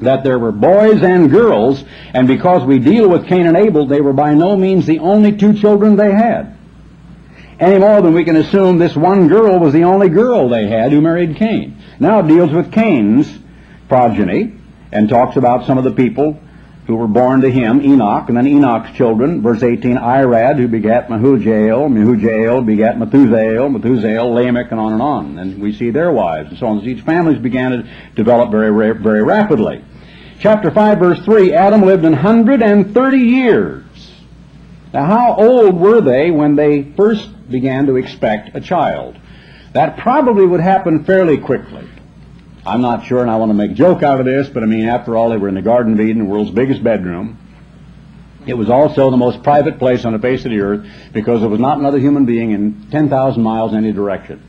that 0.00 0.22
there 0.22 0.38
were 0.38 0.52
boys 0.52 1.02
and 1.02 1.30
girls, 1.30 1.84
and 2.14 2.26
because 2.26 2.64
we 2.64 2.78
deal 2.78 3.08
with 3.08 3.26
Cain 3.26 3.46
and 3.46 3.56
Abel, 3.56 3.86
they 3.86 4.00
were 4.00 4.12
by 4.12 4.32
no 4.34 4.56
means 4.56 4.86
the 4.86 5.00
only 5.00 5.36
two 5.36 5.52
children 5.54 5.96
they 5.96 6.12
had. 6.12 6.56
Any 7.58 7.78
more 7.78 8.00
than 8.00 8.14
we 8.14 8.24
can 8.24 8.36
assume 8.36 8.78
this 8.78 8.94
one 8.94 9.28
girl 9.28 9.58
was 9.58 9.72
the 9.72 9.82
only 9.82 10.08
girl 10.08 10.48
they 10.48 10.68
had 10.68 10.92
who 10.92 11.00
married 11.00 11.36
Cain. 11.36 11.82
Now 11.98 12.20
it 12.20 12.28
deals 12.28 12.52
with 12.52 12.72
Cain's 12.72 13.38
progeny 13.88 14.54
and 14.92 15.08
talks 15.08 15.36
about 15.36 15.66
some 15.66 15.76
of 15.76 15.84
the 15.84 15.90
people 15.90 16.40
who 16.88 16.96
were 16.96 17.06
born 17.06 17.42
to 17.42 17.50
him, 17.50 17.82
Enoch, 17.82 18.28
and 18.28 18.36
then 18.38 18.46
Enoch's 18.46 18.96
children, 18.96 19.42
verse 19.42 19.62
18, 19.62 19.96
Irad, 19.96 20.56
who 20.56 20.66
begat 20.66 21.08
Mehujael, 21.08 21.86
Mehujael 21.86 22.64
begat 22.64 22.96
Methusael, 22.96 23.70
Methusael, 23.70 24.34
Lamech, 24.34 24.70
and 24.70 24.80
on 24.80 24.94
and 24.94 25.02
on. 25.02 25.38
And 25.38 25.60
we 25.60 25.74
see 25.74 25.90
their 25.90 26.10
wives 26.10 26.48
and 26.48 26.58
so 26.58 26.66
on. 26.66 26.82
These 26.82 27.02
families 27.02 27.38
began 27.38 27.72
to 27.72 27.90
develop 28.14 28.50
very, 28.50 28.70
very 28.94 29.22
rapidly. 29.22 29.84
Chapter 30.40 30.70
5, 30.70 30.98
verse 30.98 31.22
3, 31.26 31.52
Adam 31.52 31.82
lived 31.82 32.06
an 32.06 32.12
130 32.12 33.18
years. 33.18 33.84
Now, 34.94 35.04
how 35.04 35.36
old 35.36 35.78
were 35.78 36.00
they 36.00 36.30
when 36.30 36.56
they 36.56 36.84
first 36.96 37.28
began 37.50 37.84
to 37.88 37.96
expect 37.96 38.56
a 38.56 38.62
child? 38.62 39.18
That 39.74 39.98
probably 39.98 40.46
would 40.46 40.60
happen 40.60 41.04
fairly 41.04 41.36
quickly. 41.36 41.86
I'm 42.68 42.82
not 42.82 43.06
sure, 43.06 43.22
and 43.22 43.30
I 43.30 43.36
want 43.36 43.50
to 43.50 43.54
make 43.54 43.70
a 43.70 43.74
joke 43.74 44.02
out 44.02 44.20
of 44.20 44.26
this, 44.26 44.48
but 44.48 44.62
I 44.62 44.66
mean, 44.66 44.86
after 44.86 45.16
all, 45.16 45.30
they 45.30 45.36
were 45.36 45.48
in 45.48 45.54
the 45.54 45.62
Garden 45.62 45.94
of 45.94 46.00
Eden, 46.00 46.18
the 46.18 46.24
world's 46.24 46.50
biggest 46.50 46.84
bedroom. 46.84 47.38
It 48.46 48.54
was 48.54 48.70
also 48.70 49.10
the 49.10 49.16
most 49.16 49.42
private 49.42 49.78
place 49.78 50.04
on 50.04 50.12
the 50.12 50.18
face 50.18 50.44
of 50.44 50.50
the 50.50 50.60
earth 50.60 50.86
because 51.12 51.40
there 51.40 51.50
was 51.50 51.60
not 51.60 51.78
another 51.78 51.98
human 51.98 52.24
being 52.24 52.52
in 52.52 52.88
10,000 52.90 53.42
miles 53.42 53.72
in 53.72 53.78
any 53.78 53.92
direction. 53.92 54.42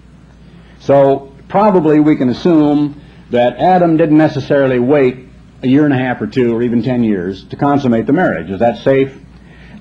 So 0.79 1.33
probably 1.47 1.99
we 1.99 2.15
can 2.15 2.29
assume 2.29 3.01
that 3.31 3.57
Adam 3.57 3.97
didn't 3.97 4.17
necessarily 4.17 4.79
wait 4.79 5.27
a 5.61 5.67
year 5.67 5.85
and 5.85 5.93
a 5.93 5.97
half 5.97 6.21
or 6.21 6.27
two 6.27 6.55
or 6.55 6.61
even 6.61 6.83
10 6.83 7.03
years 7.03 7.43
to 7.49 7.57
consummate 7.57 8.05
the 8.05 8.13
marriage. 8.13 8.49
Is 8.49 8.59
that 8.59 8.83
safe? 8.83 9.17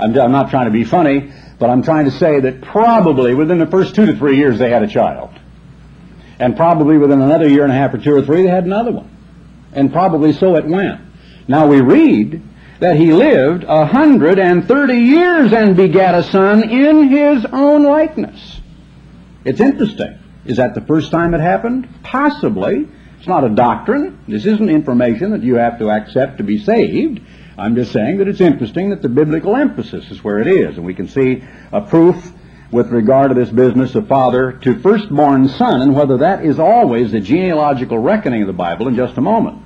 I'm, 0.01 0.19
I'm 0.19 0.33
not 0.33 0.51
trying 0.51 0.67
to 0.67 0.73
be 0.73 0.85
funny, 0.85 1.33
but 1.59 1.71
I'm 1.71 1.83
trying 1.83 2.07
to 2.07 2.11
say 2.11 2.41
that 2.41 2.63
probably 2.63 3.35
within 3.35 3.59
the 3.59 3.67
first 3.67 3.95
two 3.95 4.07
to 4.07 4.17
three 4.17 4.37
years 4.37 4.59
they 4.59 4.71
had 4.71 4.83
a 4.83 4.89
child. 4.89 5.38
And 6.39 6.57
probably 6.57 6.99
within 6.99 7.21
another 7.21 7.49
year 7.49 7.65
and 7.65 7.73
a 7.73 7.77
half 7.77 7.95
or 7.95 7.99
two 7.99 8.15
or 8.15 8.23
three, 8.23 8.43
they 8.43 8.49
had 8.49 8.65
another 8.65 8.93
one. 8.93 9.11
And 9.73 9.93
probably 9.93 10.33
so 10.33 10.57
it 10.57 10.67
went. 10.67 11.01
Now 11.49 11.67
we 11.67 11.81
read 11.81 12.43
that 12.81 12.97
he 12.97 13.13
lived 13.13 13.65
a 13.65 13.87
hundred 13.87 14.39
and 14.39 14.67
thirty 14.67 14.99
years 14.99 15.53
and 15.53 15.77
begat 15.77 16.15
a 16.15 16.23
son 16.23 16.69
in 16.69 17.09
his 17.09 17.45
own 17.47 17.83
likeness. 17.85 18.61
It's 19.45 19.61
interesting. 19.61 20.19
Is 20.45 20.59
that 20.59 20.75
the 20.75 20.81
first 20.83 21.11
time 21.11 21.35
it 21.35 21.41
happened? 21.41 21.89
Possibly. 22.03 22.89
It's 23.19 23.27
not 23.27 23.45
a 23.45 23.49
doctrine. 23.49 24.23
This 24.29 24.47
isn't 24.47 24.71
information 24.71 25.33
that 25.33 25.43
you 25.43 25.57
have 25.57 25.79
to 25.81 25.91
accept 25.91 26.39
to 26.39 26.45
be 26.45 26.59
saved. 26.59 27.21
I'm 27.59 27.75
just 27.75 27.93
saying 27.93 28.19
that 28.19 28.29
it's 28.29 28.41
interesting 28.41 28.91
that 28.91 29.03
the 29.03 29.09
biblical 29.09 29.57
emphasis 29.57 30.09
is 30.11 30.23
where 30.23 30.39
it 30.39 30.47
is. 30.47 30.77
And 30.77 30.87
we 30.87 30.95
can 30.95 31.09
see 31.09 31.43
a 31.73 31.81
proof 31.81 32.33
with 32.71 32.91
regard 32.91 33.31
to 33.31 33.35
this 33.35 33.49
business 33.49 33.95
of 33.95 34.09
father 34.09 34.53
to 34.53 34.79
firstborn 34.81 35.49
son 35.49 35.81
and 35.81 35.95
whether 35.95 36.19
that 36.19 36.45
is 36.45 36.59
always 36.59 37.13
the 37.13 37.21
genealogical 37.21 37.99
reckoning 37.99 38.43
of 38.43 38.47
the 38.47 38.53
Bible 38.53 38.89
in 38.89 38.97
just 38.97 39.17
a 39.17 39.23
moment. 39.23 39.63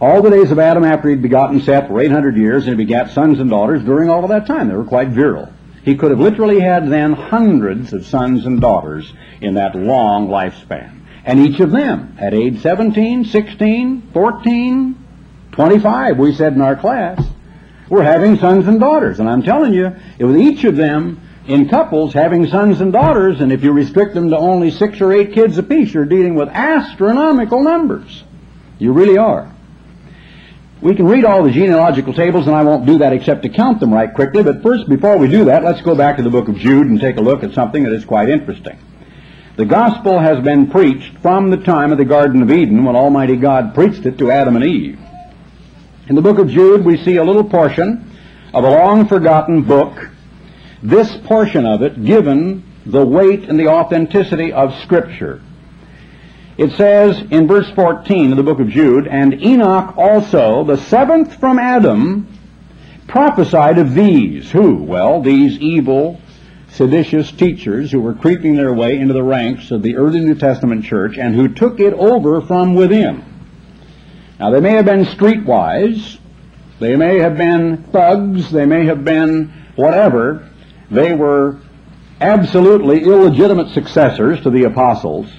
All 0.00 0.22
the 0.22 0.30
days 0.30 0.50
of 0.50 0.58
Adam 0.58 0.84
after 0.84 1.08
he'd 1.08 1.22
begotten 1.22 1.62
Seth 1.62 1.88
were 1.88 2.00
800 2.00 2.36
years, 2.36 2.66
and 2.66 2.78
he 2.78 2.84
begat 2.84 3.12
sons 3.12 3.40
and 3.40 3.48
daughters 3.48 3.82
during 3.82 4.10
all 4.10 4.22
of 4.22 4.28
that 4.28 4.46
time. 4.46 4.68
They 4.68 4.76
were 4.76 4.84
quite 4.84 5.08
virile. 5.08 5.52
He 5.84 5.96
could 5.96 6.10
have 6.10 6.20
literally 6.20 6.60
had 6.60 6.90
then 6.90 7.14
hundreds 7.14 7.92
of 7.92 8.04
sons 8.06 8.44
and 8.44 8.60
daughters 8.60 9.10
in 9.40 9.54
that 9.54 9.74
long 9.74 10.28
lifespan. 10.28 11.00
And 11.24 11.40
each 11.40 11.60
of 11.60 11.70
them, 11.70 12.16
at 12.20 12.34
age 12.34 12.60
17, 12.60 13.24
16, 13.24 14.10
14, 14.12 15.06
25, 15.52 16.18
we 16.18 16.34
said 16.34 16.52
in 16.52 16.60
our 16.60 16.76
class, 16.76 17.24
were 17.88 18.02
having 18.02 18.36
sons 18.36 18.68
and 18.68 18.78
daughters. 18.78 19.18
And 19.18 19.28
I'm 19.30 19.42
telling 19.42 19.72
you, 19.72 19.96
with 20.18 20.36
each 20.36 20.64
of 20.64 20.76
them, 20.76 21.20
in 21.48 21.68
couples 21.68 22.12
having 22.12 22.46
sons 22.48 22.80
and 22.80 22.92
daughters, 22.92 23.40
and 23.40 23.52
if 23.52 23.62
you 23.62 23.72
restrict 23.72 24.14
them 24.14 24.30
to 24.30 24.36
only 24.36 24.70
six 24.70 25.00
or 25.00 25.12
eight 25.12 25.32
kids 25.32 25.56
apiece, 25.58 25.94
you're 25.94 26.04
dealing 26.04 26.34
with 26.34 26.48
astronomical 26.48 27.62
numbers. 27.62 28.24
You 28.78 28.92
really 28.92 29.16
are. 29.16 29.52
We 30.82 30.94
can 30.94 31.06
read 31.06 31.24
all 31.24 31.42
the 31.42 31.50
genealogical 31.50 32.12
tables, 32.12 32.46
and 32.46 32.54
I 32.54 32.62
won't 32.62 32.84
do 32.84 32.98
that 32.98 33.12
except 33.12 33.42
to 33.44 33.48
count 33.48 33.80
them 33.80 33.94
right 33.94 34.12
quickly, 34.12 34.42
but 34.42 34.62
first, 34.62 34.88
before 34.88 35.16
we 35.16 35.28
do 35.28 35.46
that, 35.46 35.64
let's 35.64 35.80
go 35.80 35.94
back 35.94 36.16
to 36.16 36.22
the 36.22 36.30
book 36.30 36.48
of 36.48 36.56
Jude 36.56 36.86
and 36.86 37.00
take 37.00 37.16
a 37.16 37.22
look 37.22 37.42
at 37.42 37.54
something 37.54 37.84
that 37.84 37.92
is 37.92 38.04
quite 38.04 38.28
interesting. 38.28 38.78
The 39.56 39.64
gospel 39.64 40.18
has 40.18 40.44
been 40.44 40.68
preached 40.68 41.16
from 41.18 41.50
the 41.50 41.56
time 41.56 41.92
of 41.92 41.98
the 41.98 42.04
Garden 42.04 42.42
of 42.42 42.50
Eden 42.50 42.84
when 42.84 42.94
Almighty 42.94 43.36
God 43.36 43.74
preached 43.74 44.04
it 44.04 44.18
to 44.18 44.30
Adam 44.30 44.56
and 44.56 44.64
Eve. 44.64 44.98
In 46.08 46.14
the 46.14 46.22
book 46.22 46.38
of 46.38 46.50
Jude, 46.50 46.84
we 46.84 46.98
see 46.98 47.16
a 47.16 47.24
little 47.24 47.44
portion 47.44 48.12
of 48.52 48.64
a 48.64 48.70
long 48.70 49.08
forgotten 49.08 49.62
book 49.62 50.10
this 50.88 51.16
portion 51.24 51.66
of 51.66 51.82
it 51.82 52.04
given 52.04 52.62
the 52.86 53.04
weight 53.04 53.48
and 53.48 53.58
the 53.58 53.68
authenticity 53.68 54.52
of 54.52 54.74
Scripture. 54.82 55.42
It 56.56 56.72
says 56.72 57.20
in 57.30 57.46
verse 57.46 57.68
14 57.74 58.30
of 58.30 58.36
the 58.36 58.42
book 58.42 58.60
of 58.60 58.68
Jude, 58.68 59.06
And 59.06 59.42
Enoch 59.42 59.96
also, 59.98 60.64
the 60.64 60.78
seventh 60.78 61.38
from 61.38 61.58
Adam, 61.58 62.26
prophesied 63.08 63.78
of 63.78 63.94
these. 63.94 64.50
Who? 64.52 64.82
Well, 64.82 65.20
these 65.20 65.58
evil, 65.58 66.20
seditious 66.70 67.30
teachers 67.32 67.90
who 67.90 68.00
were 68.00 68.14
creeping 68.14 68.56
their 68.56 68.72
way 68.72 68.98
into 68.98 69.12
the 69.12 69.22
ranks 69.22 69.70
of 69.70 69.82
the 69.82 69.96
early 69.96 70.20
New 70.20 70.34
Testament 70.34 70.84
church 70.84 71.18
and 71.18 71.34
who 71.34 71.48
took 71.48 71.78
it 71.78 71.92
over 71.92 72.40
from 72.40 72.74
within. 72.74 73.24
Now, 74.38 74.50
they 74.50 74.60
may 74.60 74.72
have 74.72 74.84
been 74.84 75.04
streetwise, 75.04 76.18
they 76.78 76.96
may 76.96 77.18
have 77.18 77.36
been 77.36 77.84
thugs, 77.84 78.50
they 78.50 78.66
may 78.66 78.86
have 78.86 79.04
been 79.04 79.52
whatever, 79.76 80.50
they 80.90 81.12
were 81.12 81.58
absolutely 82.20 83.02
illegitimate 83.04 83.72
successors 83.74 84.40
to 84.42 84.50
the 84.50 84.64
apostles, 84.64 85.30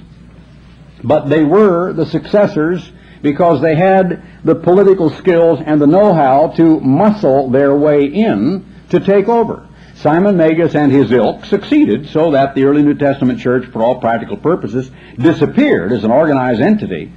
but 1.03 1.25
they 1.25 1.43
were 1.43 1.93
the 1.93 2.05
successors 2.05 2.91
because 3.21 3.61
they 3.61 3.75
had 3.75 4.23
the 4.43 4.55
political 4.55 5.09
skills 5.09 5.59
and 5.65 5.81
the 5.81 5.87
know-how 5.87 6.49
to 6.49 6.79
muscle 6.79 7.49
their 7.49 7.75
way 7.75 8.05
in 8.05 8.65
to 8.89 8.99
take 8.99 9.27
over. 9.27 9.67
Simon 9.95 10.37
Magus 10.37 10.75
and 10.75 10.91
his 10.91 11.11
ilk 11.11 11.45
succeeded 11.45 12.09
so 12.09 12.31
that 12.31 12.53
the 12.53 12.65
early 12.65 12.83
New 12.83 12.93
Testament 12.93 13.39
church, 13.39 13.65
for 13.71 13.81
all 13.81 13.99
practical 13.99 14.37
purposes, 14.37 14.91
disappeared 15.17 15.91
as 15.91 16.03
an 16.03 16.11
organized 16.11 16.61
entity 16.61 17.11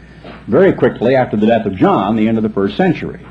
very 0.46 0.72
quickly 0.72 1.14
after 1.14 1.36
the 1.36 1.46
death 1.46 1.66
of 1.66 1.76
John, 1.76 2.16
the 2.16 2.26
end 2.26 2.38
of 2.38 2.42
the 2.42 2.48
first 2.48 2.76
century. 2.76 3.24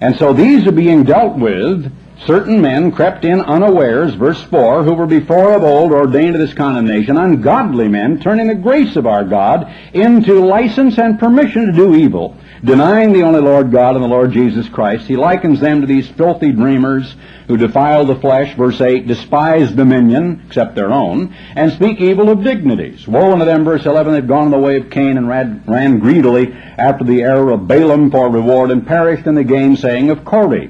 And 0.00 0.16
so 0.16 0.32
these 0.32 0.66
are 0.66 0.72
being 0.72 1.04
dealt 1.04 1.38
with. 1.38 1.92
Certain 2.24 2.60
men 2.60 2.92
crept 2.92 3.24
in 3.24 3.40
unawares, 3.40 4.14
verse 4.14 4.40
4, 4.44 4.84
who 4.84 4.94
were 4.94 5.06
before 5.06 5.54
of 5.54 5.64
old 5.64 5.90
ordained 5.90 6.34
to 6.34 6.38
this 6.38 6.54
condemnation, 6.54 7.16
ungodly 7.16 7.88
men, 7.88 8.20
turning 8.20 8.46
the 8.46 8.54
grace 8.54 8.94
of 8.94 9.08
our 9.08 9.24
God 9.24 9.68
into 9.92 10.38
license 10.38 10.98
and 10.98 11.18
permission 11.18 11.66
to 11.66 11.72
do 11.72 11.96
evil, 11.96 12.36
denying 12.62 13.12
the 13.12 13.24
only 13.24 13.40
Lord 13.40 13.72
God 13.72 13.96
and 13.96 14.04
the 14.04 14.08
Lord 14.08 14.30
Jesus 14.30 14.68
Christ. 14.68 15.08
He 15.08 15.16
likens 15.16 15.58
them 15.58 15.80
to 15.80 15.86
these 15.88 16.08
filthy 16.10 16.52
dreamers 16.52 17.16
who 17.48 17.56
defile 17.56 18.04
the 18.04 18.20
flesh, 18.20 18.54
verse 18.56 18.80
8, 18.80 19.08
despise 19.08 19.72
dominion, 19.72 20.44
except 20.46 20.76
their 20.76 20.92
own, 20.92 21.34
and 21.56 21.72
speak 21.72 22.00
evil 22.00 22.30
of 22.30 22.44
dignities. 22.44 23.08
Woe 23.08 23.32
unto 23.32 23.44
them, 23.44 23.64
verse 23.64 23.84
11, 23.84 24.12
they've 24.12 24.28
gone 24.28 24.44
in 24.44 24.52
the 24.52 24.58
way 24.58 24.76
of 24.76 24.90
Cain 24.90 25.16
and 25.16 25.28
ran, 25.28 25.64
ran 25.66 25.98
greedily 25.98 26.52
after 26.52 27.02
the 27.02 27.22
error 27.22 27.50
of 27.50 27.66
Balaam 27.66 28.12
for 28.12 28.30
reward 28.30 28.70
and 28.70 28.86
perished 28.86 29.26
in 29.26 29.34
the 29.34 29.42
gainsaying 29.42 30.10
of 30.10 30.24
Korah. 30.24 30.68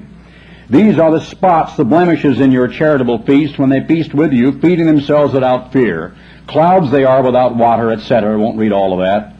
These 0.69 0.97
are 0.97 1.11
the 1.11 1.25
spots, 1.25 1.75
the 1.75 1.85
blemishes 1.85 2.39
in 2.39 2.51
your 2.51 2.67
charitable 2.67 3.23
feast 3.23 3.59
when 3.59 3.69
they 3.69 3.85
feast 3.85 4.13
with 4.13 4.31
you, 4.31 4.59
feeding 4.59 4.85
themselves 4.85 5.33
without 5.33 5.73
fear. 5.73 6.15
Clouds 6.47 6.91
they 6.91 7.03
are 7.03 7.23
without 7.23 7.55
water, 7.55 7.91
etc. 7.91 8.33
I 8.33 8.35
won't 8.37 8.57
read 8.57 8.71
all 8.71 8.93
of 8.93 8.99
that. 8.99 9.33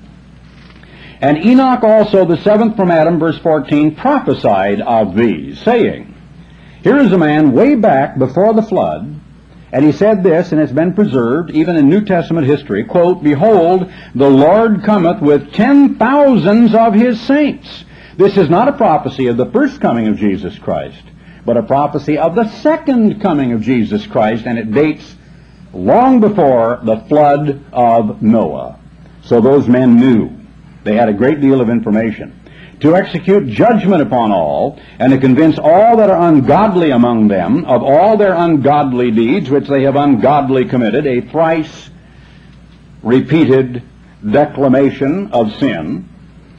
And 1.22 1.38
Enoch 1.38 1.84
also, 1.84 2.26
the 2.26 2.42
seventh 2.42 2.76
from 2.76 2.92
Adam, 2.92 3.18
verse 3.18 3.38
14, 3.40 3.96
prophesied 3.96 4.82
of 4.82 5.16
these, 5.16 5.60
saying, 5.62 6.14
Here 6.84 6.98
is 6.98 7.14
a 7.14 7.18
man 7.18 7.54
way 7.54 7.76
back 7.76 8.20
before 8.20 8.54
the 8.54 8.62
flood, 8.62 9.22
and 9.72 9.86
he 9.86 9.94
said 9.94 10.22
this, 10.22 10.52
and 10.52 10.60
it's 10.60 10.72
been 10.72 10.94
preserved 10.94 11.52
even 11.52 11.78
in 11.78 11.90
New 11.90 12.04
Testament 12.04 12.46
history, 12.46 12.84
quote, 12.84 13.24
Behold, 13.24 13.92
the 14.14 14.30
Lord 14.30 14.84
cometh 14.84 15.22
with 15.22 15.54
ten 15.54 15.96
thousands 15.96 16.76
of 16.76 16.94
his 16.94 17.22
saints. 17.22 17.86
This 18.18 18.38
is 18.38 18.50
not 18.50 18.68
a 18.68 18.74
prophecy 18.74 19.28
of 19.28 19.38
the 19.38 19.50
first 19.50 19.82
coming 19.82 20.08
of 20.08 20.18
Jesus 20.18 20.60
Christ, 20.60 21.02
but 21.46 21.58
a 21.58 21.64
prophecy 21.64 22.18
of 22.18 22.36
the 22.36 22.50
second 22.62 23.22
coming 23.22 23.52
of 23.52 23.62
Jesus 23.62 24.08
Christ, 24.08 24.46
and 24.46 24.58
it 24.58 24.72
dates 24.72 25.16
long 25.74 26.20
before 26.20 26.80
the 26.84 26.98
flood 27.08 27.64
of 27.74 28.22
Noah. 28.22 28.80
So 29.24 29.42
those 29.42 29.68
men 29.68 29.98
knew. 29.98 30.32
They 30.84 30.96
had 30.96 31.10
a 31.10 31.14
great 31.14 31.42
deal 31.42 31.62
of 31.62 31.70
information. 31.70 32.40
To 32.82 32.96
execute 32.96 33.48
judgment 33.48 34.02
upon 34.02 34.32
all, 34.32 34.80
and 35.00 35.12
to 35.12 35.18
convince 35.18 35.58
all 35.58 35.98
that 35.98 36.10
are 36.10 36.30
ungodly 36.30 36.92
among 36.92 37.30
them 37.30 37.66
of 37.66 37.82
all 37.82 38.18
their 38.18 38.34
ungodly 38.34 39.12
deeds 39.12 39.50
which 39.50 39.68
they 39.68 39.84
have 39.84 39.96
ungodly 39.96 40.66
committed, 40.66 41.08
a 41.08 41.22
thrice 41.22 41.90
repeated 43.02 43.84
declamation 44.30 45.32
of 45.32 45.54
sin, 45.60 46.10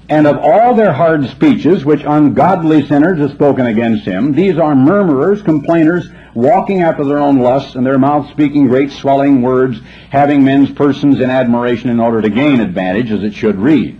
and 0.09 0.26
of 0.26 0.38
all 0.38 0.74
their 0.74 0.92
hard 0.92 1.28
speeches 1.30 1.84
which 1.84 2.02
ungodly 2.07 2.86
sinners 2.86 3.18
have 3.18 3.32
spoken 3.32 3.66
against 3.66 4.05
him. 4.05 4.32
These 4.32 4.59
are 4.59 4.74
murmurers, 4.74 5.42
complainers, 5.42 6.09
walking 6.34 6.82
after 6.82 7.05
their 7.05 7.18
own 7.18 7.38
lusts, 7.38 7.74
and 7.74 7.86
their 7.86 7.98
mouths 7.98 8.30
speaking 8.30 8.66
great 8.66 8.90
swelling 8.90 9.40
words, 9.40 9.80
having 10.11 10.44
men's 10.44 10.70
persons 10.72 11.20
in 11.20 11.30
admiration 11.30 11.90
in 11.90 12.00
order 12.00 12.20
to 12.20 12.28
gain 12.28 12.61
advantage, 12.61 13.11
as 13.11 13.22
it 13.22 13.34
should 13.34 13.57
read. 13.57 13.98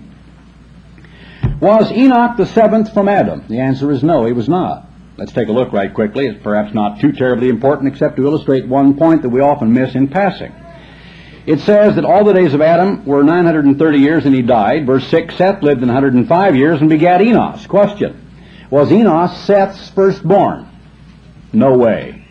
Was 1.61 1.91
Enoch 1.93 2.37
the 2.37 2.47
seventh 2.47 2.93
from 2.93 3.09
Adam? 3.09 3.45
The 3.49 3.61
answer 3.61 3.91
is 3.91 4.03
no, 4.03 4.27
he 4.27 4.33
was 4.33 4.49
not. 4.49 4.89
Let's 5.17 5.33
take 5.33 5.49
a 5.49 5.53
look 5.53 5.73
right 5.73 5.95
quickly. 5.95 6.27
It's 6.27 6.43
perhaps 6.43 6.75
not 6.75 7.01
too 7.01 7.13
terribly 7.13 7.49
important 7.49 7.93
except 7.93 8.17
to 8.17 8.27
illustrate 8.27 8.67
one 8.67 8.99
point 8.99 9.23
that 9.23 9.29
we 9.29 9.41
often 9.41 9.73
miss 9.73 9.95
in 9.95 10.09
passing. 10.09 10.53
It 11.47 11.61
says 11.61 11.97
that 11.97 12.07
all 12.07 12.25
the 12.25 12.33
days 12.33 12.55
of 12.55 12.63
Adam 12.63 13.05
were 13.05 13.23
930 13.23 13.99
years 13.99 14.25
and 14.25 14.35
he 14.35 14.41
died. 14.41 14.87
Verse 14.87 15.07
6, 15.09 15.37
Seth 15.37 15.63
lived 15.63 15.83
in 15.83 15.89
105 15.89 16.57
years 16.57 16.81
and 16.81 16.89
begat 16.89 17.21
Enos. 17.21 17.67
Question. 17.67 18.21
Was 18.71 18.91
Enos 18.91 19.37
Seth's 19.45 19.91
firstborn? 19.91 20.69
No 21.53 21.77
way. 21.77 22.27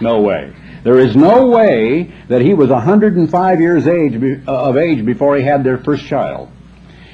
No 0.00 0.22
way. 0.22 0.54
There 0.84 0.98
is 0.98 1.14
no 1.14 1.48
way 1.48 2.14
that 2.28 2.40
he 2.40 2.54
was 2.54 2.70
105 2.70 3.60
years 3.60 3.86
age, 3.86 4.14
uh, 4.48 4.50
of 4.50 4.78
age 4.78 5.04
before 5.04 5.36
he 5.36 5.44
had 5.44 5.62
their 5.62 5.76
first 5.76 6.06
child. 6.06 6.48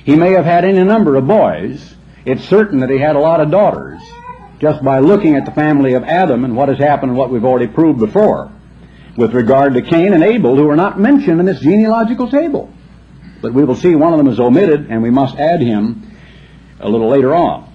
He 0.05 0.15
may 0.15 0.31
have 0.33 0.45
had 0.45 0.65
any 0.65 0.85
number 0.85 1.17
of 1.17 1.27
boys. 1.27 1.97
It's 2.25 2.45
certain 2.45 2.79
that 2.81 2.91
he 2.91 2.99
had 2.99 3.17
a 3.17 3.21
lot 3.21 3.41
of 3.41 3.51
daughters, 3.51 4.01
just 4.61 4.85
by 4.85 5.01
looking 5.01 5.35
at 5.35 5.45
the 5.45 5.51
family 5.51 5.95
of 5.95 6.05
Adam 6.05 6.45
and 6.45 6.55
what 6.55 6.69
has 6.69 6.79
happened 6.79 7.11
and 7.11 7.19
what 7.19 7.31
we've 7.31 7.45
already 7.45 7.67
proved 7.67 7.99
before 7.99 8.53
with 9.17 9.35
regard 9.35 9.75
to 9.75 9.83
Cain 9.83 10.13
and 10.13 10.23
Abel, 10.23 10.57
who 10.57 10.69
are 10.69 10.77
not 10.77 11.01
mentioned 11.01 11.41
in 11.41 11.47
this 11.47 11.61
genealogical 11.61 12.31
table. 12.31 12.73
But 13.41 13.55
we 13.55 13.65
will 13.65 13.75
see 13.75 13.95
one 13.95 14.13
of 14.13 14.19
them 14.19 14.29
is 14.29 14.41
omitted, 14.41 14.87
and 14.91 15.03
we 15.03 15.11
must 15.11 15.37
add 15.37 15.61
him 15.61 16.11
a 16.81 16.89
little 16.89 17.09
later 17.09 17.35
on. 17.35 17.73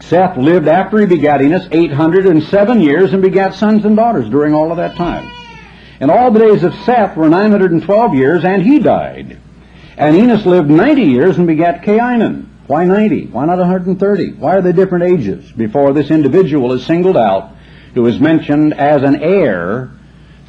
Seth 0.00 0.36
lived 0.36 0.68
after 0.68 0.98
he 0.98 1.06
begat 1.06 1.40
Enos 1.40 1.68
807 1.70 2.80
years 2.80 3.12
and 3.12 3.22
begat 3.22 3.54
sons 3.54 3.84
and 3.84 3.96
daughters 3.96 4.28
during 4.28 4.52
all 4.52 4.70
of 4.70 4.76
that 4.78 4.96
time. 4.96 5.30
And 6.00 6.10
all 6.10 6.30
the 6.32 6.40
days 6.40 6.64
of 6.64 6.74
Seth 6.84 7.16
were 7.16 7.28
912 7.28 8.14
years, 8.14 8.44
and 8.44 8.62
he 8.62 8.80
died. 8.80 9.38
And 9.96 10.16
Enos 10.16 10.44
lived 10.44 10.68
90 10.68 11.02
years 11.02 11.38
and 11.38 11.46
begat 11.46 11.82
Cainan. 11.82 12.48
Why 12.66 12.84
90? 12.84 13.26
Why 13.26 13.44
not 13.44 13.58
130? 13.58 14.32
Why 14.32 14.56
are 14.56 14.62
they 14.62 14.72
different 14.72 15.04
ages 15.04 15.50
before 15.52 15.92
this 15.92 16.10
individual 16.10 16.72
is 16.72 16.84
singled 16.84 17.16
out 17.16 17.52
who 17.94 18.06
is 18.06 18.18
mentioned 18.18 18.74
as 18.74 19.02
an 19.02 19.22
heir 19.22 19.90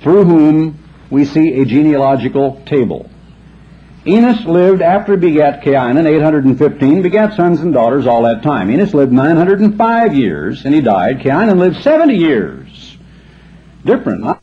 through 0.04 0.26
whom 0.26 0.78
we 1.10 1.26
see 1.26 1.62
a 1.62 1.66
genealogical 1.66 2.62
table? 2.66 3.10
Enos 4.06 4.43
lived 4.45 4.82
after 4.82 5.14
he 5.14 5.18
begat 5.18 5.64
Cainan 5.64 6.06
815, 6.06 7.01
begat 7.01 7.36
sons 7.36 7.62
and 7.62 7.74
daughters 7.74 8.06
all 8.06 8.24
that 8.24 8.43
time. 8.43 8.70
Enos 8.70 8.93
lived 8.93 9.14
905 9.14 10.14
years 10.14 10.66
and 10.66 10.76
he 10.76 10.82
died. 10.82 11.20
Cainan 11.20 11.58
lived 11.58 11.82
70 11.82 12.14
years. 12.14 12.97
Different. 13.86 14.26
Huh? 14.26 14.39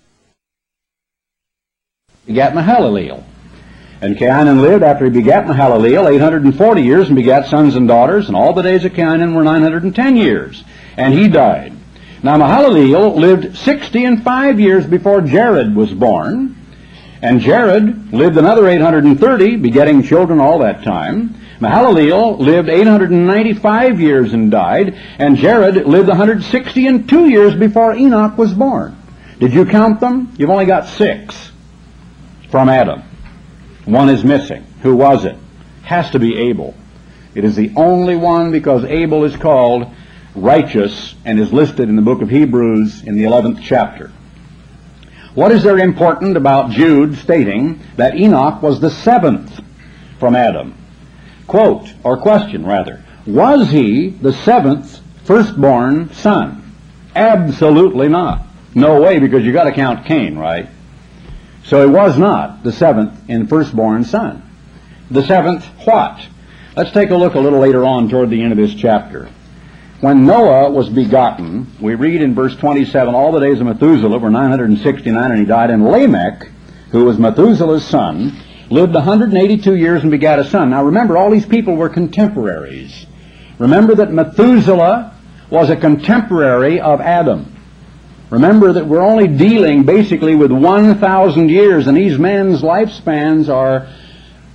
Begat 2.26 2.54
Mahalaleel. 2.54 3.22
And 4.00 4.16
Cainan 4.16 4.62
lived 4.62 4.82
after 4.82 5.04
he 5.04 5.10
begat 5.10 5.44
Mahalaleel 5.44 6.10
840 6.10 6.82
years 6.82 7.08
and 7.08 7.16
begat 7.16 7.48
sons 7.48 7.76
and 7.76 7.86
daughters, 7.86 8.28
and 8.28 8.36
all 8.36 8.54
the 8.54 8.62
days 8.62 8.86
of 8.86 8.92
Cainan 8.92 9.34
were 9.34 9.44
910 9.44 10.16
years. 10.16 10.64
And 10.96 11.12
he 11.12 11.28
died. 11.28 11.74
Now 12.22 12.36
Mahalaleel 12.36 13.16
lived 13.16 13.56
60 13.56 14.04
and 14.04 14.22
5 14.22 14.60
years 14.60 14.86
before 14.86 15.22
Jared 15.22 15.74
was 15.74 15.92
born. 15.92 16.56
And 17.22 17.40
Jared 17.40 18.12
lived 18.12 18.36
another 18.36 18.68
830, 18.68 19.56
begetting 19.56 20.02
children 20.02 20.40
all 20.40 20.58
that 20.60 20.82
time. 20.82 21.34
Mahalaleel 21.60 22.38
lived 22.38 22.68
895 22.68 24.00
years 24.00 24.32
and 24.32 24.50
died, 24.50 24.94
and 25.18 25.36
Jared 25.36 25.86
lived 25.86 26.08
160 26.08 26.86
and 26.86 27.08
2 27.08 27.28
years 27.28 27.54
before 27.54 27.94
Enoch 27.94 28.38
was 28.38 28.54
born. 28.54 28.96
Did 29.38 29.52
you 29.52 29.66
count 29.66 30.00
them? 30.00 30.32
You've 30.38 30.50
only 30.50 30.66
got 30.66 30.86
six 30.86 31.52
from 32.50 32.68
Adam. 32.68 33.02
One 33.84 34.08
is 34.08 34.24
missing. 34.24 34.64
Who 34.82 34.96
was 34.96 35.24
it? 35.24 35.36
Has 35.82 36.10
to 36.10 36.18
be 36.18 36.36
Abel. 36.36 36.74
It 37.34 37.44
is 37.44 37.56
the 37.56 37.72
only 37.76 38.16
one 38.16 38.52
because 38.52 38.84
Abel 38.84 39.24
is 39.24 39.36
called 39.36 39.86
righteous 40.34 41.14
and 41.24 41.40
is 41.40 41.52
listed 41.52 41.88
in 41.88 41.96
the 41.96 42.02
book 42.02 42.22
of 42.22 42.30
Hebrews 42.30 43.02
in 43.04 43.16
the 43.16 43.24
11th 43.24 43.62
chapter. 43.62 44.12
What 45.34 45.52
is 45.52 45.62
there 45.62 45.78
important 45.78 46.36
about 46.36 46.70
Jude 46.70 47.16
stating 47.16 47.80
that 47.96 48.16
Enoch 48.16 48.62
was 48.62 48.80
the 48.80 48.90
seventh 48.90 49.60
from 50.18 50.34
Adam? 50.34 50.74
Quote, 51.46 51.92
or 52.02 52.16
question 52.16 52.66
rather, 52.66 53.04
was 53.26 53.70
he 53.70 54.10
the 54.10 54.32
seventh 54.32 55.00
firstborn 55.24 56.12
son? 56.14 56.74
Absolutely 57.14 58.08
not. 58.08 58.46
No 58.74 59.00
way 59.00 59.18
because 59.18 59.44
you've 59.44 59.54
got 59.54 59.64
to 59.64 59.72
count 59.72 60.06
Cain, 60.06 60.36
right? 60.36 60.68
So 61.64 61.86
he 61.86 61.92
was 61.92 62.18
not 62.18 62.62
the 62.62 62.72
seventh 62.72 63.28
in 63.28 63.46
firstborn 63.46 64.04
son. 64.04 64.42
The 65.10 65.24
seventh 65.24 65.64
what? 65.84 66.20
Let's 66.76 66.92
take 66.92 67.10
a 67.10 67.16
look 67.16 67.34
a 67.34 67.40
little 67.40 67.58
later 67.58 67.84
on 67.84 68.08
toward 68.08 68.30
the 68.30 68.42
end 68.42 68.52
of 68.52 68.58
this 68.58 68.74
chapter. 68.74 69.28
When 70.00 70.24
Noah 70.24 70.70
was 70.70 70.88
begotten, 70.88 71.66
we 71.78 71.94
read 71.94 72.22
in 72.22 72.34
verse 72.34 72.56
27, 72.56 73.14
all 73.14 73.32
the 73.32 73.40
days 73.40 73.60
of 73.60 73.66
Methuselah 73.66 74.18
were 74.18 74.30
969 74.30 75.30
and 75.30 75.38
he 75.38 75.44
died, 75.44 75.68
and 75.68 75.84
Lamech, 75.84 76.48
who 76.90 77.04
was 77.04 77.18
Methuselah's 77.18 77.84
son, 77.84 78.34
lived 78.70 78.94
182 78.94 79.74
years 79.74 80.00
and 80.00 80.10
begat 80.10 80.38
a 80.38 80.44
son. 80.44 80.70
Now 80.70 80.84
remember, 80.84 81.18
all 81.18 81.30
these 81.30 81.44
people 81.44 81.76
were 81.76 81.90
contemporaries. 81.90 83.04
Remember 83.58 83.94
that 83.96 84.10
Methuselah 84.10 85.14
was 85.50 85.68
a 85.68 85.76
contemporary 85.76 86.80
of 86.80 87.02
Adam. 87.02 87.54
Remember 88.30 88.72
that 88.72 88.86
we're 88.86 89.02
only 89.02 89.28
dealing 89.28 89.82
basically 89.82 90.34
with 90.34 90.50
1,000 90.50 91.50
years, 91.50 91.86
and 91.88 91.94
these 91.94 92.18
men's 92.18 92.62
lifespans 92.62 93.54
are 93.54 93.86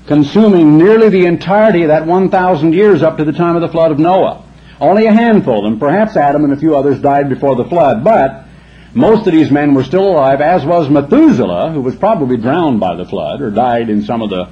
consuming 0.07 0.79
nearly 0.79 1.09
the 1.09 1.27
entirety 1.27 1.83
of 1.83 1.89
that 1.89 2.07
1,000 2.07 2.73
years 2.73 3.03
up 3.03 3.17
to 3.17 3.25
the 3.25 3.31
time 3.31 3.55
of 3.55 3.61
the 3.61 3.69
flood 3.69 3.91
of 3.91 3.99
Noah. 3.99 4.41
Only 4.85 5.07
a 5.07 5.11
handful 5.11 5.57
of 5.57 5.63
them, 5.63 5.79
perhaps 5.79 6.15
Adam 6.15 6.43
and 6.43 6.53
a 6.53 6.57
few 6.57 6.75
others, 6.75 6.99
died 7.01 7.27
before 7.27 7.55
the 7.55 7.65
flood, 7.65 8.03
but 8.03 8.45
most 8.93 9.25
of 9.25 9.33
these 9.33 9.49
men 9.49 9.73
were 9.73 9.83
still 9.83 10.11
alive, 10.11 10.41
as 10.41 10.63
was 10.63 10.91
Methuselah, 10.91 11.71
who 11.71 11.81
was 11.81 11.95
probably 11.95 12.37
drowned 12.37 12.79
by 12.79 12.95
the 12.95 13.03
flood 13.03 13.41
or 13.41 13.49
died 13.49 13.89
in 13.89 14.03
some 14.03 14.21
of 14.21 14.29
the 14.29 14.47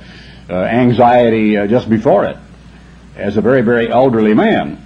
uh, 0.49 0.53
anxiety 0.55 1.55
uh, 1.55 1.67
just 1.67 1.87
before 1.87 2.25
it. 2.25 2.37
as 3.15 3.37
a 3.37 3.41
very, 3.41 3.61
very 3.61 3.91
elderly 3.91 4.33
man. 4.33 4.83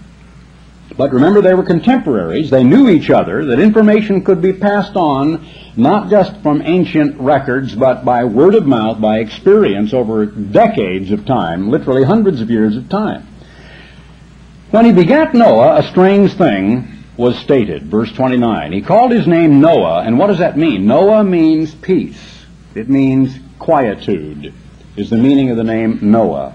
But 0.98 1.14
remember, 1.14 1.42
they 1.42 1.54
were 1.54 1.64
contemporaries. 1.64 2.50
They 2.50 2.66
knew 2.66 2.90
each 2.90 3.10
other, 3.10 3.46
that 3.46 3.60
information 3.60 4.26
could 4.26 4.42
be 4.42 4.52
passed 4.52 4.98
on 4.98 5.48
not 5.78 6.10
just 6.10 6.42
from 6.42 6.62
ancient 6.62 7.22
records, 7.22 7.74
but 7.74 8.04
by 8.04 8.26
word 8.26 8.56
of 8.56 8.66
mouth, 8.66 9.00
by 9.00 9.20
experience 9.20 9.94
over 9.94 10.26
decades 10.26 11.12
of 11.12 11.26
time, 11.26 11.70
literally 11.70 12.04
hundreds 12.04 12.42
of 12.42 12.50
years 12.50 12.76
of 12.76 12.90
time. 12.90 13.27
When 14.70 14.84
he 14.84 14.92
begat 14.92 15.34
Noah, 15.34 15.78
a 15.78 15.84
strange 15.84 16.34
thing 16.34 16.88
was 17.16 17.38
stated. 17.40 17.84
Verse 17.84 18.12
29. 18.12 18.74
He 18.74 18.82
called 18.82 19.12
his 19.12 19.26
name 19.26 19.62
Noah, 19.62 20.02
and 20.02 20.20
what 20.20 20.28
does 20.28 20.40
that 20.40 20.58
mean? 20.58 20.86
Noah 20.86 21.24
means 21.24 21.74
peace. 21.74 22.22
It 22.76 22.90
means 22.90 23.40
quietude, 23.60 24.54
is 24.98 25.10
the 25.10 25.18
meaning 25.18 25.52
of 25.52 25.58
the 25.58 25.64
name 25.64 26.00
Noah. 26.02 26.54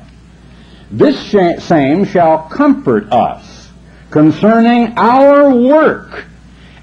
This 0.91 1.19
same 1.65 2.05
shall 2.05 2.49
comfort 2.51 3.11
us 3.11 3.71
concerning 4.11 4.99
our 4.99 5.55
work 5.55 6.27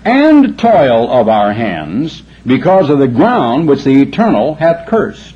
and 0.03 0.57
toil 0.57 1.11
of 1.11 1.29
our 1.29 1.53
hands, 1.53 2.23
because 2.45 2.89
of 2.89 2.97
the 2.97 3.07
ground 3.07 3.67
which 3.67 3.83
the 3.83 4.01
eternal 4.01 4.55
hath 4.55 4.87
cursed. 4.87 5.35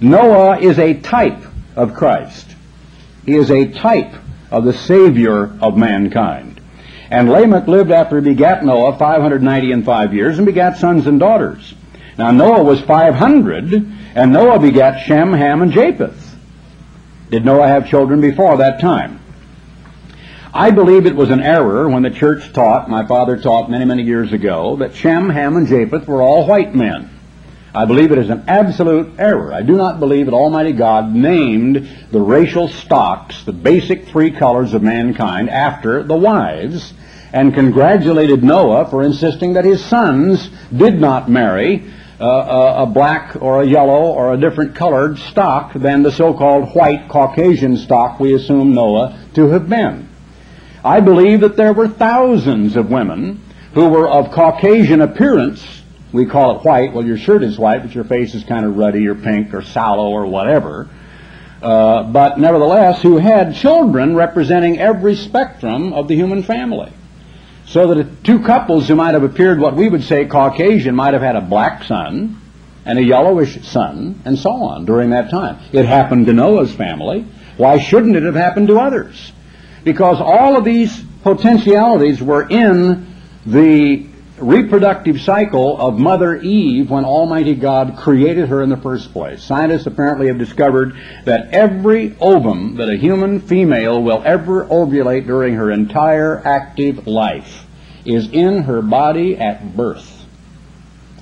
Noah 0.00 0.58
is 0.58 0.78
a 0.78 1.00
type 1.00 1.42
of 1.76 1.94
Christ. 1.94 2.54
He 3.24 3.36
is 3.36 3.50
a 3.50 3.72
type 3.72 4.12
of 4.50 4.64
the 4.64 4.72
Savior 4.72 5.56
of 5.60 5.76
mankind. 5.76 6.60
And 7.10 7.30
Lamech 7.30 7.68
lived 7.68 7.90
after 7.90 8.20
he 8.20 8.24
begat 8.24 8.64
Noah 8.64 8.98
590 8.98 9.72
and 9.72 9.84
five 9.84 10.14
years 10.14 10.38
and 10.38 10.46
begat 10.46 10.78
sons 10.78 11.06
and 11.06 11.20
daughters. 11.20 11.74
Now 12.16 12.30
Noah 12.30 12.62
was 12.62 12.80
500, 12.80 13.72
and 14.14 14.32
Noah 14.32 14.58
begat 14.58 15.04
Shem, 15.06 15.32
Ham, 15.32 15.62
and 15.62 15.72
Japheth. 15.72 16.36
Did 17.30 17.44
Noah 17.44 17.68
have 17.68 17.88
children 17.88 18.20
before 18.20 18.56
that 18.58 18.80
time? 18.80 19.20
I 20.52 20.70
believe 20.70 21.06
it 21.06 21.16
was 21.16 21.30
an 21.30 21.40
error 21.40 21.88
when 21.88 22.04
the 22.04 22.10
church 22.10 22.52
taught, 22.52 22.88
my 22.88 23.04
father 23.06 23.36
taught 23.36 23.70
many, 23.70 23.84
many 23.84 24.04
years 24.04 24.32
ago, 24.32 24.76
that 24.76 24.94
Shem, 24.94 25.28
Ham, 25.28 25.56
and 25.56 25.66
Japheth 25.66 26.06
were 26.06 26.22
all 26.22 26.46
white 26.46 26.74
men. 26.74 27.10
I 27.74 27.86
believe 27.86 28.12
it 28.12 28.18
is 28.18 28.30
an 28.30 28.44
absolute 28.46 29.18
error. 29.18 29.52
I 29.52 29.62
do 29.62 29.76
not 29.76 29.98
believe 29.98 30.26
that 30.26 30.34
Almighty 30.34 30.72
God 30.72 31.12
named 31.12 32.06
the 32.12 32.20
racial 32.20 32.68
stocks, 32.68 33.42
the 33.44 33.52
basic 33.52 34.06
three 34.06 34.30
colors 34.30 34.74
of 34.74 34.82
mankind, 34.82 35.50
after 35.50 36.04
the 36.04 36.16
wives, 36.16 36.94
and 37.32 37.52
congratulated 37.52 38.44
Noah 38.44 38.88
for 38.88 39.02
insisting 39.02 39.54
that 39.54 39.64
his 39.64 39.84
sons 39.84 40.48
did 40.74 41.00
not 41.00 41.28
marry 41.28 41.92
uh, 42.20 42.26
a, 42.26 42.82
a 42.84 42.86
black 42.86 43.42
or 43.42 43.60
a 43.60 43.66
yellow 43.66 44.12
or 44.12 44.32
a 44.32 44.40
different 44.40 44.76
colored 44.76 45.18
stock 45.18 45.72
than 45.74 46.04
the 46.04 46.12
so-called 46.12 46.72
white 46.76 47.08
Caucasian 47.08 47.76
stock 47.76 48.20
we 48.20 48.34
assume 48.34 48.72
Noah 48.72 49.18
to 49.34 49.48
have 49.48 49.68
been. 49.68 50.08
I 50.84 51.00
believe 51.00 51.40
that 51.40 51.56
there 51.56 51.72
were 51.72 51.88
thousands 51.88 52.76
of 52.76 52.88
women 52.88 53.42
who 53.74 53.88
were 53.88 54.08
of 54.08 54.30
Caucasian 54.30 55.00
appearance. 55.00 55.82
We 56.14 56.26
call 56.26 56.58
it 56.58 56.64
white. 56.64 56.94
Well, 56.94 57.04
your 57.04 57.18
shirt 57.18 57.42
is 57.42 57.58
white, 57.58 57.82
but 57.82 57.94
your 57.94 58.04
face 58.04 58.34
is 58.34 58.44
kind 58.44 58.64
of 58.64 58.76
ruddy 58.76 59.06
or 59.08 59.14
pink 59.14 59.52
or 59.52 59.62
sallow 59.62 60.08
or 60.08 60.26
whatever. 60.26 60.88
Uh, 61.60 62.04
but 62.04 62.38
nevertheless, 62.38 63.02
who 63.02 63.18
had 63.18 63.54
children 63.54 64.14
representing 64.14 64.78
every 64.78 65.16
spectrum 65.16 65.92
of 65.92 66.08
the 66.08 66.14
human 66.14 66.42
family. 66.42 66.92
So 67.66 67.94
that 67.94 68.24
two 68.24 68.42
couples 68.42 68.88
who 68.88 68.94
might 68.94 69.14
have 69.14 69.22
appeared 69.22 69.58
what 69.58 69.74
we 69.74 69.88
would 69.88 70.04
say 70.04 70.24
Caucasian 70.26 70.94
might 70.94 71.14
have 71.14 71.22
had 71.22 71.36
a 71.36 71.40
black 71.40 71.84
son 71.84 72.40
and 72.86 72.98
a 72.98 73.02
yellowish 73.02 73.66
son 73.66 74.22
and 74.24 74.38
so 74.38 74.50
on 74.50 74.84
during 74.84 75.10
that 75.10 75.30
time. 75.30 75.58
It 75.72 75.86
happened 75.86 76.26
to 76.26 76.32
Noah's 76.32 76.74
family. 76.74 77.26
Why 77.56 77.78
shouldn't 77.78 78.16
it 78.16 78.22
have 78.22 78.34
happened 78.34 78.68
to 78.68 78.78
others? 78.78 79.32
because 79.84 80.20
all 80.20 80.56
of 80.56 80.64
these 80.64 81.04
potentialities 81.22 82.22
were 82.22 82.48
in 82.48 83.06
the 83.46 84.06
reproductive 84.38 85.20
cycle 85.20 85.78
of 85.78 85.98
Mother 85.98 86.36
Eve 86.36 86.90
when 86.90 87.04
Almighty 87.04 87.54
God 87.54 87.96
created 87.96 88.48
her 88.48 88.62
in 88.62 88.68
the 88.68 88.76
first 88.76 89.12
place. 89.12 89.42
Scientists 89.42 89.86
apparently 89.86 90.26
have 90.26 90.38
discovered 90.38 90.94
that 91.24 91.52
every 91.52 92.16
ovum 92.20 92.76
that 92.76 92.88
a 92.88 92.96
human 92.96 93.40
female 93.40 94.02
will 94.02 94.22
ever 94.24 94.64
ovulate 94.66 95.26
during 95.26 95.54
her 95.54 95.70
entire 95.70 96.44
active 96.44 97.06
life 97.06 97.64
is 98.04 98.28
in 98.30 98.62
her 98.62 98.82
body 98.82 99.36
at 99.38 99.76
birth. 99.76 100.13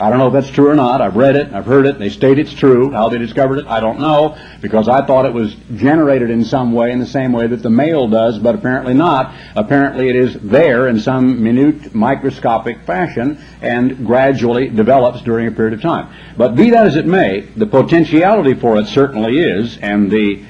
I 0.00 0.08
don't 0.10 0.18
know 0.18 0.28
if 0.28 0.32
that's 0.32 0.50
true 0.50 0.68
or 0.68 0.74
not. 0.74 1.00
I've 1.00 1.16
read 1.16 1.36
it, 1.36 1.52
I've 1.52 1.66
heard 1.66 1.86
it, 1.86 1.98
they 1.98 2.08
state 2.08 2.38
it's 2.38 2.52
true. 2.52 2.90
How 2.90 3.08
they 3.08 3.18
discovered 3.18 3.58
it, 3.58 3.66
I 3.66 3.80
don't 3.80 4.00
know, 4.00 4.36
because 4.60 4.88
I 4.88 5.06
thought 5.06 5.26
it 5.26 5.32
was 5.32 5.54
generated 5.76 6.30
in 6.30 6.44
some 6.44 6.72
way, 6.72 6.92
in 6.92 6.98
the 6.98 7.06
same 7.06 7.32
way 7.32 7.46
that 7.46 7.62
the 7.62 7.70
male 7.70 8.08
does, 8.08 8.38
but 8.38 8.54
apparently 8.54 8.94
not. 8.94 9.34
Apparently 9.54 10.08
it 10.08 10.16
is 10.16 10.34
there 10.40 10.88
in 10.88 10.98
some 10.98 11.42
minute, 11.42 11.94
microscopic 11.94 12.80
fashion 12.84 13.38
and 13.60 14.06
gradually 14.06 14.68
develops 14.68 15.20
during 15.22 15.46
a 15.46 15.52
period 15.52 15.74
of 15.74 15.82
time. 15.82 16.12
But 16.36 16.56
be 16.56 16.70
that 16.70 16.86
as 16.86 16.96
it 16.96 17.06
may, 17.06 17.40
the 17.40 17.66
potentiality 17.66 18.54
for 18.54 18.78
it 18.80 18.86
certainly 18.86 19.38
is, 19.38 19.76
and 19.78 20.10
the 20.10 20.42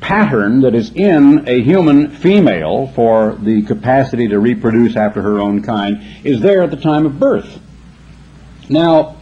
pattern 0.00 0.60
that 0.60 0.74
is 0.74 0.92
in 0.92 1.48
a 1.48 1.62
human 1.62 2.10
female 2.10 2.88
for 2.88 3.36
the 3.36 3.62
capacity 3.62 4.28
to 4.28 4.38
reproduce 4.38 4.96
after 4.96 5.22
her 5.22 5.40
own 5.40 5.62
kind 5.62 6.02
is 6.24 6.40
there 6.40 6.62
at 6.62 6.70
the 6.70 6.76
time 6.76 7.06
of 7.06 7.18
birth. 7.18 7.60
Now, 8.68 9.16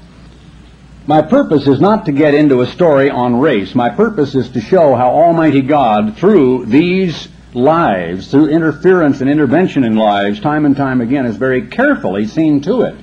my 1.07 1.23
purpose 1.23 1.67
is 1.67 1.81
not 1.81 2.07
to 2.07 2.13
get 2.13 2.35
into 2.35 2.61
a 2.61 2.67
story 2.67 3.11
on 3.11 3.41
race. 3.41 3.75
My 3.75 3.91
purpose 3.91 4.35
is 4.35 4.51
to 4.51 4.61
show 4.61 4.95
how 4.95 5.11
Almighty 5.11 5.63
God, 5.63 6.17
through 6.17 6.67
these 6.67 7.29
lives, 7.55 8.31
through 8.31 8.47
interference 8.47 9.21
and 9.21 9.29
intervention 9.29 9.85
in 9.85 9.97
lives, 9.97 10.41
time 10.41 10.65
and 10.65 10.77
time 10.77 11.01
again, 11.01 11.25
has 11.25 11.37
very 11.37 11.67
carefully 11.67 12.27
seen 12.27 12.61
to 12.63 12.83
it 12.83 12.95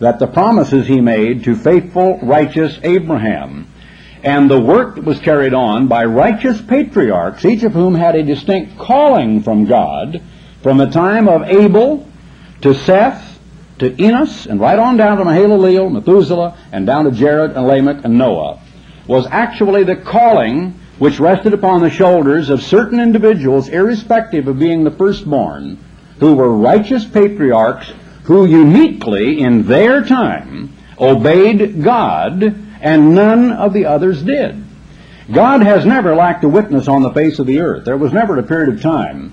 that 0.00 0.18
the 0.18 0.26
promises 0.26 0.86
he 0.86 1.00
made 1.00 1.44
to 1.44 1.54
faithful, 1.54 2.18
righteous 2.22 2.78
Abraham 2.82 3.68
and 4.24 4.50
the 4.50 4.60
work 4.60 4.94
that 4.94 5.04
was 5.04 5.18
carried 5.20 5.54
on 5.54 5.88
by 5.88 6.04
righteous 6.04 6.60
patriarchs, 6.60 7.44
each 7.44 7.62
of 7.64 7.72
whom 7.72 7.94
had 7.94 8.14
a 8.14 8.22
distinct 8.22 8.78
calling 8.78 9.42
from 9.42 9.66
God, 9.66 10.22
from 10.62 10.78
the 10.78 10.90
time 10.90 11.28
of 11.28 11.42
Abel 11.42 12.06
to 12.62 12.74
Seth 12.74 13.31
to 13.82 14.00
Enos 14.00 14.46
and 14.46 14.60
right 14.60 14.78
on 14.78 14.96
down 14.96 15.18
to 15.18 15.24
Mahalaleel, 15.24 15.90
Methuselah, 15.90 16.56
and 16.70 16.86
down 16.86 17.04
to 17.04 17.10
Jared 17.10 17.52
and 17.52 17.66
Lamech 17.66 18.04
and 18.04 18.16
Noah, 18.16 18.60
was 19.08 19.26
actually 19.26 19.82
the 19.82 19.96
calling 19.96 20.78
which 20.98 21.18
rested 21.18 21.52
upon 21.52 21.80
the 21.80 21.90
shoulders 21.90 22.48
of 22.48 22.62
certain 22.62 23.00
individuals, 23.00 23.68
irrespective 23.68 24.46
of 24.46 24.58
being 24.60 24.84
the 24.84 24.90
firstborn, 24.92 25.78
who 26.20 26.34
were 26.34 26.56
righteous 26.56 27.04
patriarchs 27.04 27.92
who 28.22 28.46
uniquely, 28.46 29.40
in 29.40 29.64
their 29.64 30.04
time, 30.04 30.72
obeyed 31.00 31.82
God, 31.82 32.40
and 32.80 33.16
none 33.16 33.50
of 33.50 33.72
the 33.72 33.86
others 33.86 34.22
did. 34.22 34.62
God 35.32 35.62
has 35.62 35.84
never 35.84 36.14
lacked 36.14 36.44
a 36.44 36.48
witness 36.48 36.86
on 36.86 37.02
the 37.02 37.12
face 37.12 37.40
of 37.40 37.48
the 37.48 37.60
earth. 37.60 37.84
There 37.84 37.96
was 37.96 38.12
never 38.12 38.38
a 38.38 38.44
period 38.44 38.72
of 38.72 38.80
time 38.80 39.32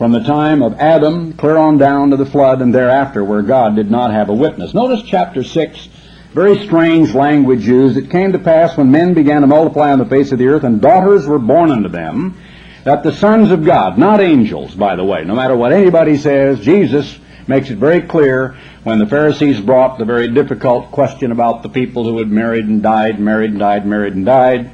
from 0.00 0.12
the 0.12 0.20
time 0.20 0.62
of 0.62 0.72
Adam 0.80 1.34
clear 1.34 1.58
on 1.58 1.76
down 1.76 2.08
to 2.08 2.16
the 2.16 2.24
flood 2.24 2.62
and 2.62 2.74
thereafter 2.74 3.22
where 3.22 3.42
God 3.42 3.76
did 3.76 3.90
not 3.90 4.10
have 4.10 4.30
a 4.30 4.34
witness. 4.34 4.72
Notice 4.72 5.02
chapter 5.06 5.44
6, 5.44 5.88
very 6.32 6.58
strange 6.64 7.12
language 7.12 7.66
used. 7.66 7.98
It 7.98 8.10
came 8.10 8.32
to 8.32 8.38
pass 8.38 8.78
when 8.78 8.90
men 8.90 9.12
began 9.12 9.42
to 9.42 9.46
multiply 9.46 9.92
on 9.92 9.98
the 9.98 10.06
face 10.06 10.32
of 10.32 10.38
the 10.38 10.46
earth 10.46 10.64
and 10.64 10.80
daughters 10.80 11.26
were 11.26 11.38
born 11.38 11.70
unto 11.70 11.90
them, 11.90 12.40
that 12.84 13.02
the 13.02 13.12
sons 13.12 13.50
of 13.50 13.62
God, 13.62 13.98
not 13.98 14.22
angels, 14.22 14.74
by 14.74 14.96
the 14.96 15.04
way, 15.04 15.22
no 15.22 15.34
matter 15.34 15.54
what 15.54 15.70
anybody 15.70 16.16
says, 16.16 16.60
Jesus 16.60 17.18
makes 17.46 17.68
it 17.68 17.76
very 17.76 18.00
clear 18.00 18.56
when 18.84 19.00
the 19.00 19.06
Pharisees 19.06 19.60
brought 19.60 19.98
the 19.98 20.06
very 20.06 20.28
difficult 20.28 20.92
question 20.92 21.30
about 21.30 21.62
the 21.62 21.68
people 21.68 22.04
who 22.04 22.16
had 22.16 22.30
married 22.30 22.64
and 22.64 22.82
died, 22.82 23.20
married 23.20 23.50
and 23.50 23.58
died, 23.58 23.84
married 23.84 24.14
and 24.14 24.24
died, 24.24 24.70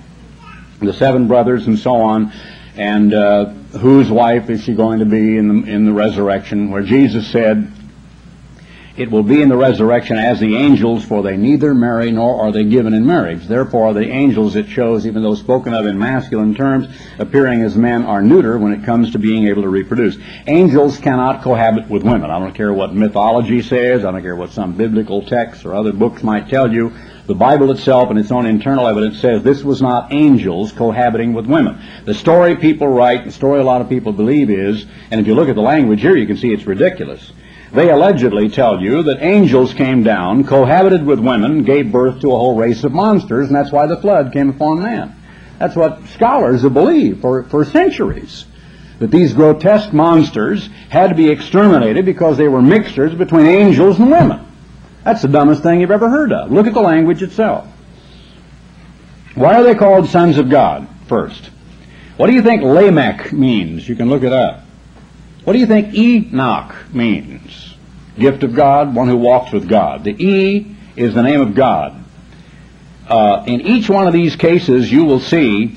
the 0.78 0.92
seven 0.92 1.26
brothers 1.26 1.66
and 1.66 1.80
so 1.80 1.96
on, 1.96 2.32
and 2.76 3.12
uh, 3.12 3.52
whose 3.72 4.10
wife 4.10 4.50
is 4.50 4.62
she 4.62 4.74
going 4.74 5.00
to 5.00 5.04
be 5.04 5.36
in 5.36 5.48
the, 5.48 5.70
in 5.70 5.84
the 5.84 5.92
resurrection, 5.92 6.70
where 6.70 6.82
Jesus 6.82 7.26
said, 7.30 7.72
it 8.96 9.10
will 9.10 9.22
be 9.22 9.42
in 9.42 9.50
the 9.50 9.56
resurrection 9.56 10.16
as 10.16 10.40
the 10.40 10.56
angels, 10.56 11.04
for 11.04 11.22
they 11.22 11.36
neither 11.36 11.74
marry 11.74 12.10
nor 12.10 12.40
are 12.40 12.50
they 12.50 12.64
given 12.64 12.94
in 12.94 13.04
marriage. 13.04 13.46
Therefore, 13.46 13.92
the 13.92 14.08
angels, 14.08 14.56
it 14.56 14.68
shows, 14.68 15.06
even 15.06 15.22
though 15.22 15.34
spoken 15.34 15.74
of 15.74 15.84
in 15.84 15.98
masculine 15.98 16.54
terms, 16.54 16.88
appearing 17.18 17.62
as 17.62 17.76
men, 17.76 18.04
are 18.04 18.22
neuter 18.22 18.56
when 18.56 18.72
it 18.72 18.84
comes 18.84 19.12
to 19.12 19.18
being 19.18 19.48
able 19.48 19.62
to 19.62 19.68
reproduce. 19.68 20.16
Angels 20.46 20.98
cannot 20.98 21.42
cohabit 21.42 21.90
with 21.90 22.04
women. 22.04 22.30
I 22.30 22.38
don't 22.38 22.54
care 22.54 22.72
what 22.72 22.94
mythology 22.94 23.60
says. 23.60 24.02
I 24.02 24.12
don't 24.12 24.22
care 24.22 24.36
what 24.36 24.52
some 24.52 24.76
biblical 24.76 25.22
texts 25.26 25.66
or 25.66 25.74
other 25.74 25.92
books 25.92 26.22
might 26.22 26.48
tell 26.48 26.72
you. 26.72 26.92
The 27.26 27.34
Bible 27.34 27.72
itself 27.72 28.10
and 28.10 28.18
its 28.18 28.30
own 28.30 28.46
internal 28.46 28.86
evidence 28.86 29.20
says 29.20 29.42
this 29.42 29.64
was 29.64 29.82
not 29.82 30.12
angels 30.12 30.70
cohabiting 30.70 31.32
with 31.32 31.46
women. 31.46 31.80
The 32.04 32.14
story 32.14 32.54
people 32.54 32.86
write, 32.86 33.24
the 33.24 33.32
story 33.32 33.60
a 33.60 33.64
lot 33.64 33.80
of 33.80 33.88
people 33.88 34.12
believe 34.12 34.48
is, 34.48 34.86
and 35.10 35.20
if 35.20 35.26
you 35.26 35.34
look 35.34 35.48
at 35.48 35.56
the 35.56 35.60
language 35.60 36.00
here, 36.02 36.16
you 36.16 36.26
can 36.26 36.36
see 36.36 36.52
it's 36.52 36.66
ridiculous. 36.66 37.32
They 37.72 37.90
allegedly 37.90 38.48
tell 38.48 38.80
you 38.80 39.02
that 39.02 39.22
angels 39.22 39.74
came 39.74 40.04
down, 40.04 40.44
cohabited 40.44 41.04
with 41.04 41.18
women, 41.18 41.64
gave 41.64 41.90
birth 41.90 42.20
to 42.20 42.28
a 42.28 42.38
whole 42.38 42.56
race 42.56 42.84
of 42.84 42.92
monsters, 42.92 43.48
and 43.48 43.56
that's 43.56 43.72
why 43.72 43.86
the 43.86 44.00
flood 44.00 44.32
came 44.32 44.50
upon 44.50 44.82
man. 44.82 45.16
That's 45.58 45.74
what 45.74 46.06
scholars 46.08 46.62
have 46.62 46.74
believed 46.74 47.22
for, 47.22 47.42
for 47.44 47.64
centuries. 47.64 48.46
that 48.98 49.10
these 49.10 49.32
grotesque 49.32 49.92
monsters 49.92 50.68
had 50.88 51.08
to 51.08 51.14
be 51.14 51.28
exterminated 51.28 52.04
because 52.04 52.36
they 52.36 52.48
were 52.48 52.62
mixtures 52.62 53.14
between 53.14 53.46
angels 53.46 53.98
and 53.98 54.10
women. 54.10 54.45
That's 55.06 55.22
the 55.22 55.28
dumbest 55.28 55.62
thing 55.62 55.80
you've 55.80 55.92
ever 55.92 56.10
heard 56.10 56.32
of. 56.32 56.50
Look 56.50 56.66
at 56.66 56.74
the 56.74 56.80
language 56.80 57.22
itself. 57.22 57.64
Why 59.36 59.54
are 59.54 59.62
they 59.62 59.76
called 59.76 60.08
sons 60.08 60.36
of 60.36 60.50
God 60.50 60.88
first? 61.06 61.48
What 62.16 62.26
do 62.26 62.32
you 62.32 62.42
think 62.42 62.64
Lamech 62.64 63.32
means? 63.32 63.88
You 63.88 63.94
can 63.94 64.10
look 64.10 64.24
it 64.24 64.32
up. 64.32 64.64
What 65.44 65.52
do 65.52 65.60
you 65.60 65.66
think 65.66 65.94
Enoch 65.94 66.74
means? 66.92 67.76
Gift 68.18 68.42
of 68.42 68.56
God, 68.56 68.96
one 68.96 69.06
who 69.06 69.16
walks 69.16 69.52
with 69.52 69.68
God. 69.68 70.02
The 70.02 70.10
E 70.10 70.74
is 70.96 71.14
the 71.14 71.22
name 71.22 71.40
of 71.40 71.54
God. 71.54 72.02
Uh, 73.08 73.44
in 73.46 73.60
each 73.60 73.88
one 73.88 74.08
of 74.08 74.12
these 74.12 74.34
cases, 74.34 74.90
you 74.90 75.04
will 75.04 75.20
see, 75.20 75.76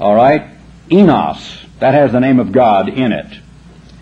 all 0.00 0.14
right, 0.14 0.52
Enos, 0.90 1.66
that 1.80 1.92
has 1.92 2.12
the 2.12 2.20
name 2.20 2.40
of 2.40 2.50
God 2.50 2.88
in 2.88 3.12
it. 3.12 3.42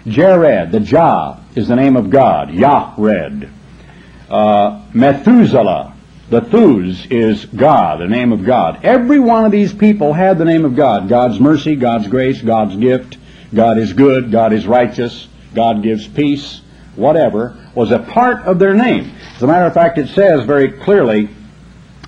Jared, 0.07 0.71
the 0.71 0.79
Jah, 0.79 1.43
is 1.57 1.67
the 1.67 1.75
name 1.75 1.97
of 1.97 2.11
God, 2.11 2.51
Yahred. 2.51 3.51
Uh, 4.35 4.83
Methuselah, 4.93 5.95
the 6.29 6.41
Thus 6.41 7.07
is 7.09 7.45
God, 7.45 8.01
the 8.01 8.09
name 8.09 8.33
of 8.33 8.45
God. 8.45 8.85
Every 8.85 9.21
one 9.21 9.45
of 9.45 9.53
these 9.53 9.73
people 9.73 10.13
had 10.13 10.39
the 10.39 10.45
name 10.45 10.65
of 10.65 10.75
God. 10.75 11.09
God's 11.09 11.39
mercy, 11.39 11.77
God's 11.77 12.09
grace, 12.09 12.43
God's 12.43 12.75
gift. 12.75 13.17
God 13.55 13.79
is 13.79 13.93
good, 13.93 14.33
God 14.33 14.53
is 14.53 14.67
righteous, 14.67 15.29
God 15.55 15.85
gives 15.85 16.09
peace, 16.09 16.63
whatever, 16.97 17.57
was 17.77 17.93
a 17.93 18.01
part 18.01 18.45
of 18.47 18.59
their 18.59 18.75
name. 18.75 19.13
As 19.37 19.43
a 19.45 19.47
matter 19.47 19.67
of 19.67 19.75
fact, 19.75 19.99
it 19.99 20.09
says 20.09 20.45
very 20.45 20.73
clearly, 20.73 21.29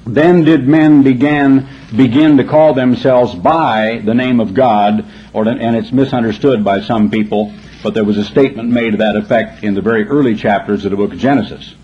then 0.05 0.43
did 0.43 0.67
men 0.67 1.05
began 1.05 1.69
begin 1.97 2.39
to 2.39 2.45
call 2.45 2.75
themselves 2.75 3.37
by 3.37 4.03
the 4.05 4.15
name 4.15 4.41
of 4.41 4.53
God, 4.53 5.07
or, 5.33 5.47
and 5.47 5.77
it's 5.77 5.93
misunderstood 5.93 6.65
by 6.65 6.81
some 6.81 7.09
people, 7.09 7.55
but 7.85 7.95
there 7.95 8.05
was 8.05 8.19
a 8.19 8.25
statement 8.25 8.69
made 8.69 8.91
to 8.91 8.97
that 8.97 9.15
effect 9.15 9.63
in 9.63 9.75
the 9.75 9.81
very 9.81 10.09
early 10.09 10.35
chapters 10.35 10.85
of 10.85 10.91
the 10.91 10.97
book 10.97 11.13
of 11.13 11.21
Genesis. 11.21 11.77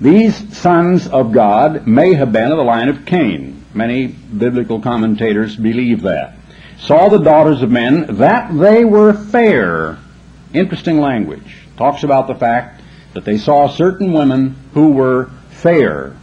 These 0.00 0.56
sons 0.56 1.06
of 1.08 1.30
God 1.30 1.86
may 1.86 2.14
have 2.14 2.32
been 2.32 2.50
of 2.50 2.56
the 2.56 2.64
line 2.64 2.88
of 2.88 3.04
Cain. 3.04 3.62
Many 3.74 4.06
biblical 4.06 4.80
commentators 4.80 5.56
believe 5.56 6.02
that. 6.02 6.36
Saw 6.78 7.10
the 7.10 7.18
daughters 7.18 7.60
of 7.60 7.70
men 7.70 8.16
that 8.16 8.56
they 8.58 8.84
were 8.84 9.12
fair. 9.12 9.98
Interesting 10.54 11.00
language. 11.00 11.54
Talks 11.76 12.02
about 12.02 12.28
the 12.28 12.34
fact 12.34 12.80
that 13.12 13.26
they 13.26 13.36
saw 13.36 13.68
certain 13.68 14.14
women 14.14 14.56
who 14.72 14.92
were 14.92 15.30
fair 15.50 16.16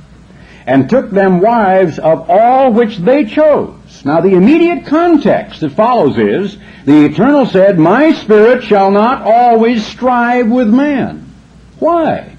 and 0.65 0.89
took 0.89 1.11
them 1.11 1.39
wives 1.39 1.99
of 1.99 2.29
all 2.29 2.73
which 2.73 2.97
they 2.97 3.25
chose. 3.25 4.03
Now 4.03 4.21
the 4.21 4.33
immediate 4.33 4.87
context 4.87 5.61
that 5.61 5.73
follows 5.73 6.17
is, 6.17 6.57
the 6.85 7.05
Eternal 7.05 7.45
said, 7.45 7.77
My 7.77 8.11
spirit 8.13 8.63
shall 8.63 8.89
not 8.89 9.21
always 9.21 9.85
strive 9.85 10.49
with 10.49 10.67
man. 10.67 11.31
Why? 11.77 12.36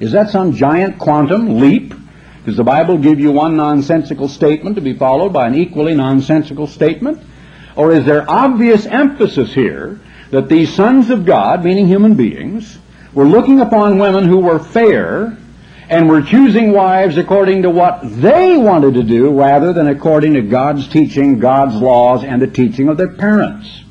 Is 0.00 0.12
that 0.12 0.30
some 0.30 0.54
giant 0.54 0.98
quantum 0.98 1.60
leap? 1.60 1.94
Does 2.46 2.56
the 2.56 2.64
Bible 2.64 2.96
give 2.96 3.20
you 3.20 3.30
one 3.32 3.56
nonsensical 3.56 4.28
statement 4.28 4.76
to 4.76 4.82
be 4.82 4.94
followed 4.94 5.32
by 5.32 5.46
an 5.46 5.54
equally 5.54 5.94
nonsensical 5.94 6.66
statement? 6.66 7.22
Or 7.76 7.92
is 7.92 8.06
there 8.06 8.28
obvious 8.28 8.86
emphasis 8.86 9.52
here 9.52 10.00
that 10.30 10.48
these 10.48 10.74
sons 10.74 11.10
of 11.10 11.26
God, 11.26 11.64
meaning 11.64 11.86
human 11.86 12.14
beings, 12.14 12.78
were 13.12 13.26
looking 13.26 13.60
upon 13.60 13.98
women 13.98 14.26
who 14.26 14.38
were 14.38 14.58
fair 14.58 15.36
and 15.90 16.08
were 16.08 16.22
choosing 16.22 16.72
wives 16.72 17.18
according 17.18 17.62
to 17.62 17.70
what 17.70 18.00
they 18.02 18.56
wanted 18.56 18.94
to 18.94 19.02
do 19.02 19.38
rather 19.38 19.72
than 19.72 19.88
according 19.88 20.34
to 20.34 20.42
God's 20.42 20.88
teaching, 20.88 21.40
God's 21.40 21.74
laws, 21.74 22.24
and 22.24 22.40
the 22.40 22.46
teaching 22.46 22.88
of 22.88 22.96
their 22.96 23.12
parents? 23.16 23.84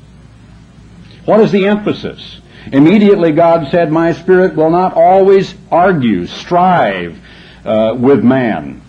What 1.24 1.40
is 1.40 1.52
the 1.52 1.66
emphasis? 1.66 2.40
Immediately 2.72 3.32
God 3.32 3.70
said, 3.70 3.90
My 3.90 4.12
spirit 4.12 4.54
will 4.54 4.70
not 4.70 4.94
always 4.94 5.54
argue, 5.70 6.26
strive 6.26 7.18
uh, 7.64 7.96
with 7.98 8.22
man, 8.22 8.82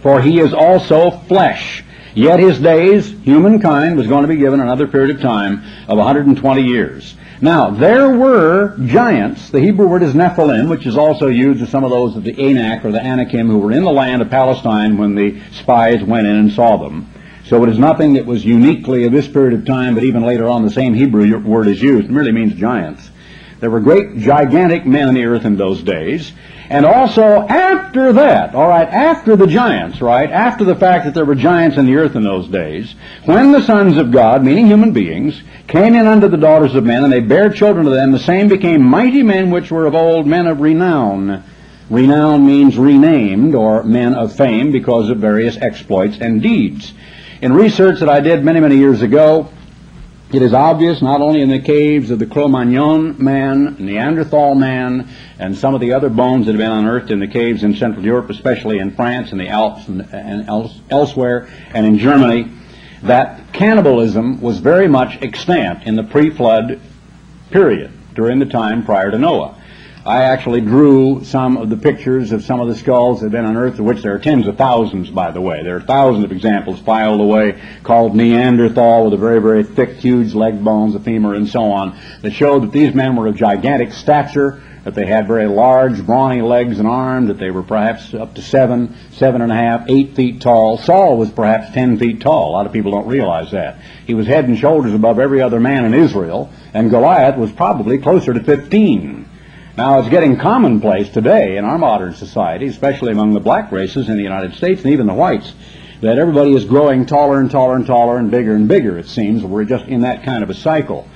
for 0.00 0.20
he 0.20 0.40
is 0.40 0.52
also 0.52 1.10
flesh. 1.10 1.84
Yet 2.14 2.40
his 2.40 2.58
days, 2.58 3.08
humankind 3.22 3.96
was 3.96 4.06
going 4.06 4.22
to 4.22 4.28
be 4.28 4.36
given 4.36 4.60
another 4.60 4.88
period 4.88 5.14
of 5.14 5.22
time 5.22 5.62
of 5.88 5.96
120 5.96 6.62
years. 6.62 7.14
Now, 7.40 7.70
there 7.70 8.10
were 8.10 8.76
giants. 8.84 9.48
The 9.48 9.60
Hebrew 9.60 9.86
word 9.86 10.02
is 10.02 10.12
Nephilim, 10.12 10.68
which 10.68 10.86
is 10.86 10.98
also 10.98 11.28
used 11.28 11.62
as 11.62 11.70
some 11.70 11.84
of 11.84 11.90
those 11.90 12.16
of 12.16 12.24
the 12.24 12.38
Anak 12.38 12.84
or 12.84 12.92
the 12.92 13.00
Anakim 13.00 13.46
who 13.46 13.58
were 13.58 13.72
in 13.72 13.82
the 13.82 13.92
land 13.92 14.20
of 14.20 14.28
Palestine 14.28 14.98
when 14.98 15.14
the 15.14 15.40
spies 15.52 16.02
went 16.04 16.26
in 16.26 16.36
and 16.36 16.52
saw 16.52 16.76
them. 16.76 17.10
So 17.50 17.64
it 17.64 17.68
is 17.68 17.80
nothing 17.80 18.12
that 18.12 18.26
was 18.26 18.44
uniquely 18.44 19.06
of 19.06 19.12
this 19.12 19.26
period 19.26 19.58
of 19.58 19.66
time, 19.66 19.96
but 19.96 20.04
even 20.04 20.22
later 20.22 20.46
on 20.46 20.62
the 20.62 20.70
same 20.70 20.94
Hebrew 20.94 21.36
word 21.40 21.66
is 21.66 21.82
used. 21.82 22.04
It 22.04 22.10
merely 22.12 22.30
means 22.30 22.54
giants. 22.54 23.10
There 23.58 23.70
were 23.70 23.80
great, 23.80 24.18
gigantic 24.18 24.86
men 24.86 25.08
on 25.08 25.14
the 25.14 25.24
earth 25.24 25.44
in 25.44 25.56
those 25.56 25.82
days. 25.82 26.32
And 26.68 26.86
also 26.86 27.44
after 27.48 28.12
that, 28.12 28.54
all 28.54 28.68
right, 28.68 28.86
after 28.86 29.34
the 29.34 29.48
giants, 29.48 30.00
right, 30.00 30.30
after 30.30 30.62
the 30.62 30.76
fact 30.76 31.06
that 31.06 31.14
there 31.14 31.24
were 31.24 31.34
giants 31.34 31.76
in 31.76 31.86
the 31.86 31.96
earth 31.96 32.14
in 32.14 32.22
those 32.22 32.46
days, 32.46 32.94
when 33.24 33.50
the 33.50 33.62
sons 33.62 33.96
of 33.96 34.12
God, 34.12 34.44
meaning 34.44 34.68
human 34.68 34.92
beings, 34.92 35.42
came 35.66 35.96
in 35.96 36.06
unto 36.06 36.28
the 36.28 36.36
daughters 36.36 36.76
of 36.76 36.84
men, 36.84 37.02
and 37.02 37.12
they 37.12 37.18
bare 37.18 37.50
children 37.50 37.84
to 37.84 37.90
them, 37.90 38.12
the 38.12 38.20
same 38.20 38.46
became 38.46 38.80
mighty 38.80 39.24
men 39.24 39.50
which 39.50 39.72
were 39.72 39.86
of 39.86 39.96
old, 39.96 40.24
men 40.24 40.46
of 40.46 40.60
renown. 40.60 41.42
Renown 41.90 42.46
means 42.46 42.78
renamed, 42.78 43.56
or 43.56 43.82
men 43.82 44.14
of 44.14 44.36
fame, 44.36 44.70
because 44.70 45.10
of 45.10 45.18
various 45.18 45.56
exploits 45.56 46.18
and 46.20 46.40
deeds. 46.40 46.94
In 47.42 47.54
research 47.54 48.00
that 48.00 48.08
I 48.10 48.20
did 48.20 48.44
many, 48.44 48.60
many 48.60 48.76
years 48.76 49.00
ago, 49.00 49.48
it 50.30 50.42
is 50.42 50.52
obvious 50.52 51.00
not 51.00 51.22
only 51.22 51.40
in 51.40 51.48
the 51.48 51.58
caves 51.58 52.10
of 52.10 52.18
the 52.18 52.26
Cro-Magnon 52.26 53.16
man, 53.18 53.76
Neanderthal 53.78 54.54
man, 54.54 55.08
and 55.38 55.56
some 55.56 55.74
of 55.74 55.80
the 55.80 55.94
other 55.94 56.10
bones 56.10 56.44
that 56.44 56.52
have 56.52 56.58
been 56.58 56.70
unearthed 56.70 57.10
in 57.10 57.18
the 57.18 57.26
caves 57.26 57.64
in 57.64 57.74
Central 57.76 58.04
Europe, 58.04 58.28
especially 58.28 58.78
in 58.78 58.90
France 58.90 59.32
and 59.32 59.40
the 59.40 59.48
Alps 59.48 59.88
and, 59.88 60.02
and 60.12 60.50
elsewhere, 60.90 61.48
and 61.72 61.86
in 61.86 61.96
Germany, 61.96 62.52
that 63.04 63.54
cannibalism 63.54 64.42
was 64.42 64.58
very 64.58 64.86
much 64.86 65.16
extant 65.22 65.84
in 65.84 65.96
the 65.96 66.04
pre-flood 66.04 66.78
period, 67.50 67.90
during 68.14 68.38
the 68.38 68.44
time 68.44 68.84
prior 68.84 69.10
to 69.10 69.18
Noah. 69.18 69.59
I 70.04 70.22
actually 70.22 70.62
drew 70.62 71.24
some 71.24 71.58
of 71.58 71.68
the 71.68 71.76
pictures 71.76 72.32
of 72.32 72.42
some 72.42 72.58
of 72.58 72.68
the 72.68 72.74
skulls 72.74 73.20
that 73.20 73.26
have 73.26 73.32
been 73.32 73.44
unearthed, 73.44 73.80
of 73.80 73.84
which 73.84 74.00
there 74.00 74.14
are 74.14 74.18
tens 74.18 74.46
of 74.46 74.56
thousands, 74.56 75.10
by 75.10 75.30
the 75.30 75.42
way. 75.42 75.62
There 75.62 75.76
are 75.76 75.82
thousands 75.82 76.24
of 76.24 76.32
examples 76.32 76.80
filed 76.80 77.20
away 77.20 77.60
called 77.82 78.16
Neanderthal 78.16 79.04
with 79.04 79.12
a 79.12 79.18
very, 79.18 79.42
very 79.42 79.62
thick, 79.62 79.96
huge 79.96 80.32
leg 80.32 80.64
bones, 80.64 80.94
a 80.94 81.00
femur, 81.00 81.34
and 81.34 81.46
so 81.46 81.70
on, 81.72 81.98
that 82.22 82.32
showed 82.32 82.62
that 82.62 82.72
these 82.72 82.94
men 82.94 83.14
were 83.14 83.26
of 83.26 83.36
gigantic 83.36 83.92
stature, 83.92 84.62
that 84.84 84.94
they 84.94 85.04
had 85.04 85.28
very 85.28 85.46
large, 85.46 86.06
brawny 86.06 86.40
legs 86.40 86.78
and 86.78 86.88
arms, 86.88 87.28
that 87.28 87.36
they 87.36 87.50
were 87.50 87.62
perhaps 87.62 88.14
up 88.14 88.34
to 88.36 88.40
seven, 88.40 88.96
seven 89.12 89.42
and 89.42 89.52
a 89.52 89.54
half, 89.54 89.84
eight 89.88 90.16
feet 90.16 90.40
tall. 90.40 90.78
Saul 90.78 91.18
was 91.18 91.30
perhaps 91.30 91.74
ten 91.74 91.98
feet 91.98 92.22
tall. 92.22 92.48
A 92.48 92.52
lot 92.52 92.64
of 92.64 92.72
people 92.72 92.92
don't 92.92 93.06
realize 93.06 93.50
that. 93.50 93.78
He 94.06 94.14
was 94.14 94.26
head 94.26 94.46
and 94.46 94.58
shoulders 94.58 94.94
above 94.94 95.18
every 95.18 95.42
other 95.42 95.60
man 95.60 95.84
in 95.84 95.92
Israel, 95.92 96.50
and 96.72 96.88
Goliath 96.88 97.36
was 97.36 97.52
probably 97.52 97.98
closer 97.98 98.32
to 98.32 98.42
fifteen. 98.42 99.19
Now, 99.76 100.00
it's 100.00 100.08
getting 100.08 100.36
commonplace 100.36 101.08
today 101.10 101.56
in 101.56 101.64
our 101.64 101.78
modern 101.78 102.14
society, 102.14 102.66
especially 102.66 103.12
among 103.12 103.34
the 103.34 103.40
black 103.40 103.70
races 103.70 104.08
in 104.08 104.16
the 104.16 104.22
United 104.22 104.54
States 104.54 104.82
and 104.82 104.92
even 104.92 105.06
the 105.06 105.14
whites, 105.14 105.52
that 106.00 106.18
everybody 106.18 106.54
is 106.54 106.64
growing 106.64 107.06
taller 107.06 107.38
and 107.38 107.50
taller 107.50 107.76
and 107.76 107.86
taller 107.86 108.16
and 108.18 108.30
bigger 108.30 108.54
and 108.54 108.66
bigger, 108.66 108.98
it 108.98 109.06
seems. 109.06 109.44
We're 109.44 109.64
just 109.64 109.84
in 109.86 110.00
that 110.00 110.24
kind 110.24 110.42
of 110.42 110.50
a 110.50 110.54
cycle. 110.54 111.06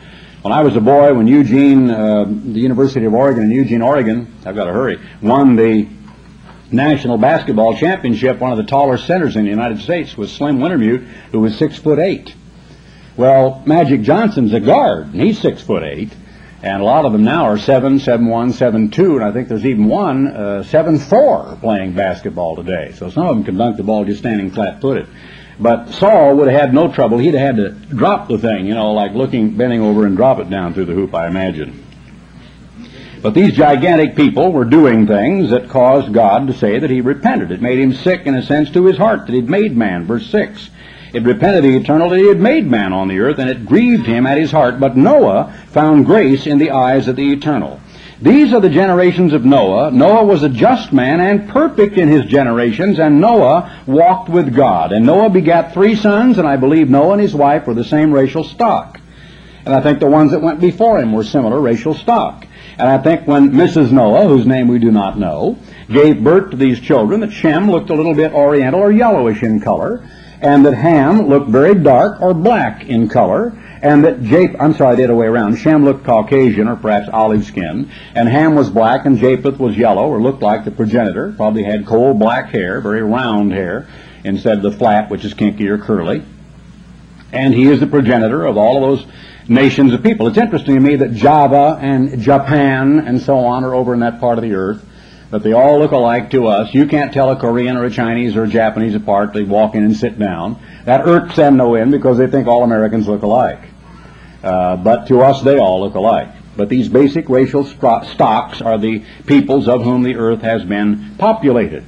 When 0.43 0.53
I 0.53 0.63
was 0.63 0.77
a 0.77 0.81
boy, 0.81 1.15
when 1.15 1.27
Eugene, 1.27 1.91
uh, 1.91 2.25
the 2.27 2.61
University 2.61 3.07
of 3.07 3.15
Oregon 3.15 3.45
in 3.45 3.51
Eugene, 3.51 3.83
Oregon, 3.83 4.33
I've 4.47 4.55
got 4.55 4.65
to 4.65 4.73
hurry, 4.73 5.01
won 5.21 5.57
the 5.57 5.89
national 6.71 7.19
basketball 7.19 7.77
championship, 7.77 8.39
one 8.39 8.53
of 8.53 8.59
the 8.59 8.65
taller 8.65 8.99
centers 8.99 9.37
in 9.37 9.45
the 9.45 9.51
United 9.51 9.81
States 9.81 10.17
was 10.17 10.31
Slim 10.31 10.59
Wintermute, 10.59 11.07
who 11.33 11.41
was 11.41 11.57
six 11.57 11.77
foot 11.77 11.99
eight. 11.99 12.35
Well, 13.17 13.63
Magic 13.67 14.03
Johnson's 14.03 14.53
a 14.53 14.61
guard, 14.61 15.07
and 15.09 15.21
he's 15.21 15.41
six 15.41 15.61
foot 15.61 15.83
eight. 15.83 16.13
And 16.65 16.81
a 16.81 16.85
lot 16.85 17.05
of 17.05 17.13
them 17.13 17.25
now 17.25 17.45
are 17.45 17.59
seven, 17.59 17.99
seven 17.99 18.27
one, 18.27 18.55
seven 18.55 18.91
two, 18.91 19.17
and 19.17 19.23
I 19.23 19.33
think 19.33 19.49
there's 19.49 19.67
even 19.67 19.85
one 19.85 20.27
uh, 20.29 20.63
seven 20.63 20.99
four 20.99 21.59
playing 21.61 21.93
basketball 21.93 22.57
today. 22.57 22.93
So 22.97 23.11
some 23.11 23.27
of 23.27 23.37
them 23.37 23.45
can 23.45 23.59
dunk 23.59 23.77
the 23.77 23.83
ball 23.83 24.07
just 24.07 24.21
standing 24.21 24.51
flat-footed. 24.51 25.07
But 25.61 25.91
Saul 25.91 26.37
would 26.37 26.49
have 26.49 26.59
had 26.59 26.73
no 26.73 26.91
trouble. 26.91 27.19
He'd 27.19 27.35
have 27.35 27.57
had 27.57 27.57
to 27.57 27.69
drop 27.95 28.29
the 28.29 28.39
thing, 28.39 28.65
you 28.65 28.73
know, 28.73 28.93
like 28.93 29.13
looking, 29.13 29.59
bending 29.59 29.83
over 29.83 30.07
and 30.07 30.17
drop 30.17 30.39
it 30.39 30.49
down 30.49 30.73
through 30.73 30.87
the 30.87 30.95
hoop, 30.95 31.15
I 31.15 31.27
imagine. 31.27 31.85
But 33.21 33.35
these 33.35 33.53
gigantic 33.53 34.17
people 34.17 34.51
were 34.51 34.65
doing 34.65 35.07
things 35.07 35.51
that 35.51 35.69
caused 35.69 36.15
God 36.15 36.47
to 36.47 36.55
say 36.55 36.79
that 36.79 36.89
he 36.89 37.03
repented. 37.03 37.51
It 37.51 37.61
made 37.61 37.79
him 37.79 37.93
sick 37.93 38.25
in 38.25 38.35
a 38.35 38.43
sense 38.43 38.71
to 38.71 38.87
his 38.87 38.97
heart 38.97 39.27
that 39.27 39.35
he'd 39.35 39.51
made 39.51 39.77
man. 39.77 40.07
Verse 40.07 40.31
6. 40.31 40.71
It 41.15 41.23
repented 41.23 41.63
the 41.63 41.77
eternal 41.77 42.11
that 42.11 42.19
he 42.19 42.27
had 42.27 42.41
made 42.41 42.67
man 42.67 42.93
on 42.93 43.07
the 43.07 43.21
earth, 43.21 43.39
and 43.39 43.49
it 43.49 43.65
grieved 43.65 44.05
him 44.05 44.27
at 44.27 44.37
his 44.37 44.51
heart. 44.51 44.81
But 44.81 44.97
Noah 44.97 45.55
found 45.69 46.07
grace 46.07 46.45
in 46.45 46.59
the 46.59 46.73
eyes 46.73 47.07
of 47.07 47.15
the 47.15 47.33
eternal. 47.33 47.81
These 48.21 48.53
are 48.53 48.61
the 48.61 48.69
generations 48.69 49.33
of 49.33 49.45
Noah. 49.45 49.93
Noah 49.93 50.25
was 50.25 50.43
a 50.43 50.49
just 50.49 50.93
man 50.93 51.21
and 51.21 51.49
perfect 51.49 51.99
in 51.99 52.09
his 52.09 52.25
generations, 52.25 52.99
and 52.99 53.21
Noah 53.21 53.85
walked 53.87 54.29
with 54.29 54.57
God. 54.57 54.91
And 54.91 55.07
Noah 55.07 55.31
begat 55.31 55.73
three 55.73 55.95
sons, 55.95 56.39
and 56.39 56.49
I 56.49 56.57
believe 56.57 56.91
Noah 56.91 57.13
and 57.13 57.23
his 57.23 57.35
wife 57.35 57.69
were 57.69 57.75
the 57.75 57.85
same 57.85 58.13
racial 58.13 58.43
stock. 58.43 59.01
And 59.65 59.73
I 59.73 59.83
think 59.83 60.01
the 60.01 60.07
ones 60.07 60.33
that 60.33 60.43
went 60.43 60.61
before 60.61 60.99
him 60.99 61.13
were 61.13 61.23
similar 61.23 61.61
racial 61.61 61.95
stock. 61.95 62.45
And 62.77 62.89
I 62.89 62.99
think 62.99 63.29
when 63.29 63.53
Mrs. 63.53 63.93
Noah, 63.93 64.27
whose 64.27 64.47
name 64.47 64.67
we 64.67 64.81
do 64.81 64.91
not 64.91 65.17
know, 65.17 65.59
gave 65.89 66.25
birth 66.25 66.51
to 66.51 66.57
these 66.57 66.81
children, 66.81 67.21
that 67.21 67.31
Shem 67.31 67.71
looked 67.71 67.91
a 67.91 67.95
little 67.95 68.15
bit 68.15 68.33
oriental 68.33 68.81
or 68.81 68.91
yellowish 68.91 69.45
in 69.45 69.61
color, 69.61 70.03
and 70.45 70.67
that 70.67 70.75
Ham 70.75 71.27
looked 71.27 71.49
very 71.49 71.75
dark 71.75 72.21
or 72.21 72.35
black 72.35 72.85
in 72.85 73.09
color, 73.09 73.59
and 73.81 74.05
that 74.05 74.23
Japheth, 74.23 74.61
I'm 74.61 74.75
sorry, 74.75 74.97
the 74.97 75.05
other 75.05 75.15
way 75.15 75.27
around. 75.27 75.57
Shem 75.57 75.87
looked 75.87 76.05
Caucasian 76.05 76.69
or 76.69 76.77
perhaps 76.77 77.09
olive 77.11 77.47
skinned, 77.47 77.91
and 78.15 78.29
Ham 78.29 78.55
was 78.55 78.69
black, 78.69 79.07
and 79.07 79.19
Japheth 79.19 79.59
was 79.59 79.75
yellow 79.75 80.07
or 80.07 80.21
looked 80.21 80.43
like 80.43 80.67
the 80.67 80.71
progenitor, 80.71 81.33
probably 81.33 81.65
had 81.65 81.87
coal 81.87 82.13
black 82.13 82.51
hair, 82.51 82.83
very 82.83 83.03
round 83.03 83.53
hair, 83.53 83.89
instead 84.23 84.59
of 84.59 84.63
the 84.63 84.71
flat, 84.71 85.11
which 85.11 85.25
is 85.25 85.33
kinky 85.33 85.67
or 85.67 85.79
curly. 85.79 86.23
And 87.33 87.55
he 87.55 87.65
is 87.65 87.81
the 87.81 87.87
progenitor 87.87 88.45
of 88.45 88.59
all 88.59 88.77
of 88.85 88.99
those 88.99 89.13
nations 89.49 89.95
of 89.95 90.03
people. 90.03 90.27
It's 90.29 90.39
interesting 90.39 90.75
to 90.75 90.81
me 90.81 90.97
that 90.97 91.15
Java 91.15 91.79
and 91.81 92.21
Japan 92.21 93.01
and 93.01 93.19
so 93.19 93.39
on 93.39 93.65
are 93.65 93.75
over 93.75 93.95
in 93.95 94.01
that 94.01 94.21
part 94.21 94.37
of 94.37 94.43
the 94.43 94.53
earth, 94.53 94.85
that 95.35 95.43
they 95.43 95.53
all 95.53 95.81
look 95.81 95.91
alike 95.91 96.31
to 96.31 96.47
us. 96.47 96.73
You 96.73 96.87
can't 96.87 97.13
tell 97.13 97.29
a 97.29 97.35
Korean 97.35 97.77
or 97.77 97.85
a 97.85 97.91
Chinese 97.91 98.37
or 98.37 98.45
a 98.45 98.49
Japanese 98.49 98.95
apart. 98.95 99.33
They 99.33 99.43
walk 99.43 99.75
in 99.75 99.83
and 99.83 99.97
sit 99.97 100.17
down. 100.17 100.63
That 100.85 101.09
irks 101.09 101.35
them 101.35 101.57
no 101.57 101.75
end 101.75 101.91
because 101.91 102.19
they 102.19 102.29
think 102.29 102.47
all 102.47 102.63
Americans 102.63 103.09
look 103.09 103.23
alike. 103.23 103.59
Uh, 104.45 104.77
but 104.77 105.09
to 105.09 105.23
us, 105.23 105.43
they 105.43 105.59
all 105.59 105.81
look 105.81 105.97
alike. 105.97 106.29
But 106.57 106.69
these 106.69 106.89
basic 106.89 107.29
racial 107.29 107.65
stocks 107.65 108.63
are 108.63 108.79
the 108.79 109.05
peoples 109.27 109.67
of 109.67 109.83
whom 109.83 110.05
the 110.05 110.15
earth 110.15 110.43
has 110.43 110.65
been 110.65 111.17
populated. 111.19 111.85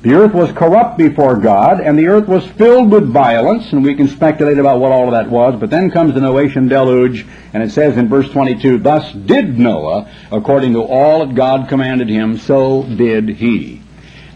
The 0.00 0.14
earth 0.14 0.32
was 0.32 0.52
corrupt 0.52 0.96
before 0.96 1.36
God, 1.36 1.80
and 1.80 1.98
the 1.98 2.06
earth 2.06 2.28
was 2.28 2.46
filled 2.46 2.92
with 2.92 3.08
violence, 3.08 3.72
and 3.72 3.82
we 3.82 3.96
can 3.96 4.06
speculate 4.06 4.58
about 4.58 4.78
what 4.78 4.92
all 4.92 5.06
of 5.06 5.10
that 5.12 5.28
was, 5.28 5.58
but 5.58 5.70
then 5.70 5.90
comes 5.90 6.14
the 6.14 6.20
Noachian 6.20 6.68
deluge, 6.68 7.26
and 7.52 7.64
it 7.64 7.72
says 7.72 7.96
in 7.96 8.08
verse 8.08 8.30
22, 8.30 8.78
Thus 8.78 9.12
did 9.12 9.58
Noah, 9.58 10.08
according 10.30 10.74
to 10.74 10.82
all 10.82 11.26
that 11.26 11.34
God 11.34 11.68
commanded 11.68 12.08
him, 12.08 12.38
so 12.38 12.84
did 12.84 13.28
he. 13.28 13.82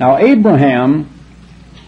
Now 0.00 0.18
Abraham 0.18 1.08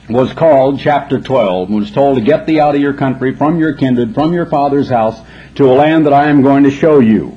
was 0.09 0.33
called, 0.33 0.79
chapter 0.79 1.21
12, 1.21 1.69
and 1.69 1.81
was 1.81 1.91
told 1.91 2.17
to 2.17 2.23
get 2.23 2.47
thee 2.47 2.61
out 2.61 2.77
of 2.77 2.81
your 2.81 2.95
country, 2.95 3.35
from 3.35 3.59
your 3.59 3.73
kindred, 3.73 4.15
from 4.15 4.33
your 4.33 4.47
father's 4.47 4.89
house, 4.89 5.19
to 5.57 5.65
a 5.65 5.75
land 5.75 6.07
that 6.07 6.13
I 6.13 6.29
am 6.29 6.43
going 6.43 6.63
to 6.63 6.71
show 6.71 7.01
you. 7.01 7.37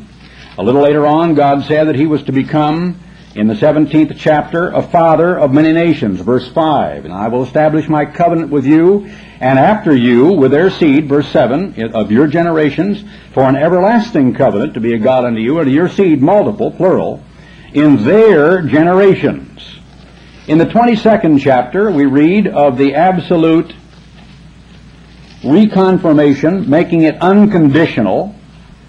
A 0.59 0.63
little 0.63 0.81
later 0.81 1.07
on, 1.07 1.33
God 1.33 1.65
said 1.65 1.85
that 1.85 1.95
he 1.95 2.05
was 2.05 2.21
to 2.23 2.31
become 2.31 2.99
in 3.37 3.45
the 3.45 3.53
17th 3.53 4.15
chapter, 4.17 4.69
a 4.69 4.81
father 4.81 5.37
of 5.37 5.53
many 5.53 5.71
nations, 5.71 6.19
verse 6.21 6.51
5. 6.51 7.05
And 7.05 7.13
I 7.13 7.27
will 7.27 7.43
establish 7.43 7.87
my 7.87 8.03
covenant 8.03 8.49
with 8.49 8.65
you, 8.65 9.05
and 9.39 9.59
after 9.59 9.95
you, 9.95 10.33
with 10.33 10.49
their 10.49 10.71
seed, 10.71 11.07
verse 11.07 11.29
7, 11.29 11.93
of 11.93 12.11
your 12.11 12.25
generations, 12.25 13.03
for 13.35 13.43
an 13.43 13.55
everlasting 13.55 14.33
covenant 14.33 14.73
to 14.73 14.79
be 14.79 14.93
a 14.93 14.97
God 14.97 15.23
unto 15.23 15.39
you, 15.39 15.59
and 15.59 15.67
to 15.67 15.71
your 15.71 15.87
seed, 15.87 16.19
multiple, 16.19 16.71
plural, 16.71 17.23
in 17.73 18.03
their 18.03 18.63
generations. 18.63 19.81
In 20.47 20.57
the 20.57 20.65
22nd 20.65 21.39
chapter, 21.39 21.91
we 21.91 22.05
read 22.05 22.47
of 22.47 22.79
the 22.79 22.95
absolute 22.95 23.71
reconfirmation, 25.43 26.67
making 26.67 27.03
it 27.03 27.21
unconditional, 27.21 28.33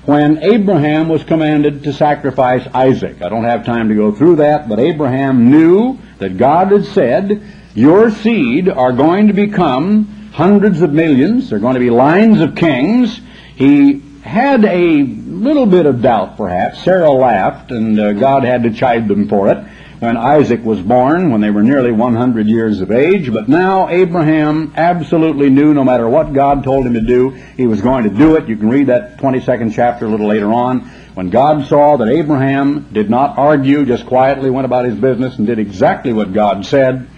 when 0.08 0.42
Abraham 0.42 1.10
was 1.10 1.22
commanded 1.22 1.84
to 1.84 1.92
sacrifice 1.92 2.66
Isaac. 2.72 3.20
I 3.20 3.28
don't 3.28 3.44
have 3.44 3.66
time 3.66 3.90
to 3.90 3.94
go 3.94 4.10
through 4.10 4.36
that, 4.36 4.66
but 4.66 4.80
Abraham 4.80 5.50
knew 5.50 5.98
that 6.16 6.38
God 6.38 6.72
had 6.72 6.86
said, 6.86 7.42
Your 7.74 8.10
seed 8.10 8.70
are 8.70 8.92
going 8.92 9.26
to 9.26 9.34
become 9.34 10.30
hundreds 10.32 10.80
of 10.80 10.94
millions, 10.94 11.50
they're 11.50 11.58
going 11.58 11.74
to 11.74 11.80
be 11.80 11.90
lines 11.90 12.40
of 12.40 12.54
kings. 12.54 13.20
He 13.54 14.00
had 14.22 14.64
a 14.64 15.02
little 15.02 15.66
bit 15.66 15.84
of 15.84 16.00
doubt, 16.00 16.38
perhaps. 16.38 16.82
Sarah 16.82 17.10
laughed, 17.10 17.70
and 17.70 18.00
uh, 18.00 18.14
God 18.14 18.44
had 18.44 18.62
to 18.62 18.72
chide 18.72 19.08
them 19.08 19.28
for 19.28 19.50
it 19.50 19.58
when 20.00 20.16
Isaac 20.16 20.64
was 20.64 20.80
born, 20.80 21.32
when 21.32 21.40
they 21.40 21.50
were 21.50 21.62
nearly 21.62 21.90
100 21.90 22.46
years 22.46 22.80
of 22.80 22.90
age. 22.90 23.32
But 23.32 23.48
now 23.48 23.88
Abraham 23.88 24.72
absolutely 24.76 25.50
knew 25.50 25.74
no 25.74 25.82
matter 25.82 26.08
what 26.08 26.32
God 26.32 26.62
told 26.62 26.86
him 26.86 26.94
to 26.94 27.00
do, 27.00 27.30
he 27.30 27.66
was 27.66 27.80
going 27.80 28.04
to 28.04 28.10
do 28.10 28.36
it. 28.36 28.48
You 28.48 28.56
can 28.56 28.70
read 28.70 28.86
that 28.86 29.18
22nd 29.18 29.74
chapter 29.74 30.06
a 30.06 30.08
little 30.08 30.28
later 30.28 30.52
on. 30.52 30.80
When 31.14 31.30
God 31.30 31.66
saw 31.66 31.96
that 31.96 32.08
Abraham 32.08 32.88
did 32.92 33.10
not 33.10 33.38
argue, 33.38 33.84
just 33.84 34.06
quietly 34.06 34.50
went 34.50 34.66
about 34.66 34.84
his 34.84 34.96
business 34.96 35.36
and 35.36 35.46
did 35.48 35.58
exactly 35.58 36.12
what 36.12 36.32
God 36.32 36.64
said, 36.64 37.08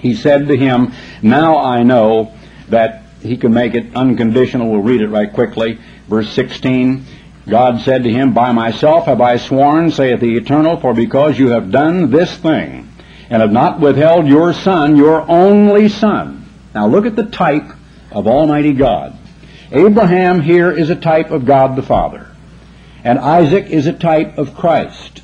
he 0.00 0.14
said 0.14 0.48
to 0.48 0.56
him, 0.56 0.92
Now 1.22 1.58
I 1.58 1.84
know 1.84 2.34
that 2.68 3.04
he 3.20 3.36
can 3.36 3.54
make 3.54 3.74
it 3.74 3.94
unconditional. 3.94 4.68
We'll 4.70 4.82
read 4.82 5.00
it 5.00 5.08
right 5.08 5.32
quickly. 5.32 5.78
Verse 6.08 6.28
16. 6.32 7.04
God 7.48 7.80
said 7.80 8.04
to 8.04 8.10
him, 8.10 8.32
By 8.32 8.52
myself 8.52 9.06
have 9.06 9.20
I 9.20 9.36
sworn, 9.36 9.90
saith 9.90 10.20
the 10.20 10.36
Eternal, 10.36 10.78
for 10.78 10.94
because 10.94 11.38
you 11.38 11.48
have 11.48 11.72
done 11.72 12.10
this 12.10 12.36
thing, 12.36 12.88
and 13.28 13.42
have 13.42 13.50
not 13.50 13.80
withheld 13.80 14.26
your 14.26 14.52
son, 14.52 14.96
your 14.96 15.28
only 15.28 15.88
son. 15.88 16.46
Now 16.74 16.86
look 16.86 17.04
at 17.04 17.16
the 17.16 17.24
type 17.24 17.68
of 18.12 18.26
Almighty 18.26 18.72
God. 18.72 19.18
Abraham 19.72 20.40
here 20.40 20.70
is 20.70 20.90
a 20.90 20.96
type 20.96 21.30
of 21.30 21.44
God 21.44 21.76
the 21.76 21.82
Father, 21.82 22.28
and 23.02 23.18
Isaac 23.18 23.66
is 23.66 23.86
a 23.86 23.92
type 23.92 24.38
of 24.38 24.54
Christ. 24.54 25.22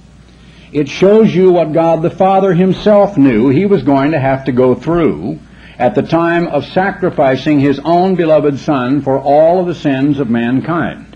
It 0.73 0.89
shows 0.89 1.35
you 1.35 1.53
what 1.53 1.73
God 1.73 2.03
the 2.03 2.11
Father 2.11 2.53
himself 2.53 3.17
knew 3.17 3.49
he 3.49 3.65
was 3.65 3.83
going 3.83 4.11
to 4.11 4.21
have 4.21 4.45
to 4.47 4.53
go 4.53 4.75
through 4.75 5.39
at 5.79 5.95
the 5.95 6.03
time 6.03 6.49
of 6.49 6.67
sacrificing 6.67 7.61
his 7.61 7.79
own 7.85 8.17
beloved 8.17 8.59
son 8.59 9.01
for 9.01 9.19
all 9.19 9.61
of 9.61 9.67
the 9.67 9.75
sins 9.75 10.19
of 10.19 10.29
mankind. 10.29 11.08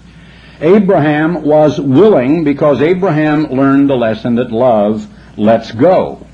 Abraham 0.63 1.43
was 1.43 1.81
willing 1.81 2.45
because 2.45 2.81
Abraham 2.81 3.47
learned 3.47 3.91
the 3.91 3.97
lesson 3.97 4.37
that 4.37 4.53
love 4.53 5.07
lets 5.37 5.73
go. 5.73 6.25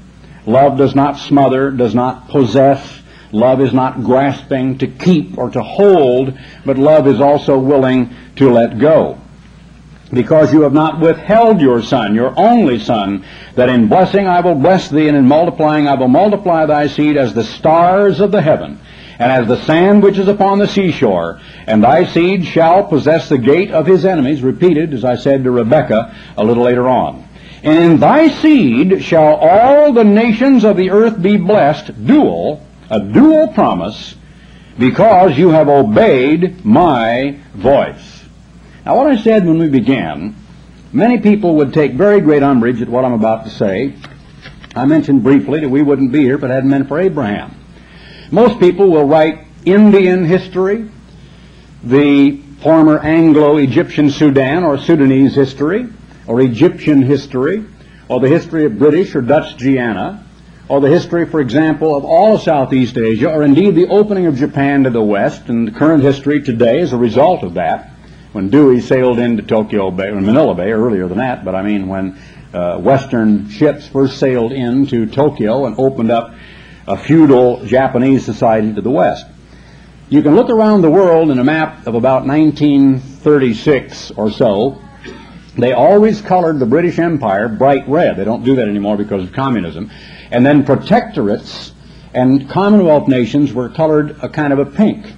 Love 0.44 0.76
does 0.76 0.94
not 0.94 1.18
smother, 1.18 1.70
does 1.70 1.94
not 1.94 2.28
possess. 2.28 3.00
Love 3.32 3.62
is 3.62 3.72
not 3.72 4.04
grasping 4.04 4.78
to 4.78 4.86
keep 4.86 5.38
or 5.38 5.50
to 5.50 5.62
hold, 5.62 6.38
but 6.66 6.76
love 6.76 7.06
is 7.06 7.22
also 7.22 7.58
willing 7.58 8.14
to 8.36 8.50
let 8.50 8.78
go. 8.78 9.18
Because 10.12 10.52
you 10.52 10.62
have 10.62 10.72
not 10.74 11.00
withheld 11.00 11.60
your 11.60 11.82
son, 11.82 12.14
your 12.14 12.32
only 12.38 12.78
son, 12.78 13.24
that 13.54 13.68
in 13.70 13.88
blessing 13.88 14.26
I 14.26 14.40
will 14.40 14.54
bless 14.54 14.90
thee, 14.90 15.08
and 15.08 15.16
in 15.16 15.26
multiplying 15.26 15.88
I 15.88 15.94
will 15.94 16.08
multiply 16.08 16.66
thy 16.66 16.86
seed 16.86 17.16
as 17.16 17.32
the 17.32 17.44
stars 17.44 18.20
of 18.20 18.30
the 18.30 18.42
heaven, 18.42 18.78
and 19.18 19.32
as 19.32 19.48
the 19.48 19.64
sand 19.64 20.02
which 20.02 20.16
is 20.16 20.28
upon 20.28 20.58
the 20.58 20.68
seashore, 20.68 21.40
and 21.66 21.82
thy 21.82 22.04
seed 22.04 22.44
shall 22.44 22.84
possess 22.84 23.28
the 23.28 23.38
gate 23.38 23.72
of 23.72 23.86
his 23.86 24.04
enemies, 24.04 24.42
repeated, 24.42 24.94
as 24.94 25.04
I 25.04 25.16
said 25.16 25.44
to 25.44 25.50
Rebekah 25.50 26.14
a 26.36 26.44
little 26.44 26.64
later 26.64 26.88
on. 26.88 27.28
And 27.62 27.78
in 27.78 28.00
thy 28.00 28.28
seed 28.28 29.02
shall 29.02 29.34
all 29.34 29.92
the 29.92 30.04
nations 30.04 30.64
of 30.64 30.76
the 30.76 30.90
earth 30.90 31.20
be 31.20 31.36
blessed, 31.36 32.06
dual, 32.06 32.64
a 32.88 33.00
dual 33.00 33.48
promise, 33.48 34.14
because 34.78 35.36
you 35.36 35.48
have 35.50 35.68
obeyed 35.68 36.64
my 36.64 37.40
voice. 37.54 38.24
Now 38.86 38.96
what 38.96 39.08
I 39.08 39.16
said 39.20 39.44
when 39.44 39.58
we 39.58 39.68
began, 39.68 40.36
many 40.92 41.18
people 41.18 41.56
would 41.56 41.74
take 41.74 41.94
very 41.94 42.20
great 42.20 42.44
umbrage 42.44 42.80
at 42.80 42.88
what 42.88 43.04
I'm 43.04 43.12
about 43.12 43.44
to 43.44 43.50
say. 43.50 43.94
I 44.76 44.84
mentioned 44.84 45.24
briefly 45.24 45.60
that 45.60 45.68
we 45.68 45.82
wouldn't 45.82 46.12
be 46.12 46.20
here 46.20 46.36
if 46.36 46.44
it 46.44 46.50
hadn't 46.50 46.70
been 46.70 46.86
for 46.86 47.00
Abraham. 47.00 47.57
Most 48.30 48.60
people 48.60 48.90
will 48.90 49.06
write 49.06 49.46
Indian 49.64 50.24
history, 50.24 50.90
the 51.82 52.42
former 52.62 52.98
Anglo-Egyptian 52.98 54.10
Sudan 54.10 54.64
or 54.64 54.76
Sudanese 54.76 55.34
history, 55.34 55.88
or 56.26 56.42
Egyptian 56.42 57.00
history, 57.00 57.64
or 58.08 58.20
the 58.20 58.28
history 58.28 58.66
of 58.66 58.78
British 58.78 59.14
or 59.14 59.22
Dutch 59.22 59.56
Guiana, 59.56 60.26
or 60.68 60.82
the 60.82 60.90
history, 60.90 61.24
for 61.24 61.40
example, 61.40 61.96
of 61.96 62.04
all 62.04 62.38
Southeast 62.38 62.98
Asia, 62.98 63.32
or 63.32 63.42
indeed 63.42 63.74
the 63.74 63.88
opening 63.88 64.26
of 64.26 64.36
Japan 64.36 64.84
to 64.84 64.90
the 64.90 65.02
West, 65.02 65.48
and 65.48 65.66
the 65.66 65.72
current 65.72 66.02
history 66.02 66.42
today 66.42 66.80
as 66.80 66.92
a 66.92 66.98
result 66.98 67.42
of 67.42 67.54
that. 67.54 67.92
When 68.32 68.50
Dewey 68.50 68.82
sailed 68.82 69.18
into 69.18 69.42
Tokyo 69.42 69.90
Bay, 69.90 70.08
or 70.08 70.20
Manila 70.20 70.54
Bay, 70.54 70.70
earlier 70.70 71.08
than 71.08 71.18
that, 71.18 71.46
but 71.46 71.54
I 71.54 71.62
mean 71.62 71.88
when 71.88 72.20
uh, 72.52 72.78
Western 72.78 73.48
ships 73.48 73.88
first 73.88 74.18
sailed 74.18 74.52
into 74.52 75.06
Tokyo 75.06 75.64
and 75.64 75.78
opened 75.78 76.10
up 76.10 76.34
a 76.89 76.97
feudal 76.97 77.64
Japanese 77.66 78.24
society 78.24 78.74
to 78.74 78.80
the 78.80 78.91
west. 78.91 79.26
You 80.09 80.22
can 80.22 80.34
look 80.34 80.49
around 80.49 80.80
the 80.80 80.91
world 80.91 81.30
in 81.30 81.39
a 81.39 81.45
map 81.45 81.86
of 81.86 81.95
about 81.95 82.26
1936 82.26 84.12
or 84.12 84.30
so. 84.30 84.80
They 85.59 85.72
always 85.72 86.22
colored 86.22 86.59
the 86.59 86.66
British 86.66 86.99
Empire 86.99 87.49
bright 87.49 87.86
red. 87.86 88.16
They 88.16 88.24
don't 88.24 88.43
do 88.43 88.57
that 88.57 88.68
anymore 88.68 88.97
because 88.97 89.22
of 89.22 89.32
communism. 89.34 89.91
And 90.30 90.47
then 90.47 90.64
protectorates 90.64 91.72
and 92.14 92.49
Commonwealth 92.49 93.07
nations 93.07 93.53
were 93.53 93.68
colored 93.68 94.16
a 94.22 94.30
kind 94.30 94.55
of 94.55 94.59
a 94.59 94.64
pink. 94.64 95.14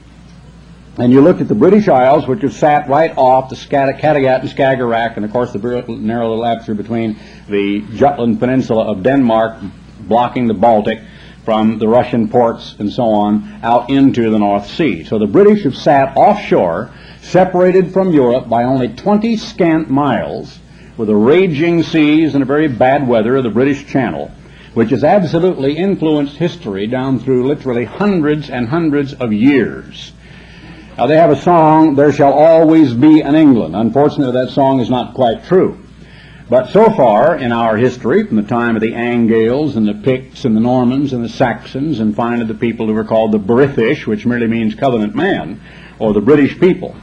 And 0.99 1.13
you 1.13 1.21
looked 1.21 1.41
at 1.41 1.47
the 1.47 1.55
British 1.55 1.87
Isles, 1.87 2.27
which 2.27 2.43
have 2.43 2.53
sat 2.53 2.89
right 2.89 3.17
off 3.17 3.49
the 3.49 3.55
Kattegat 3.55 4.41
and 4.41 4.51
Skagerrak, 4.51 5.17
and 5.17 5.25
of 5.25 5.31
course 5.31 5.53
the 5.53 5.59
narrow 5.89 6.31
little 6.31 6.45
aperture 6.45 6.75
between 6.75 7.17
the 7.49 7.83
Jutland 7.95 8.41
Peninsula 8.41 8.91
of 8.91 9.05
Denmark 9.05 9.63
blocking 10.01 10.49
the 10.49 10.55
Baltic 10.55 11.01
from 11.51 11.81
the 11.81 11.89
Russian 11.89 12.29
ports 12.29 12.77
and 12.79 12.93
so 12.93 13.03
on 13.03 13.59
out 13.65 13.91
into 13.91 14.31
the 14.31 14.39
North 14.39 14.69
Sea. 14.69 15.03
So 15.03 15.19
the 15.19 15.27
British 15.27 15.65
have 15.65 15.75
sat 15.75 16.17
offshore 16.17 16.93
separated 17.23 17.93
from 17.93 18.13
Europe 18.13 18.49
by 18.49 18.63
only 18.63 18.87
20 18.87 19.37
scant 19.37 19.91
miles, 19.91 20.61
with 20.97 21.09
the 21.09 21.17
raging 21.17 21.83
seas 21.83 22.35
and 22.35 22.43
a 22.45 22.47
very 22.47 22.69
bad 22.69 23.09
weather 23.09 23.35
of 23.35 23.43
the 23.43 23.51
British 23.51 23.85
Channel, 23.89 24.31
which 24.75 24.91
has 24.91 25.03
absolutely 25.03 25.77
influenced 25.77 26.37
history 26.37 26.87
down 26.87 27.19
through 27.19 27.49
literally 27.49 27.85
hundreds 27.85 28.49
and 28.49 28.69
hundreds 28.69 29.13
of 29.15 29.33
years. 29.33 30.13
Now 30.97 31.09
they 31.09 31.17
have 31.17 31.33
a 31.33 31.43
song, 31.43 31.97
There 31.97 32.13
Shall 32.13 32.33
Always 32.33 32.95
Be 32.95 33.23
an 33.23 33.35
England. 33.35 33.75
Unfortunately, 33.75 34.35
that 34.35 34.53
song 34.53 34.79
is 34.79 34.89
not 34.89 35.15
quite 35.15 35.43
true. 35.47 35.85
But 36.51 36.71
so 36.71 36.91
far 36.91 37.37
in 37.37 37.53
our 37.53 37.77
history, 37.77 38.27
from 38.27 38.37
the 38.37 38.43
time 38.43 38.75
of 38.75 38.83
the 38.83 38.97
Angles 38.97 39.77
and 39.77 39.87
the 39.87 39.95
Picts 39.95 40.45
and 40.45 40.57
the 40.57 40.61
Normans 40.61 41.13
and 41.13 41.25
the 41.25 41.29
Saxons, 41.29 42.01
and 42.01 42.13
finally 42.13 42.45
the 42.45 42.55
people 42.55 42.89
who 42.89 42.93
were 42.93 43.05
called 43.05 43.31
the 43.31 43.39
British, 43.39 44.05
which 44.05 44.27
merely 44.27 44.49
means 44.49 44.75
covenant 44.75 45.15
man, 45.15 45.61
or 46.01 46.13
the 46.13 46.21
British 46.21 46.59
people, 46.59 46.97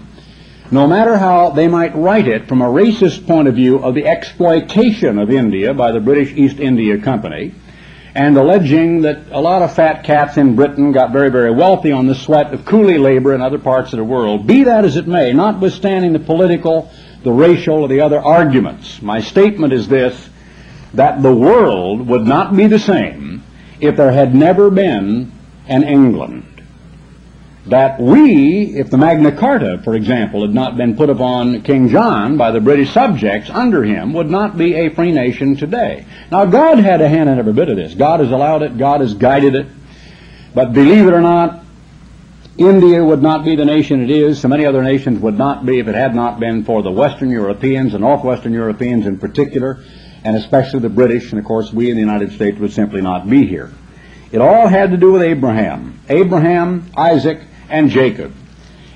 no 0.70 0.86
matter 0.86 1.16
how 1.16 1.52
they 1.52 1.70
might 1.70 1.96
write 1.96 2.28
it 2.28 2.50
from 2.50 2.62
a 2.62 2.66
racist 2.66 3.26
point 3.26 3.48
of 3.48 3.56
view 3.56 3.78
of 3.78 3.96
the 3.96 4.06
exploitation 4.06 5.18
of 5.18 5.32
India 5.32 5.74
by 5.74 5.94
the 5.94 6.02
British 6.02 6.34
East 6.36 6.60
India 6.60 6.98
Company, 6.98 7.56
and 8.14 8.36
alleging 8.36 9.04
that 9.04 9.28
a 9.32 9.40
lot 9.40 9.62
of 9.62 9.74
fat 9.74 10.04
cats 10.04 10.36
in 10.36 10.58
Britain 10.58 10.92
got 10.92 11.14
very, 11.14 11.30
very 11.30 11.52
wealthy 11.52 11.94
on 11.94 12.06
the 12.06 12.16
sweat 12.16 12.54
of 12.54 12.66
coolie 12.66 13.00
labor 13.00 13.34
in 13.34 13.42
other 13.42 13.60
parts 13.60 13.94
of 13.94 13.98
the 13.98 14.04
world. 14.04 14.46
Be 14.46 14.64
that 14.64 14.84
as 14.84 14.98
it 14.98 15.08
may, 15.08 15.32
notwithstanding 15.32 16.12
the 16.12 16.20
political 16.20 16.92
the 17.28 17.34
racial 17.34 17.84
or 17.84 17.90
the 17.90 18.00
other 18.00 18.20
arguments. 18.20 19.02
My 19.02 19.20
statement 19.20 19.74
is 19.74 19.90
this, 19.90 20.30
that 20.94 21.22
the 21.22 21.36
world 21.36 22.08
would 22.08 22.26
not 22.26 22.56
be 22.56 22.68
the 22.68 22.80
same 22.80 23.44
if 23.82 23.98
there 23.98 24.14
had 24.14 24.34
never 24.34 24.72
been 24.72 25.34
an 25.68 25.84
England. 25.84 26.64
That 27.66 28.00
we, 28.00 28.78
if 28.80 28.90
the 28.90 28.98
Magna 28.98 29.34
Carta, 29.34 29.82
for 29.84 29.94
example, 29.94 30.44
had 30.44 30.56
not 30.56 30.78
been 30.78 30.96
put 30.96 31.10
upon 31.10 31.64
King 31.64 31.90
John 31.90 32.38
by 32.38 32.52
the 32.52 32.62
British 32.62 32.94
subjects 32.94 33.50
under 33.50 33.84
him, 33.84 34.14
would 34.14 34.32
not 34.32 34.58
be 34.58 34.76
a 34.76 34.90
free 34.90 35.12
nation 35.12 35.58
today. 35.58 36.06
Now, 36.32 36.46
God 36.46 36.80
had 36.80 37.02
a 37.02 37.10
hand 37.10 37.28
in 37.28 37.38
every 37.38 37.52
bit 37.52 37.68
of 37.68 37.76
this. 37.76 37.94
God 37.94 38.22
has 38.22 38.32
allowed 38.32 38.62
it. 38.62 38.78
God 38.78 39.02
has 39.02 39.14
guided 39.16 39.54
it. 39.54 39.68
But 40.56 40.72
believe 40.72 41.06
it 41.06 41.14
or 41.14 41.20
not, 41.20 41.66
India 42.58 43.04
would 43.04 43.22
not 43.22 43.46
be 43.46 43.56
the 43.56 43.66
nation 43.66 44.02
it 44.02 44.10
is. 44.10 44.40
So 44.40 44.48
many 44.48 44.66
other 44.66 44.82
nations 44.82 45.20
would 45.20 45.38
not 45.38 45.66
be 45.66 45.80
if 45.80 45.88
it 45.88 45.94
had 45.94 46.16
not 46.16 46.40
been 46.40 46.64
for 46.64 46.82
the 46.82 46.92
Western 46.92 47.30
Europeans, 47.30 47.92
the 47.92 48.00
Northwestern 48.00 48.52
Europeans 48.52 49.06
in 49.06 49.20
particular, 49.20 49.84
and 50.24 50.36
especially 50.36 50.80
the 50.80 50.90
British. 50.90 51.32
And 51.32 51.40
of 51.40 51.46
course, 51.46 51.72
we 51.72 51.92
in 51.92 51.96
the 51.96 52.02
United 52.02 52.32
States 52.32 52.58
would 52.60 52.74
simply 52.74 53.02
not 53.02 53.30
be 53.30 53.46
here. 53.46 53.72
It 54.32 54.42
all 54.42 54.68
had 54.68 54.90
to 54.92 54.98
do 54.98 55.12
with 55.12 55.22
Abraham. 55.22 56.00
Abraham, 56.10 56.90
Isaac, 56.98 57.42
and 57.70 57.92
Jacob. 57.92 58.34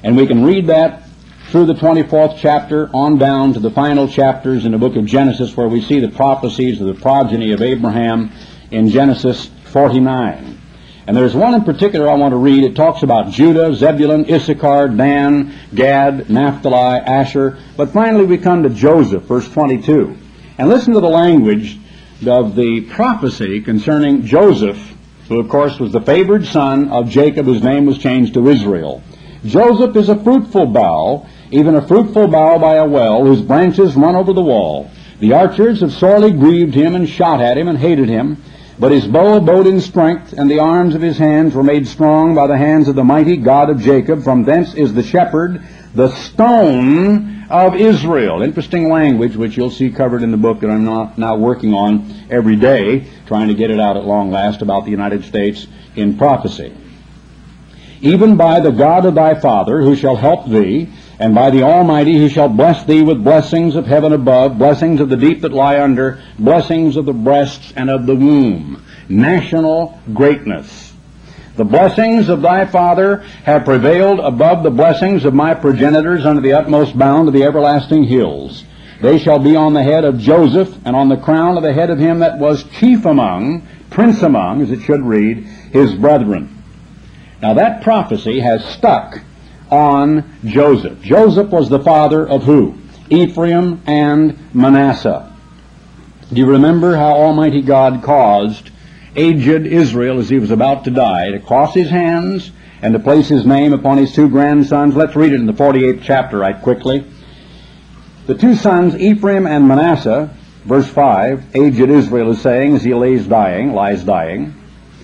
And 0.04 0.18
we 0.18 0.26
can 0.26 0.44
read 0.44 0.68
that 0.68 1.04
through 1.50 1.66
the 1.66 1.74
24th 1.74 2.38
chapter 2.40 2.90
on 2.94 3.18
down 3.18 3.54
to 3.54 3.60
the 3.60 3.72
final 3.72 4.08
chapters 4.08 4.66
in 4.66 4.72
the 4.72 4.78
book 4.78 4.96
of 4.96 5.06
Genesis 5.06 5.56
where 5.56 5.68
we 5.68 5.82
see 5.82 6.00
the 6.00 6.10
prophecies 6.10 6.82
of 6.82 6.88
the 6.88 7.00
progeny 7.00 7.52
of 7.52 7.62
Abraham 7.62 8.32
in 8.72 8.90
Genesis 8.90 9.46
49. 9.66 10.61
And 11.12 11.18
there's 11.18 11.36
one 11.36 11.54
in 11.54 11.66
particular 11.66 12.10
I 12.10 12.16
want 12.16 12.32
to 12.32 12.38
read. 12.38 12.64
It 12.64 12.74
talks 12.74 13.04
about 13.04 13.34
Judah, 13.34 13.76
Zebulun, 13.76 14.34
Issachar, 14.34 14.88
Dan, 14.88 15.54
Gad, 15.76 16.30
Naphtali, 16.30 17.02
Asher. 17.02 17.60
But 17.76 17.90
finally 17.90 18.24
we 18.24 18.38
come 18.38 18.64
to 18.64 18.70
Joseph, 18.70 19.24
verse 19.24 19.46
22. 19.50 20.16
And 20.58 20.70
listen 20.70 20.94
to 20.94 21.02
the 21.02 21.10
language 21.10 21.78
of 22.26 22.56
the 22.56 22.88
prophecy 22.92 23.60
concerning 23.60 24.24
Joseph, 24.24 24.96
who 25.28 25.42
of 25.42 25.50
course 25.50 25.82
was 25.82 25.92
the 25.92 26.00
favored 26.00 26.46
son 26.46 26.88
of 26.88 27.10
Jacob, 27.10 27.46
whose 27.46 27.62
name 27.62 27.86
was 27.86 27.98
changed 27.98 28.36
to 28.36 28.48
Israel. 28.48 29.04
Joseph 29.44 29.98
is 29.98 30.08
a 30.08 30.24
fruitful 30.24 30.68
bough, 30.68 31.28
even 31.52 31.76
a 31.76 31.86
fruitful 31.86 32.30
bough 32.30 32.58
by 32.58 32.76
a 32.76 32.88
well, 32.88 33.26
whose 33.26 33.42
branches 33.42 33.98
run 33.98 34.16
over 34.16 34.32
the 34.32 34.40
wall. 34.40 34.90
The 35.20 35.34
archers 35.34 35.82
have 35.82 35.92
sorely 35.92 36.32
grieved 36.32 36.74
him 36.74 36.96
and 36.96 37.10
shot 37.10 37.42
at 37.42 37.58
him 37.58 37.68
and 37.68 37.78
hated 37.78 38.08
him. 38.08 38.42
But 38.82 38.94
his 38.94 39.06
bow 39.06 39.38
abode 39.38 39.68
in 39.68 39.80
strength, 39.80 40.34
and 40.34 40.50
the 40.50 40.58
arms 40.58 40.96
of 40.96 41.04
his 41.04 41.20
hands 41.20 41.54
were 41.54 41.62
made 41.62 41.88
strong 41.88 42.34
by 42.34 42.48
the 42.48 42.58
hands 42.58 42.88
of 42.88 42.96
the 42.96 43.04
mighty 43.04 43.38
God 43.38 43.70
of 43.70 43.80
Jacob. 43.80 44.24
From 44.24 44.44
thence 44.44 44.74
is 44.74 44.92
the 44.92 45.04
shepherd, 45.04 45.62
the 45.94 46.10
stone 46.10 47.44
of 47.52 47.76
Israel. 47.76 48.42
Interesting 48.42 48.90
language, 48.90 49.36
which 49.36 49.56
you'll 49.56 49.70
see 49.70 49.92
covered 49.92 50.24
in 50.24 50.32
the 50.32 50.38
book 50.38 50.62
that 50.62 50.72
I'm 50.72 50.84
not 50.84 51.20
now 51.20 51.38
working 51.38 51.76
on 51.76 52.12
every 52.32 52.56
day, 52.56 53.06
trying 53.28 53.50
to 53.50 53.54
get 53.54 53.70
it 53.70 53.80
out 53.80 53.98
at 53.98 54.06
long 54.06 54.32
last 54.32 54.64
about 54.64 54.86
the 54.86 54.92
United 54.92 55.26
States 55.26 55.68
in 55.96 56.18
prophecy. 56.18 56.76
Even 58.02 58.36
by 58.36 58.62
the 58.62 58.72
God 58.72 59.06
of 59.06 59.14
thy 59.14 59.40
father, 59.40 59.84
who 59.84 59.96
shall 59.96 60.16
help 60.16 60.50
thee, 60.50 60.90
and 61.22 61.36
by 61.36 61.52
the 61.52 61.62
Almighty 61.62 62.18
who 62.18 62.28
shall 62.28 62.50
bless 62.50 62.84
thee 62.86 63.04
with 63.04 63.24
blessings 63.24 63.76
of 63.76 63.86
heaven 63.86 64.12
above, 64.12 64.58
blessings 64.58 65.00
of 65.00 65.08
the 65.08 65.16
deep 65.16 65.42
that 65.42 65.54
lie 65.54 65.80
under, 65.80 66.20
blessings 66.40 66.98
of 66.98 67.06
the 67.06 67.14
breasts 67.14 67.72
and 67.76 67.92
of 67.92 68.08
the 68.08 68.16
womb. 68.16 68.84
National 69.08 70.02
greatness. 70.16 70.92
The 71.58 71.64
blessings 71.64 72.28
of 72.28 72.42
thy 72.42 72.66
father 72.66 73.18
have 73.44 73.66
prevailed 73.66 74.20
above 74.20 74.64
the 74.64 74.72
blessings 74.72 75.24
of 75.24 75.36
my 75.36 75.54
progenitors 75.54 76.26
under 76.26 76.42
the 76.42 76.54
utmost 76.54 76.98
bound 76.98 77.28
of 77.28 77.36
the 77.36 77.44
everlasting 77.44 78.06
hills. 78.06 78.64
They 79.00 79.20
shall 79.20 79.38
be 79.38 79.56
on 79.56 79.76
the 79.76 79.84
head 79.84 80.04
of 80.04 80.18
Joseph, 80.18 80.76
and 80.86 80.96
on 80.96 81.10
the 81.10 81.18
crown 81.18 81.56
of 81.56 81.62
the 81.62 81.74
head 81.74 81.92
of 81.92 82.00
him 82.00 82.20
that 82.20 82.40
was 82.40 82.64
chief 82.80 83.06
among, 83.06 83.68
prince 83.92 84.24
among, 84.24 84.64
as 84.64 84.72
it 84.72 84.82
should 84.82 85.02
read, 85.02 85.44
his 85.72 85.94
brethren. 85.94 86.64
Now 87.44 87.54
that 87.54 87.84
prophecy 87.84 88.40
has 88.40 88.66
stuck 88.66 89.20
on 89.72 90.38
Joseph. 90.44 91.02
Joseph 91.02 91.50
was 91.50 91.70
the 91.70 91.80
father 91.80 92.28
of 92.28 92.44
who? 92.44 92.78
Ephraim 93.10 93.82
and 93.88 94.38
Manasseh. 94.54 95.34
Do 96.32 96.40
you 96.40 96.46
remember 96.46 96.96
how 96.96 97.14
Almighty 97.14 97.62
God 97.62 98.04
caused 98.04 98.70
aged 99.16 99.66
Israel 99.66 100.20
as 100.20 100.30
he 100.30 100.40
was 100.40 100.52
about 100.52 100.86
to 100.86 100.92
die 100.92 101.32
to 101.32 101.40
cross 101.40 101.74
his 101.74 101.90
hands 101.90 102.52
and 102.82 102.94
to 102.94 103.00
place 103.00 103.28
his 103.28 103.46
name 103.46 103.74
upon 103.74 103.98
his 103.98 104.14
two 104.14 104.30
grandsons? 104.30 104.96
Let's 104.96 105.16
read 105.16 105.34
it 105.34 105.40
in 105.40 105.46
the 105.46 105.54
48th 105.54 106.04
chapter 106.04 106.38
right 106.38 106.62
quickly. 106.62 107.06
The 108.28 108.36
two 108.36 108.56
sons, 108.56 108.96
Ephraim 108.96 109.48
and 109.48 109.68
Manasseh, 109.68 110.34
verse 110.64 110.88
5, 110.88 111.56
aged 111.56 111.90
Israel 111.90 112.32
is 112.32 112.42
saying 112.42 112.76
as 112.76 112.84
he 112.84 112.94
lays 112.94 113.26
dying, 113.26 113.74
lies 113.74 114.04
dying. 114.04 114.54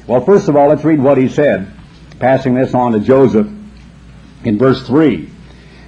Well, 0.05 0.23
first 0.23 0.47
of 0.47 0.55
all, 0.55 0.69
let's 0.69 0.85
read 0.85 1.01
what 1.01 1.17
he 1.17 1.27
said, 1.27 1.73
passing 2.19 2.53
this 2.53 2.73
on 2.73 2.93
to 2.93 2.99
Joseph 2.99 3.47
in 4.43 4.57
verse 4.57 4.85
3. 4.85 5.29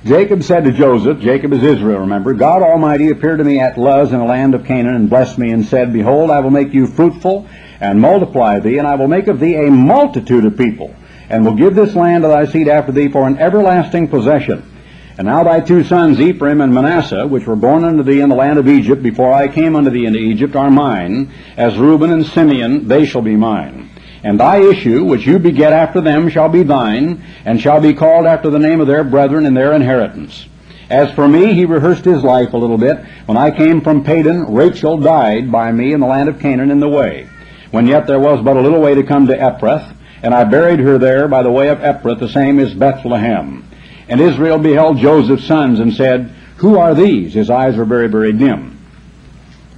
Jacob 0.05 0.43
said 0.43 0.63
to 0.63 0.71
Joseph, 0.71 1.19
Jacob 1.19 1.51
is 1.51 1.61
Israel, 1.61 1.99
remember, 1.99 2.33
God 2.33 2.61
Almighty 2.61 3.09
appeared 3.09 3.39
to 3.39 3.43
me 3.43 3.59
at 3.59 3.77
Luz 3.77 4.13
in 4.13 4.19
the 4.19 4.25
land 4.25 4.55
of 4.55 4.63
Canaan 4.63 4.95
and 4.95 5.09
blessed 5.09 5.37
me 5.37 5.51
and 5.51 5.65
said, 5.65 5.91
Behold, 5.91 6.31
I 6.31 6.39
will 6.39 6.51
make 6.51 6.73
you 6.73 6.87
fruitful 6.87 7.47
and 7.81 7.99
multiply 7.99 8.59
thee, 8.59 8.77
and 8.77 8.87
I 8.87 8.95
will 8.95 9.07
make 9.07 9.27
of 9.27 9.39
thee 9.39 9.55
a 9.55 9.71
multitude 9.71 10.45
of 10.45 10.57
people, 10.57 10.95
and 11.29 11.45
will 11.45 11.55
give 11.55 11.75
this 11.75 11.95
land 11.95 12.23
to 12.23 12.29
thy 12.29 12.45
seed 12.45 12.67
after 12.67 12.91
thee 12.91 13.09
for 13.09 13.27
an 13.27 13.37
everlasting 13.39 14.07
possession. 14.07 14.63
And 15.17 15.27
now 15.27 15.43
thy 15.43 15.59
two 15.59 15.83
sons, 15.83 16.21
Ephraim 16.21 16.61
and 16.61 16.73
Manasseh, 16.73 17.27
which 17.27 17.45
were 17.45 17.57
born 17.57 17.83
unto 17.83 18.03
thee 18.03 18.21
in 18.21 18.29
the 18.29 18.35
land 18.35 18.57
of 18.57 18.69
Egypt 18.69 19.03
before 19.03 19.33
I 19.33 19.49
came 19.49 19.75
unto 19.75 19.89
thee 19.89 20.05
into 20.05 20.19
Egypt, 20.19 20.55
are 20.55 20.71
mine. 20.71 21.29
As 21.57 21.77
Reuben 21.77 22.11
and 22.11 22.25
Simeon, 22.25 22.87
they 22.87 23.05
shall 23.05 23.21
be 23.21 23.35
mine. 23.35 23.89
And 24.23 24.39
thy 24.39 24.57
issue, 24.61 25.05
which 25.05 25.25
you 25.25 25.39
beget 25.39 25.71
after 25.71 26.01
them, 26.01 26.29
shall 26.29 26.49
be 26.49 26.63
thine, 26.63 27.23
and 27.45 27.59
shall 27.59 27.79
be 27.79 27.93
called 27.93 28.25
after 28.25 28.49
the 28.49 28.59
name 28.59 28.81
of 28.81 28.87
their 28.87 29.03
brethren 29.03 29.45
in 29.45 29.53
their 29.53 29.73
inheritance. 29.73 30.45
As 30.89 31.11
for 31.11 31.27
me, 31.27 31.53
he 31.53 31.65
rehearsed 31.65 32.03
his 32.03 32.23
life 32.23 32.53
a 32.53 32.57
little 32.57 32.77
bit. 32.77 32.97
When 33.27 33.37
I 33.37 33.51
came 33.51 33.81
from 33.81 34.03
Padan, 34.03 34.53
Rachel 34.53 34.97
died 34.97 35.51
by 35.51 35.71
me 35.71 35.93
in 35.93 35.99
the 35.99 36.07
land 36.07 36.27
of 36.27 36.39
Canaan 36.39 36.71
in 36.71 36.79
the 36.79 36.89
way. 36.89 37.29
When 37.71 37.87
yet 37.87 38.07
there 38.07 38.19
was 38.19 38.43
but 38.43 38.57
a 38.57 38.61
little 38.61 38.81
way 38.81 38.95
to 38.95 39.03
come 39.03 39.27
to 39.27 39.37
Ephrath, 39.37 39.95
and 40.23 40.33
I 40.33 40.43
buried 40.43 40.79
her 40.79 40.97
there 40.97 41.27
by 41.27 41.43
the 41.43 41.51
way 41.51 41.69
of 41.69 41.79
Ephrath, 41.79 42.19
the 42.19 42.27
same 42.27 42.59
is 42.59 42.73
Bethlehem. 42.73 43.63
And 44.09 44.19
Israel 44.19 44.57
beheld 44.57 44.97
Joseph's 44.97 45.45
sons 45.45 45.79
and 45.79 45.93
said, 45.93 46.33
Who 46.57 46.77
are 46.77 46.95
these? 46.95 47.33
His 47.35 47.49
eyes 47.49 47.77
were 47.77 47.85
very, 47.85 48.07
very 48.07 48.33
dim. 48.33 48.68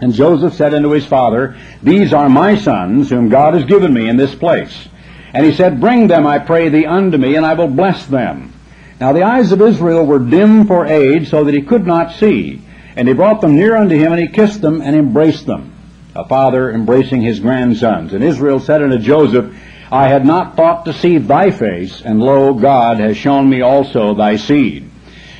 And 0.02 0.14
Joseph 0.14 0.56
said 0.56 0.74
unto 0.74 0.90
his 0.90 1.06
father, 1.06 1.56
These 1.84 2.12
are 2.12 2.28
my 2.28 2.58
sons, 2.58 3.10
whom 3.10 3.30
God 3.30 3.54
has 3.54 3.64
given 3.66 3.94
me 3.94 4.10
in 4.10 4.18
this 4.18 4.34
place. 4.34 4.88
And 5.34 5.46
he 5.46 5.54
said, 5.54 5.80
Bring 5.80 6.08
them, 6.08 6.26
I 6.26 6.40
pray 6.40 6.70
thee, 6.70 6.88
unto 6.88 7.18
me, 7.18 7.36
and 7.36 7.46
I 7.46 7.54
will 7.54 7.68
bless 7.68 8.08
them. 8.08 8.52
Now 9.00 9.14
the 9.14 9.24
eyes 9.24 9.52
of 9.52 9.62
Israel 9.62 10.06
were 10.06 10.20
dim 10.20 10.66
for 10.66 10.86
age, 10.88 11.30
so 11.30 11.44
that 11.44 11.54
he 11.54 11.62
could 11.62 11.86
not 11.86 12.16
see. 12.16 12.62
And 12.96 13.08
he 13.08 13.14
brought 13.14 13.42
them 13.42 13.56
near 13.56 13.78
unto 13.78 13.96
him, 13.96 14.12
and 14.12 14.20
he 14.20 14.28
kissed 14.28 14.62
them, 14.62 14.82
and 14.82 14.96
embraced 14.96 15.46
them. 15.46 15.72
A 16.16 16.28
father 16.28 16.72
embracing 16.72 17.22
his 17.22 17.40
grandsons. 17.40 18.14
And 18.14 18.24
Israel 18.24 18.60
said 18.60 18.82
unto 18.82 18.98
Joseph, 18.98 19.56
I 19.92 20.08
had 20.08 20.26
not 20.26 20.56
thought 20.56 20.86
to 20.86 20.94
see 20.94 21.20
thy 21.20 21.52
face, 21.52 22.02
and 22.02 22.20
lo, 22.20 22.54
God 22.54 23.00
has 23.00 23.18
shown 23.18 23.50
me 23.50 23.62
also 23.62 24.14
thy 24.14 24.38
seed. 24.38 24.91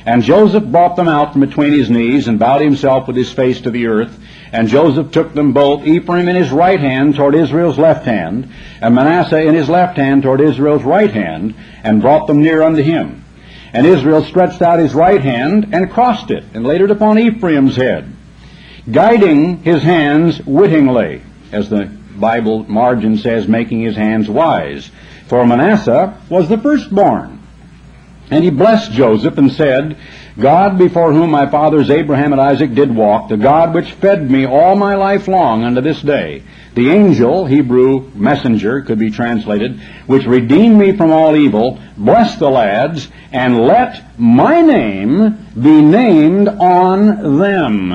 And 0.04 0.22
Joseph 0.22 0.64
brought 0.64 0.96
them 0.96 1.08
out 1.08 1.32
from 1.32 1.40
between 1.42 1.72
his 1.72 1.90
knees, 1.90 2.26
and 2.28 2.38
bowed 2.38 2.60
himself 2.60 3.06
with 3.06 3.16
his 3.16 3.32
face 3.32 3.60
to 3.60 3.70
the 3.70 3.86
earth, 3.86 4.18
and 4.52 4.68
Joseph 4.68 5.12
took 5.12 5.32
them 5.32 5.52
both, 5.52 5.86
Ephraim 5.86 6.28
in 6.28 6.36
his 6.36 6.50
right 6.50 6.80
hand 6.80 7.14
toward 7.14 7.34
Israel's 7.34 7.78
left 7.78 8.04
hand, 8.04 8.50
and 8.80 8.94
Manasseh 8.94 9.42
in 9.42 9.54
his 9.54 9.68
left 9.68 9.96
hand 9.96 10.22
toward 10.22 10.40
Israel's 10.40 10.82
right 10.82 11.10
hand, 11.10 11.54
and 11.84 12.02
brought 12.02 12.26
them 12.26 12.42
near 12.42 12.62
unto 12.62 12.82
him. 12.82 13.24
And 13.72 13.86
Israel 13.86 14.24
stretched 14.24 14.60
out 14.60 14.78
his 14.78 14.92
right 14.92 15.22
hand 15.22 15.68
and 15.72 15.90
crossed 15.90 16.30
it 16.30 16.44
and 16.52 16.66
laid 16.66 16.82
it 16.82 16.90
upon 16.90 17.18
Ephraim's 17.18 17.76
head, 17.76 18.12
guiding 18.90 19.62
his 19.62 19.82
hands 19.82 20.44
wittingly, 20.44 21.22
as 21.52 21.70
the 21.70 21.86
Bible 22.16 22.64
margin 22.68 23.16
says, 23.16 23.48
making 23.48 23.80
his 23.80 23.96
hands 23.96 24.28
wise. 24.28 24.90
For 25.28 25.46
Manasseh 25.46 26.18
was 26.28 26.48
the 26.48 26.58
firstborn. 26.58 27.41
And 28.32 28.42
he 28.42 28.48
blessed 28.48 28.92
Joseph 28.92 29.36
and 29.36 29.52
said, 29.52 29.98
God 30.40 30.78
before 30.78 31.12
whom 31.12 31.30
my 31.30 31.50
fathers 31.50 31.90
Abraham 31.90 32.32
and 32.32 32.40
Isaac 32.40 32.74
did 32.74 32.96
walk, 32.96 33.28
the 33.28 33.36
God 33.36 33.74
which 33.74 33.92
fed 33.92 34.30
me 34.30 34.46
all 34.46 34.74
my 34.74 34.94
life 34.94 35.28
long 35.28 35.64
unto 35.64 35.82
this 35.82 36.00
day, 36.00 36.42
the 36.74 36.88
angel, 36.88 37.44
Hebrew 37.44 38.10
messenger 38.14 38.80
could 38.80 38.98
be 38.98 39.10
translated, 39.10 39.78
which 40.06 40.24
redeemed 40.24 40.78
me 40.78 40.96
from 40.96 41.12
all 41.12 41.36
evil, 41.36 41.78
bless 41.98 42.36
the 42.36 42.48
lads, 42.48 43.10
and 43.32 43.66
let 43.66 44.18
my 44.18 44.62
name 44.62 45.46
be 45.54 45.82
named 45.82 46.48
on 46.48 47.38
them. 47.38 47.90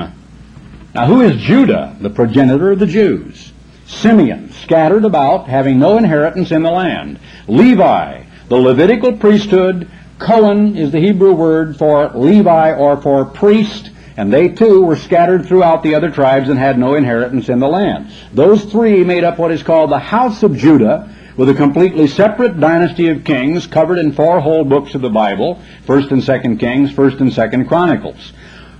Now 0.94 1.06
who 1.06 1.22
is 1.22 1.40
Judah, 1.40 1.96
the 2.00 2.10
progenitor 2.10 2.70
of 2.70 2.78
the 2.78 2.86
Jews? 2.86 3.52
Simeon, 3.86 4.52
scattered 4.52 5.04
about, 5.04 5.48
having 5.48 5.80
no 5.80 5.98
inheritance 5.98 6.52
in 6.52 6.62
the 6.62 6.70
land. 6.70 7.18
Levi, 7.48 8.22
the 8.48 8.56
Levitical 8.56 9.14
priesthood, 9.14 9.90
Cohen 10.18 10.76
is 10.76 10.90
the 10.90 11.00
Hebrew 11.00 11.32
word 11.32 11.76
for 11.76 12.10
Levi 12.10 12.72
or 12.74 13.00
for 13.00 13.24
priest, 13.24 13.90
and 14.16 14.32
they 14.32 14.48
too 14.48 14.82
were 14.82 14.96
scattered 14.96 15.46
throughout 15.46 15.82
the 15.82 15.94
other 15.94 16.10
tribes 16.10 16.48
and 16.48 16.58
had 16.58 16.78
no 16.78 16.94
inheritance 16.94 17.48
in 17.48 17.60
the 17.60 17.68
land. 17.68 18.10
Those 18.32 18.64
three 18.64 19.04
made 19.04 19.22
up 19.22 19.38
what 19.38 19.52
is 19.52 19.62
called 19.62 19.90
the 19.90 19.98
house 19.98 20.42
of 20.42 20.56
Judah, 20.56 21.14
with 21.36 21.48
a 21.48 21.54
completely 21.54 22.08
separate 22.08 22.58
dynasty 22.58 23.08
of 23.08 23.22
kings 23.22 23.68
covered 23.68 23.98
in 23.98 24.12
four 24.12 24.40
whole 24.40 24.64
books 24.64 24.96
of 24.96 25.02
the 25.02 25.08
Bible, 25.08 25.62
1st 25.86 26.10
and 26.10 26.22
2nd 26.22 26.58
Kings, 26.58 26.92
1st 26.92 27.20
and 27.20 27.30
2nd 27.30 27.68
Chronicles. 27.68 28.32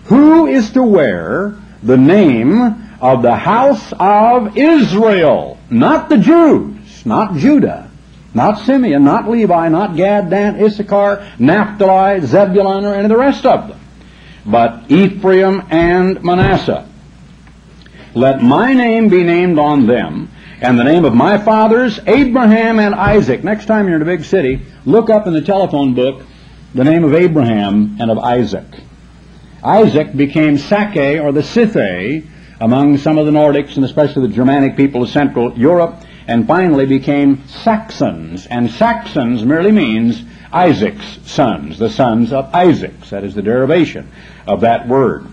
Who 0.07 0.49
is 0.49 0.73
to 0.73 0.83
wear 0.83 1.55
the 1.85 1.97
name 1.97 2.97
of 3.01 3.23
the 3.23 3.37
house 3.37 3.93
of 4.01 4.59
Israel? 4.59 5.57
Not 5.71 6.09
the 6.09 6.19
Jews, 6.19 7.07
not 7.07 7.37
Judah. 7.37 7.88
Not 8.35 8.61
Simeon, 8.61 9.05
not 9.05 9.29
Levi, 9.29 9.69
not 9.69 9.97
Gad, 9.97 10.31
Dan, 10.31 10.63
Issachar, 10.63 11.27
Naphtali, 11.39 12.21
Zebulun, 12.27 12.85
or 12.85 12.95
any 12.95 13.05
of 13.05 13.09
the 13.09 13.17
rest 13.17 13.47
of 13.47 13.69
them, 13.69 13.81
but 14.45 14.91
Ephraim 14.91 15.63
and 15.71 16.23
Manasseh. 16.23 16.87
Let 18.15 18.43
my 18.43 18.75
name 18.75 19.09
be 19.09 19.23
named 19.23 19.59
on 19.59 19.87
them, 19.87 20.31
and 20.61 20.79
the 20.79 20.85
name 20.85 21.05
of 21.05 21.15
my 21.15 21.39
fathers, 21.39 21.99
Abraham 22.07 22.79
and 22.79 22.95
Isaac. 22.95 23.45
Next 23.45 23.67
time 23.67 23.87
you're 23.87 23.97
in 23.97 24.03
a 24.03 24.07
big 24.07 24.25
city, 24.25 24.61
look 24.85 25.09
up 25.09 25.27
in 25.27 25.33
the 25.33 25.43
telephone 25.43 25.95
book 25.95 26.23
the 26.75 26.85
name 26.85 27.05
of 27.05 27.15
Abraham 27.15 27.97
and 27.99 28.11
of 28.11 28.19
Isaac. 28.19 28.67
Isaac 29.65 30.15
became 30.15 30.59
Sake, 30.59 31.21
or 31.21 31.33
the 31.33 31.43
Scythe, 31.43 32.25
among 32.61 32.99
some 32.99 33.19
of 33.19 33.27
the 33.27 33.33
Nordics, 33.33 33.77
and 33.77 33.85
especially 33.85 34.29
the 34.29 34.35
Germanic 34.35 34.77
people 34.77 35.03
of 35.03 35.09
Central 35.09 35.59
Europe, 35.59 36.03
and 36.29 36.47
finally 36.47 36.87
became 36.87 37.43
Saxons. 37.49 38.47
And 38.47 38.71
Saxons 38.71 39.45
merely 39.45 39.73
means 39.73 40.23
Isaac's 40.53 41.19
sons, 41.25 41.79
the 41.79 41.91
sons 41.91 42.33
of 42.33 42.55
Isaac. 42.55 43.01
That 43.07 43.25
is 43.25 43.35
the 43.35 43.43
derivation 43.43 44.09
of 44.47 44.61
that 44.61 44.87
word. 44.87 45.27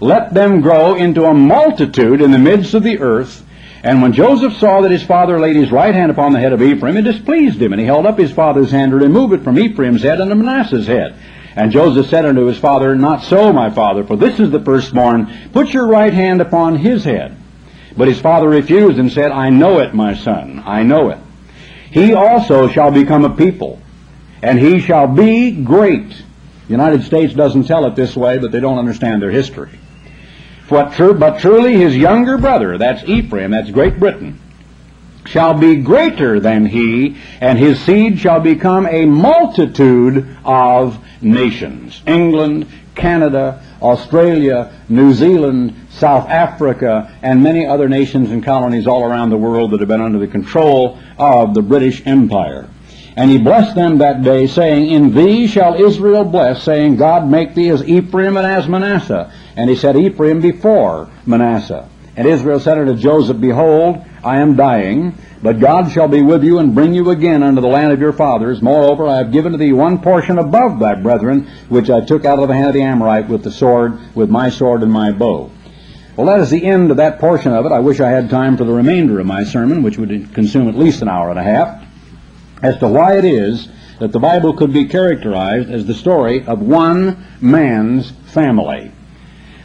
Let 0.00 0.32
them 0.32 0.62
grow 0.62 0.94
into 0.94 1.26
a 1.26 1.34
multitude 1.34 2.22
in 2.22 2.30
the 2.30 2.38
midst 2.38 2.74
of 2.74 2.82
the 2.82 2.98
earth. 2.98 3.44
And 3.82 4.00
when 4.02 4.12
Joseph 4.12 4.56
saw 4.56 4.80
that 4.80 4.90
his 4.90 5.04
father 5.04 5.38
laid 5.38 5.54
his 5.54 5.70
right 5.70 5.94
hand 5.94 6.10
upon 6.10 6.32
the 6.32 6.40
head 6.40 6.52
of 6.52 6.62
Ephraim, 6.62 6.96
it 6.96 7.02
displeased 7.02 7.60
him, 7.60 7.72
and 7.72 7.80
he 7.80 7.86
held 7.86 8.06
up 8.06 8.18
his 8.18 8.32
father's 8.32 8.70
hand 8.70 8.90
to 8.90 8.96
remove 8.96 9.32
it 9.32 9.44
from 9.44 9.58
Ephraim's 9.58 10.02
head 10.02 10.20
unto 10.20 10.34
Manasseh's 10.34 10.86
head. 10.86 11.14
And 11.54 11.72
Joseph 11.72 12.06
said 12.06 12.24
unto 12.24 12.46
his 12.46 12.58
father, 12.58 12.94
Not 12.96 13.22
so, 13.22 13.52
my 13.52 13.70
father, 13.70 14.04
for 14.04 14.16
this 14.16 14.40
is 14.40 14.50
the 14.50 14.60
firstborn. 14.60 15.50
Put 15.52 15.74
your 15.74 15.86
right 15.86 16.12
hand 16.12 16.40
upon 16.40 16.76
his 16.76 17.04
head. 17.04 17.36
But 17.98 18.06
his 18.06 18.20
father 18.20 18.48
refused 18.48 19.00
and 19.00 19.12
said, 19.12 19.32
I 19.32 19.50
know 19.50 19.80
it, 19.80 19.92
my 19.92 20.14
son, 20.14 20.62
I 20.64 20.84
know 20.84 21.10
it. 21.10 21.18
He 21.90 22.14
also 22.14 22.68
shall 22.68 22.92
become 22.92 23.24
a 23.24 23.34
people, 23.34 23.82
and 24.40 24.56
he 24.56 24.78
shall 24.78 25.08
be 25.08 25.50
great. 25.50 26.08
The 26.08 26.70
United 26.70 27.02
States 27.02 27.34
doesn't 27.34 27.64
tell 27.64 27.86
it 27.86 27.96
this 27.96 28.14
way, 28.16 28.38
but 28.38 28.52
they 28.52 28.60
don't 28.60 28.78
understand 28.78 29.20
their 29.20 29.32
history. 29.32 29.80
But, 30.70 30.96
but 31.18 31.40
truly 31.40 31.76
his 31.76 31.96
younger 31.96 32.38
brother, 32.38 32.78
that's 32.78 33.02
Ephraim, 33.02 33.50
that's 33.50 33.72
Great 33.72 33.98
Britain, 33.98 34.38
shall 35.26 35.54
be 35.54 35.76
greater 35.76 36.38
than 36.38 36.66
he, 36.66 37.16
and 37.40 37.58
his 37.58 37.80
seed 37.80 38.20
shall 38.20 38.38
become 38.38 38.86
a 38.86 39.06
multitude 39.06 40.36
of 40.44 41.04
nations. 41.20 42.00
England, 42.06 42.68
Canada, 42.98 43.62
Australia, 43.80 44.72
New 44.88 45.14
Zealand, 45.14 45.74
South 45.90 46.28
Africa, 46.28 47.16
and 47.22 47.42
many 47.42 47.66
other 47.66 47.88
nations 47.88 48.30
and 48.30 48.44
colonies 48.44 48.86
all 48.86 49.04
around 49.04 49.30
the 49.30 49.36
world 49.36 49.70
that 49.70 49.80
have 49.80 49.88
been 49.88 50.02
under 50.02 50.18
the 50.18 50.26
control 50.26 50.98
of 51.16 51.54
the 51.54 51.62
British 51.62 52.06
Empire. 52.06 52.68
And 53.16 53.30
he 53.30 53.38
blessed 53.38 53.74
them 53.74 53.98
that 53.98 54.22
day, 54.22 54.46
saying, 54.46 54.90
In 54.90 55.12
thee 55.12 55.48
shall 55.48 55.74
Israel 55.74 56.24
bless, 56.24 56.62
saying, 56.62 56.96
God 56.96 57.28
make 57.28 57.54
thee 57.54 57.68
as 57.70 57.82
Ephraim 57.82 58.36
and 58.36 58.46
as 58.46 58.68
Manasseh. 58.68 59.32
And 59.56 59.68
he 59.68 59.74
said 59.74 59.96
Ephraim 59.96 60.40
before 60.40 61.10
Manasseh. 61.26 61.88
And 62.14 62.28
Israel 62.28 62.60
said 62.60 62.78
unto 62.78 62.94
Joseph, 62.94 63.40
Behold, 63.40 64.04
I 64.22 64.38
am 64.38 64.54
dying, 64.54 65.14
but 65.42 65.60
God 65.60 65.90
shall 65.92 66.08
be 66.08 66.22
with 66.22 66.42
you 66.42 66.58
and 66.58 66.74
bring 66.74 66.94
you 66.94 67.10
again 67.10 67.42
unto 67.42 67.60
the 67.60 67.68
land 67.68 67.92
of 67.92 68.00
your 68.00 68.12
fathers. 68.12 68.60
Moreover, 68.60 69.06
I 69.06 69.18
have 69.18 69.32
given 69.32 69.52
to 69.52 69.58
thee 69.58 69.72
one 69.72 70.00
portion 70.00 70.38
above 70.38 70.80
thy 70.80 70.94
brethren, 70.94 71.48
which 71.68 71.90
I 71.90 72.04
took 72.04 72.24
out 72.24 72.38
of 72.38 72.48
the 72.48 72.54
hand 72.54 72.68
of 72.68 72.74
the 72.74 72.82
Amorite 72.82 73.28
with 73.28 73.44
the 73.44 73.50
sword, 73.50 73.98
with 74.14 74.30
my 74.30 74.50
sword 74.50 74.82
and 74.82 74.92
my 74.92 75.12
bow. 75.12 75.50
Well, 76.16 76.26
that 76.26 76.40
is 76.40 76.50
the 76.50 76.64
end 76.64 76.90
of 76.90 76.96
that 76.96 77.20
portion 77.20 77.52
of 77.52 77.64
it. 77.64 77.72
I 77.72 77.78
wish 77.78 78.00
I 78.00 78.10
had 78.10 78.28
time 78.28 78.56
for 78.56 78.64
the 78.64 78.72
remainder 78.72 79.20
of 79.20 79.26
my 79.26 79.44
sermon, 79.44 79.84
which 79.84 79.98
would 79.98 80.34
consume 80.34 80.68
at 80.68 80.74
least 80.74 81.02
an 81.02 81.08
hour 81.08 81.30
and 81.30 81.38
a 81.38 81.44
half, 81.44 81.84
as 82.60 82.76
to 82.78 82.88
why 82.88 83.16
it 83.18 83.24
is 83.24 83.68
that 84.00 84.10
the 84.10 84.18
Bible 84.18 84.54
could 84.54 84.72
be 84.72 84.86
characterized 84.86 85.70
as 85.70 85.86
the 85.86 85.94
story 85.94 86.44
of 86.44 86.60
one 86.60 87.24
man's 87.40 88.10
family. 88.10 88.90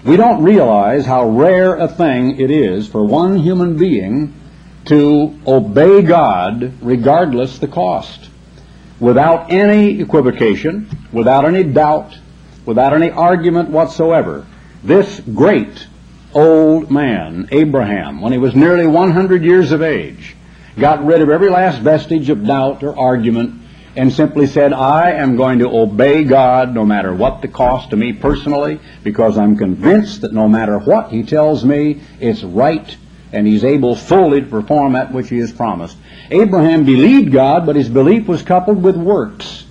We 0.05 0.17
don't 0.17 0.43
realize 0.43 1.05
how 1.05 1.29
rare 1.29 1.75
a 1.75 1.87
thing 1.87 2.39
it 2.39 2.51
is 2.51 2.87
for 2.87 3.03
one 3.03 3.37
human 3.37 3.77
being 3.77 4.33
to 4.85 5.39
obey 5.47 6.01
God 6.01 6.73
regardless 6.81 7.59
the 7.59 7.67
cost, 7.67 8.29
without 8.99 9.51
any 9.51 9.99
equivocation, 10.01 10.89
without 11.11 11.45
any 11.45 11.63
doubt, 11.63 12.17
without 12.65 12.93
any 12.93 13.09
argument 13.09 13.69
whatsoever. 13.69 14.45
This 14.83 15.19
great 15.21 15.87
old 16.33 16.91
man, 16.91 17.47
Abraham, 17.51 18.21
when 18.21 18.31
he 18.31 18.37
was 18.37 18.55
nearly 18.55 18.87
100 18.87 19.43
years 19.43 19.71
of 19.71 19.81
age, 19.81 20.35
got 20.77 21.05
rid 21.05 21.21
of 21.21 21.29
every 21.29 21.49
last 21.49 21.79
vestige 21.79 22.29
of 22.29 22.45
doubt 22.45 22.83
or 22.83 22.97
argument 22.97 23.61
and 23.95 24.11
simply 24.11 24.47
said, 24.47 24.73
I 24.73 25.11
am 25.11 25.35
going 25.35 25.59
to 25.59 25.69
obey 25.69 26.23
God 26.23 26.73
no 26.73 26.83
matter 26.83 27.13
what 27.13 27.41
the 27.41 27.47
cost 27.47 27.91
to 27.91 27.95
me 27.95 28.13
personally, 28.13 28.79
because 29.03 29.37
I'm 29.37 29.55
convinced 29.55 30.21
that 30.21 30.33
no 30.33 30.47
matter 30.47 30.79
what 30.79 31.11
He 31.11 31.23
tells 31.23 31.63
me, 31.63 32.01
it's 32.19 32.43
right 32.43 32.97
and 33.33 33.45
he's 33.45 33.63
able 33.63 33.95
fully 33.95 34.41
to 34.41 34.47
perform 34.47 34.93
that 34.93 35.11
which 35.11 35.29
he 35.29 35.39
has 35.39 35.51
promised. 35.51 35.97
Abraham 36.31 36.85
believed 36.85 37.31
God, 37.31 37.65
but 37.65 37.75
his 37.75 37.89
belief 37.89 38.27
was 38.27 38.41
coupled 38.41 38.81
with 38.81 38.95
works 38.95 39.63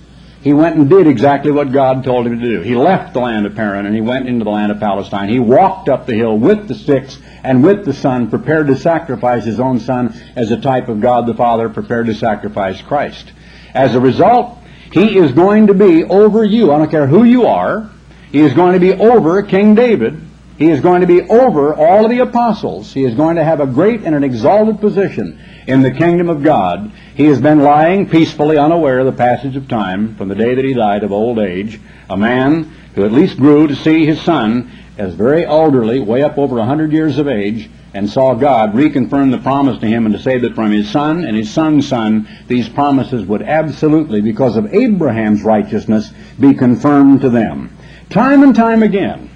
he 0.43 0.51
went 0.51 0.75
and 0.75 0.89
did 0.89 1.07
exactly 1.07 1.51
what 1.51 1.71
God 1.71 2.03
told 2.03 2.27
him 2.27 2.37
to 2.37 2.45
do. 2.45 2.59
He 2.59 2.75
left 2.75 3.13
the 3.13 3.21
land 3.21 3.45
of 3.45 3.55
Haran 3.55 3.85
and 3.85 3.95
he 3.95 4.01
went 4.01 4.27
into 4.27 4.43
the 4.43 4.51
land 4.51 4.73
of 4.73 4.79
Palestine. 4.79 5.29
He 5.29 5.39
walked 5.39 5.87
up 5.87 6.05
the 6.05 6.15
hill 6.15 6.37
with 6.37 6.67
the 6.67 6.75
sticks 6.75 7.17
and 7.43 7.63
with 7.63 7.85
the 7.85 7.93
son, 7.93 8.29
prepared 8.29 8.67
to 8.67 8.75
sacrifice 8.75 9.45
his 9.45 9.61
own 9.61 9.79
son 9.79 10.13
as 10.35 10.51
a 10.51 10.59
type 10.59 10.89
of 10.89 10.99
God 10.99 11.27
the 11.27 11.33
Father, 11.33 11.69
prepared 11.69 12.07
to 12.07 12.15
sacrifice 12.15 12.81
Christ. 12.81 13.31
As 13.73 13.95
a 13.95 14.01
result, 14.01 14.57
he 14.91 15.17
is 15.17 15.31
going 15.31 15.67
to 15.67 15.73
be 15.73 16.03
over 16.03 16.43
you. 16.43 16.73
I 16.73 16.77
don't 16.77 16.91
care 16.91 17.07
who 17.07 17.23
you 17.23 17.47
are. 17.47 17.89
He 18.29 18.41
is 18.41 18.53
going 18.53 18.73
to 18.73 18.79
be 18.81 18.91
over 18.93 19.41
King 19.43 19.75
David. 19.75 20.21
He 20.63 20.71
is 20.71 20.79
going 20.79 21.01
to 21.01 21.07
be 21.07 21.21
over 21.23 21.73
all 21.73 22.05
of 22.05 22.09
the 22.09 22.19
apostles. 22.19 22.93
He 22.93 23.03
is 23.03 23.15
going 23.15 23.35
to 23.35 23.43
have 23.43 23.59
a 23.59 23.67
great 23.67 24.03
and 24.03 24.15
an 24.15 24.23
exalted 24.23 24.79
position 24.79 25.37
in 25.67 25.81
the 25.81 25.91
kingdom 25.91 26.29
of 26.29 26.41
God. 26.41 26.89
He 27.15 27.25
has 27.25 27.41
been 27.41 27.59
lying 27.59 28.09
peacefully, 28.09 28.57
unaware 28.57 28.99
of 28.99 29.05
the 29.05 29.11
passage 29.11 29.57
of 29.57 29.67
time 29.67 30.15
from 30.15 30.29
the 30.29 30.35
day 30.35 30.55
that 30.55 30.63
he 30.63 30.73
died 30.73 31.03
of 31.03 31.11
old 31.11 31.37
age, 31.37 31.81
a 32.09 32.15
man 32.15 32.63
who 32.95 33.03
at 33.03 33.11
least 33.11 33.35
grew 33.35 33.67
to 33.67 33.75
see 33.75 34.05
his 34.05 34.21
son 34.21 34.71
as 34.97 35.15
very 35.15 35.45
elderly, 35.45 35.99
way 35.99 36.23
up 36.23 36.37
over 36.37 36.57
a 36.59 36.65
hundred 36.65 36.93
years 36.93 37.17
of 37.17 37.27
age, 37.27 37.69
and 37.93 38.09
saw 38.09 38.33
God 38.33 38.71
reconfirm 38.71 39.31
the 39.31 39.39
promise 39.39 39.81
to 39.81 39.85
him 39.85 40.05
and 40.05 40.15
to 40.15 40.21
say 40.21 40.37
that 40.37 40.55
from 40.55 40.71
his 40.71 40.89
son 40.89 41.25
and 41.25 41.35
his 41.35 41.51
son's 41.51 41.89
son, 41.89 42.25
these 42.47 42.69
promises 42.69 43.25
would 43.25 43.41
absolutely, 43.41 44.21
because 44.21 44.55
of 44.55 44.73
Abraham's 44.73 45.43
righteousness, 45.43 46.13
be 46.39 46.53
confirmed 46.53 47.19
to 47.19 47.29
them. 47.29 47.75
Time 48.09 48.43
and 48.43 48.55
time 48.55 48.81
again, 48.81 49.29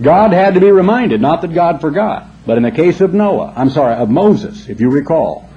God 0.00 0.32
had 0.32 0.54
to 0.54 0.60
be 0.60 0.70
reminded, 0.70 1.20
not 1.20 1.40
that 1.42 1.54
God 1.54 1.80
forgot, 1.80 2.26
but 2.44 2.56
in 2.56 2.62
the 2.62 2.70
case 2.70 3.00
of 3.00 3.14
Noah, 3.14 3.52
I'm 3.56 3.70
sorry, 3.70 3.94
of 3.94 4.10
Moses, 4.10 4.68
if 4.68 4.80
you 4.80 4.90
recall, 4.90 5.48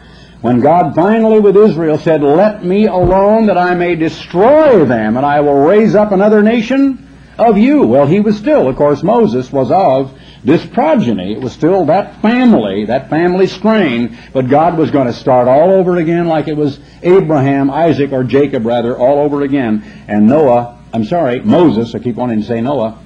When 0.41 0.61
God 0.61 0.95
finally 0.95 1.41
with 1.41 1.57
Israel 1.57 1.97
said, 1.97 2.21
Let 2.23 2.63
me 2.63 2.87
alone 2.87 3.47
that 3.47 3.57
I 3.57 3.75
may 3.75 3.95
destroy 3.95 4.85
them, 4.85 5.17
and 5.17 5.25
I 5.25 5.41
will 5.41 5.65
raise 5.65 5.95
up 5.95 6.13
another 6.13 6.41
nation 6.41 7.05
of 7.37 7.57
you. 7.57 7.83
Well, 7.83 8.07
he 8.07 8.21
was 8.21 8.37
still, 8.37 8.69
of 8.69 8.77
course, 8.77 9.03
Moses 9.03 9.51
was 9.51 9.69
of 9.71 10.17
this 10.45 10.65
progeny. 10.67 11.33
It 11.33 11.41
was 11.41 11.51
still 11.51 11.85
that 11.87 12.21
family, 12.21 12.85
that 12.85 13.09
family 13.09 13.47
strain, 13.47 14.17
but 14.31 14.47
God 14.47 14.77
was 14.77 14.91
going 14.91 15.07
to 15.07 15.13
start 15.13 15.49
all 15.49 15.71
over 15.71 15.97
again 15.97 16.27
like 16.27 16.47
it 16.47 16.55
was 16.55 16.79
Abraham, 17.01 17.69
Isaac, 17.69 18.13
or 18.13 18.23
Jacob, 18.23 18.65
rather, 18.65 18.97
all 18.97 19.19
over 19.19 19.41
again. 19.41 19.83
And 20.07 20.27
Noah, 20.27 20.79
I'm 20.93 21.03
sorry, 21.03 21.41
Moses, 21.41 21.93
I 21.93 21.99
keep 21.99 22.15
wanting 22.15 22.39
to 22.39 22.47
say 22.47 22.61
Noah, 22.61 22.97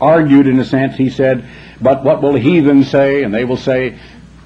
argued 0.00 0.46
in 0.46 0.58
a 0.58 0.64
sense. 0.64 0.96
He 0.96 1.10
said, 1.10 1.48
But 1.80 2.04
what 2.04 2.22
will 2.22 2.34
heathens 2.34 2.90
say? 2.90 3.22
And 3.22 3.34
they 3.34 3.44
will 3.44 3.56
say, 3.56 3.98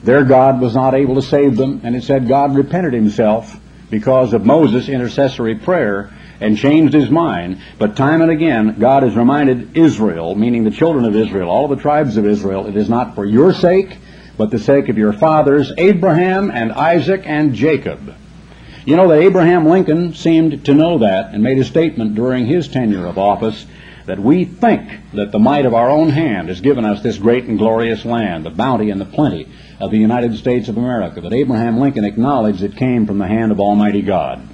their 0.03 0.25
God 0.25 0.61
was 0.61 0.75
not 0.75 0.95
able 0.95 1.15
to 1.15 1.23
save 1.23 1.57
them, 1.57 1.81
and 1.85 1.95
it 1.95 2.03
said 2.03 2.27
God 2.27 2.57
repented 2.57 2.93
himself 2.93 3.57
because 3.89 4.33
of 4.33 4.45
Moses' 4.45 4.89
intercessory 4.89 5.55
prayer 5.55 6.11
and 6.41 6.59
changed 6.59 6.93
his 6.93 7.09
mind. 7.09 7.61
But 7.79 7.97
time 7.97 8.21
and 8.21 8.31
again, 8.31 8.81
God 8.81 9.05
has 9.05 9.15
reminded 9.15 9.77
Israel, 9.77 10.35
meaning 10.35 10.65
the 10.65 10.73
children 10.73 11.05
of 11.05 11.15
Israel, 11.15 11.49
all 11.49 11.69
the 11.69 11.77
tribes 11.77 12.17
of 12.17 12.27
Israel, 12.27 12.67
it 12.67 12.77
is 12.77 12.89
not 12.89 13.15
for 13.15 13.25
your 13.25 13.53
sake, 13.53 13.97
but 14.37 14.51
the 14.51 14.59
sake 14.59 14.89
of 14.89 14.99
your 14.99 15.13
fathers, 15.13 15.73
Abraham 15.79 16.51
and 16.51 16.73
Isaac 16.73 17.23
and 17.25 17.55
Jacob. 17.55 18.17
You 18.85 18.97
know 18.97 19.07
that 19.07 19.21
Abraham 19.23 19.69
Lincoln 19.69 20.15
seemed 20.15 20.65
to 20.65 20.75
know 20.75 20.99
that 20.99 21.33
and 21.33 21.45
made 21.45 21.59
a 21.59 21.65
statement 21.65 22.17
during 22.17 22.47
his 22.47 22.67
tenure 22.67 23.07
of 23.07 23.19
office 23.19 23.67
that 24.07 24.19
we 24.19 24.45
think 24.45 24.91
that 25.13 25.33
the 25.33 25.39
might 25.39 25.67
of 25.67 25.75
our 25.75 25.91
own 25.91 26.11
hand 26.11 26.49
has 26.49 26.61
given 26.61 26.85
us 26.85 27.03
this 27.03 27.19
great 27.19 27.45
and 27.45 27.59
glorious 27.59 28.05
land, 28.05 28.45
the 28.45 28.51
bounty 28.51 28.91
and 28.91 29.01
the 29.01 29.07
plenty 29.07 29.49
of 29.81 29.91
the 29.91 29.99
United 29.99 30.37
States 30.37 30.69
of 30.69 30.77
America, 30.77 31.21
that 31.21 31.33
Abraham 31.33 31.79
Lincoln 31.79 32.05
acknowledged 32.05 32.63
it 32.63 32.77
came 32.77 33.07
from 33.07 33.19
the 33.19 33.27
hand 33.27 33.53
of 33.53 33.61
Almighty 33.61 34.03
God. 34.03 34.49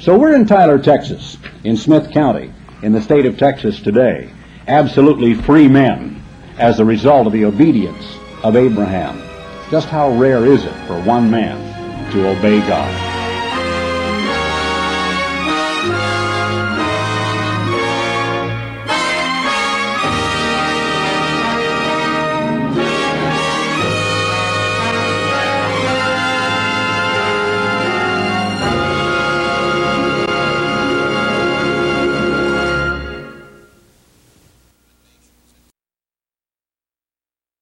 So 0.00 0.18
we're 0.18 0.34
in 0.34 0.46
Tyler, 0.46 0.78
Texas, 0.78 1.38
in 1.64 1.76
Smith 1.76 2.10
County, 2.10 2.52
in 2.82 2.92
the 2.92 3.00
state 3.00 3.26
of 3.26 3.38
Texas 3.38 3.80
today, 3.80 4.30
absolutely 4.66 5.34
free 5.34 5.68
men 5.68 6.22
as 6.58 6.80
a 6.80 6.84
result 6.84 7.26
of 7.26 7.32
the 7.32 7.44
obedience 7.44 8.18
of 8.42 8.56
Abraham. 8.56 9.22
Just 9.70 9.88
how 9.88 10.10
rare 10.10 10.44
is 10.44 10.64
it 10.64 10.74
for 10.86 11.00
one 11.02 11.30
man 11.30 12.12
to 12.12 12.28
obey 12.28 12.60
God? 12.60 13.11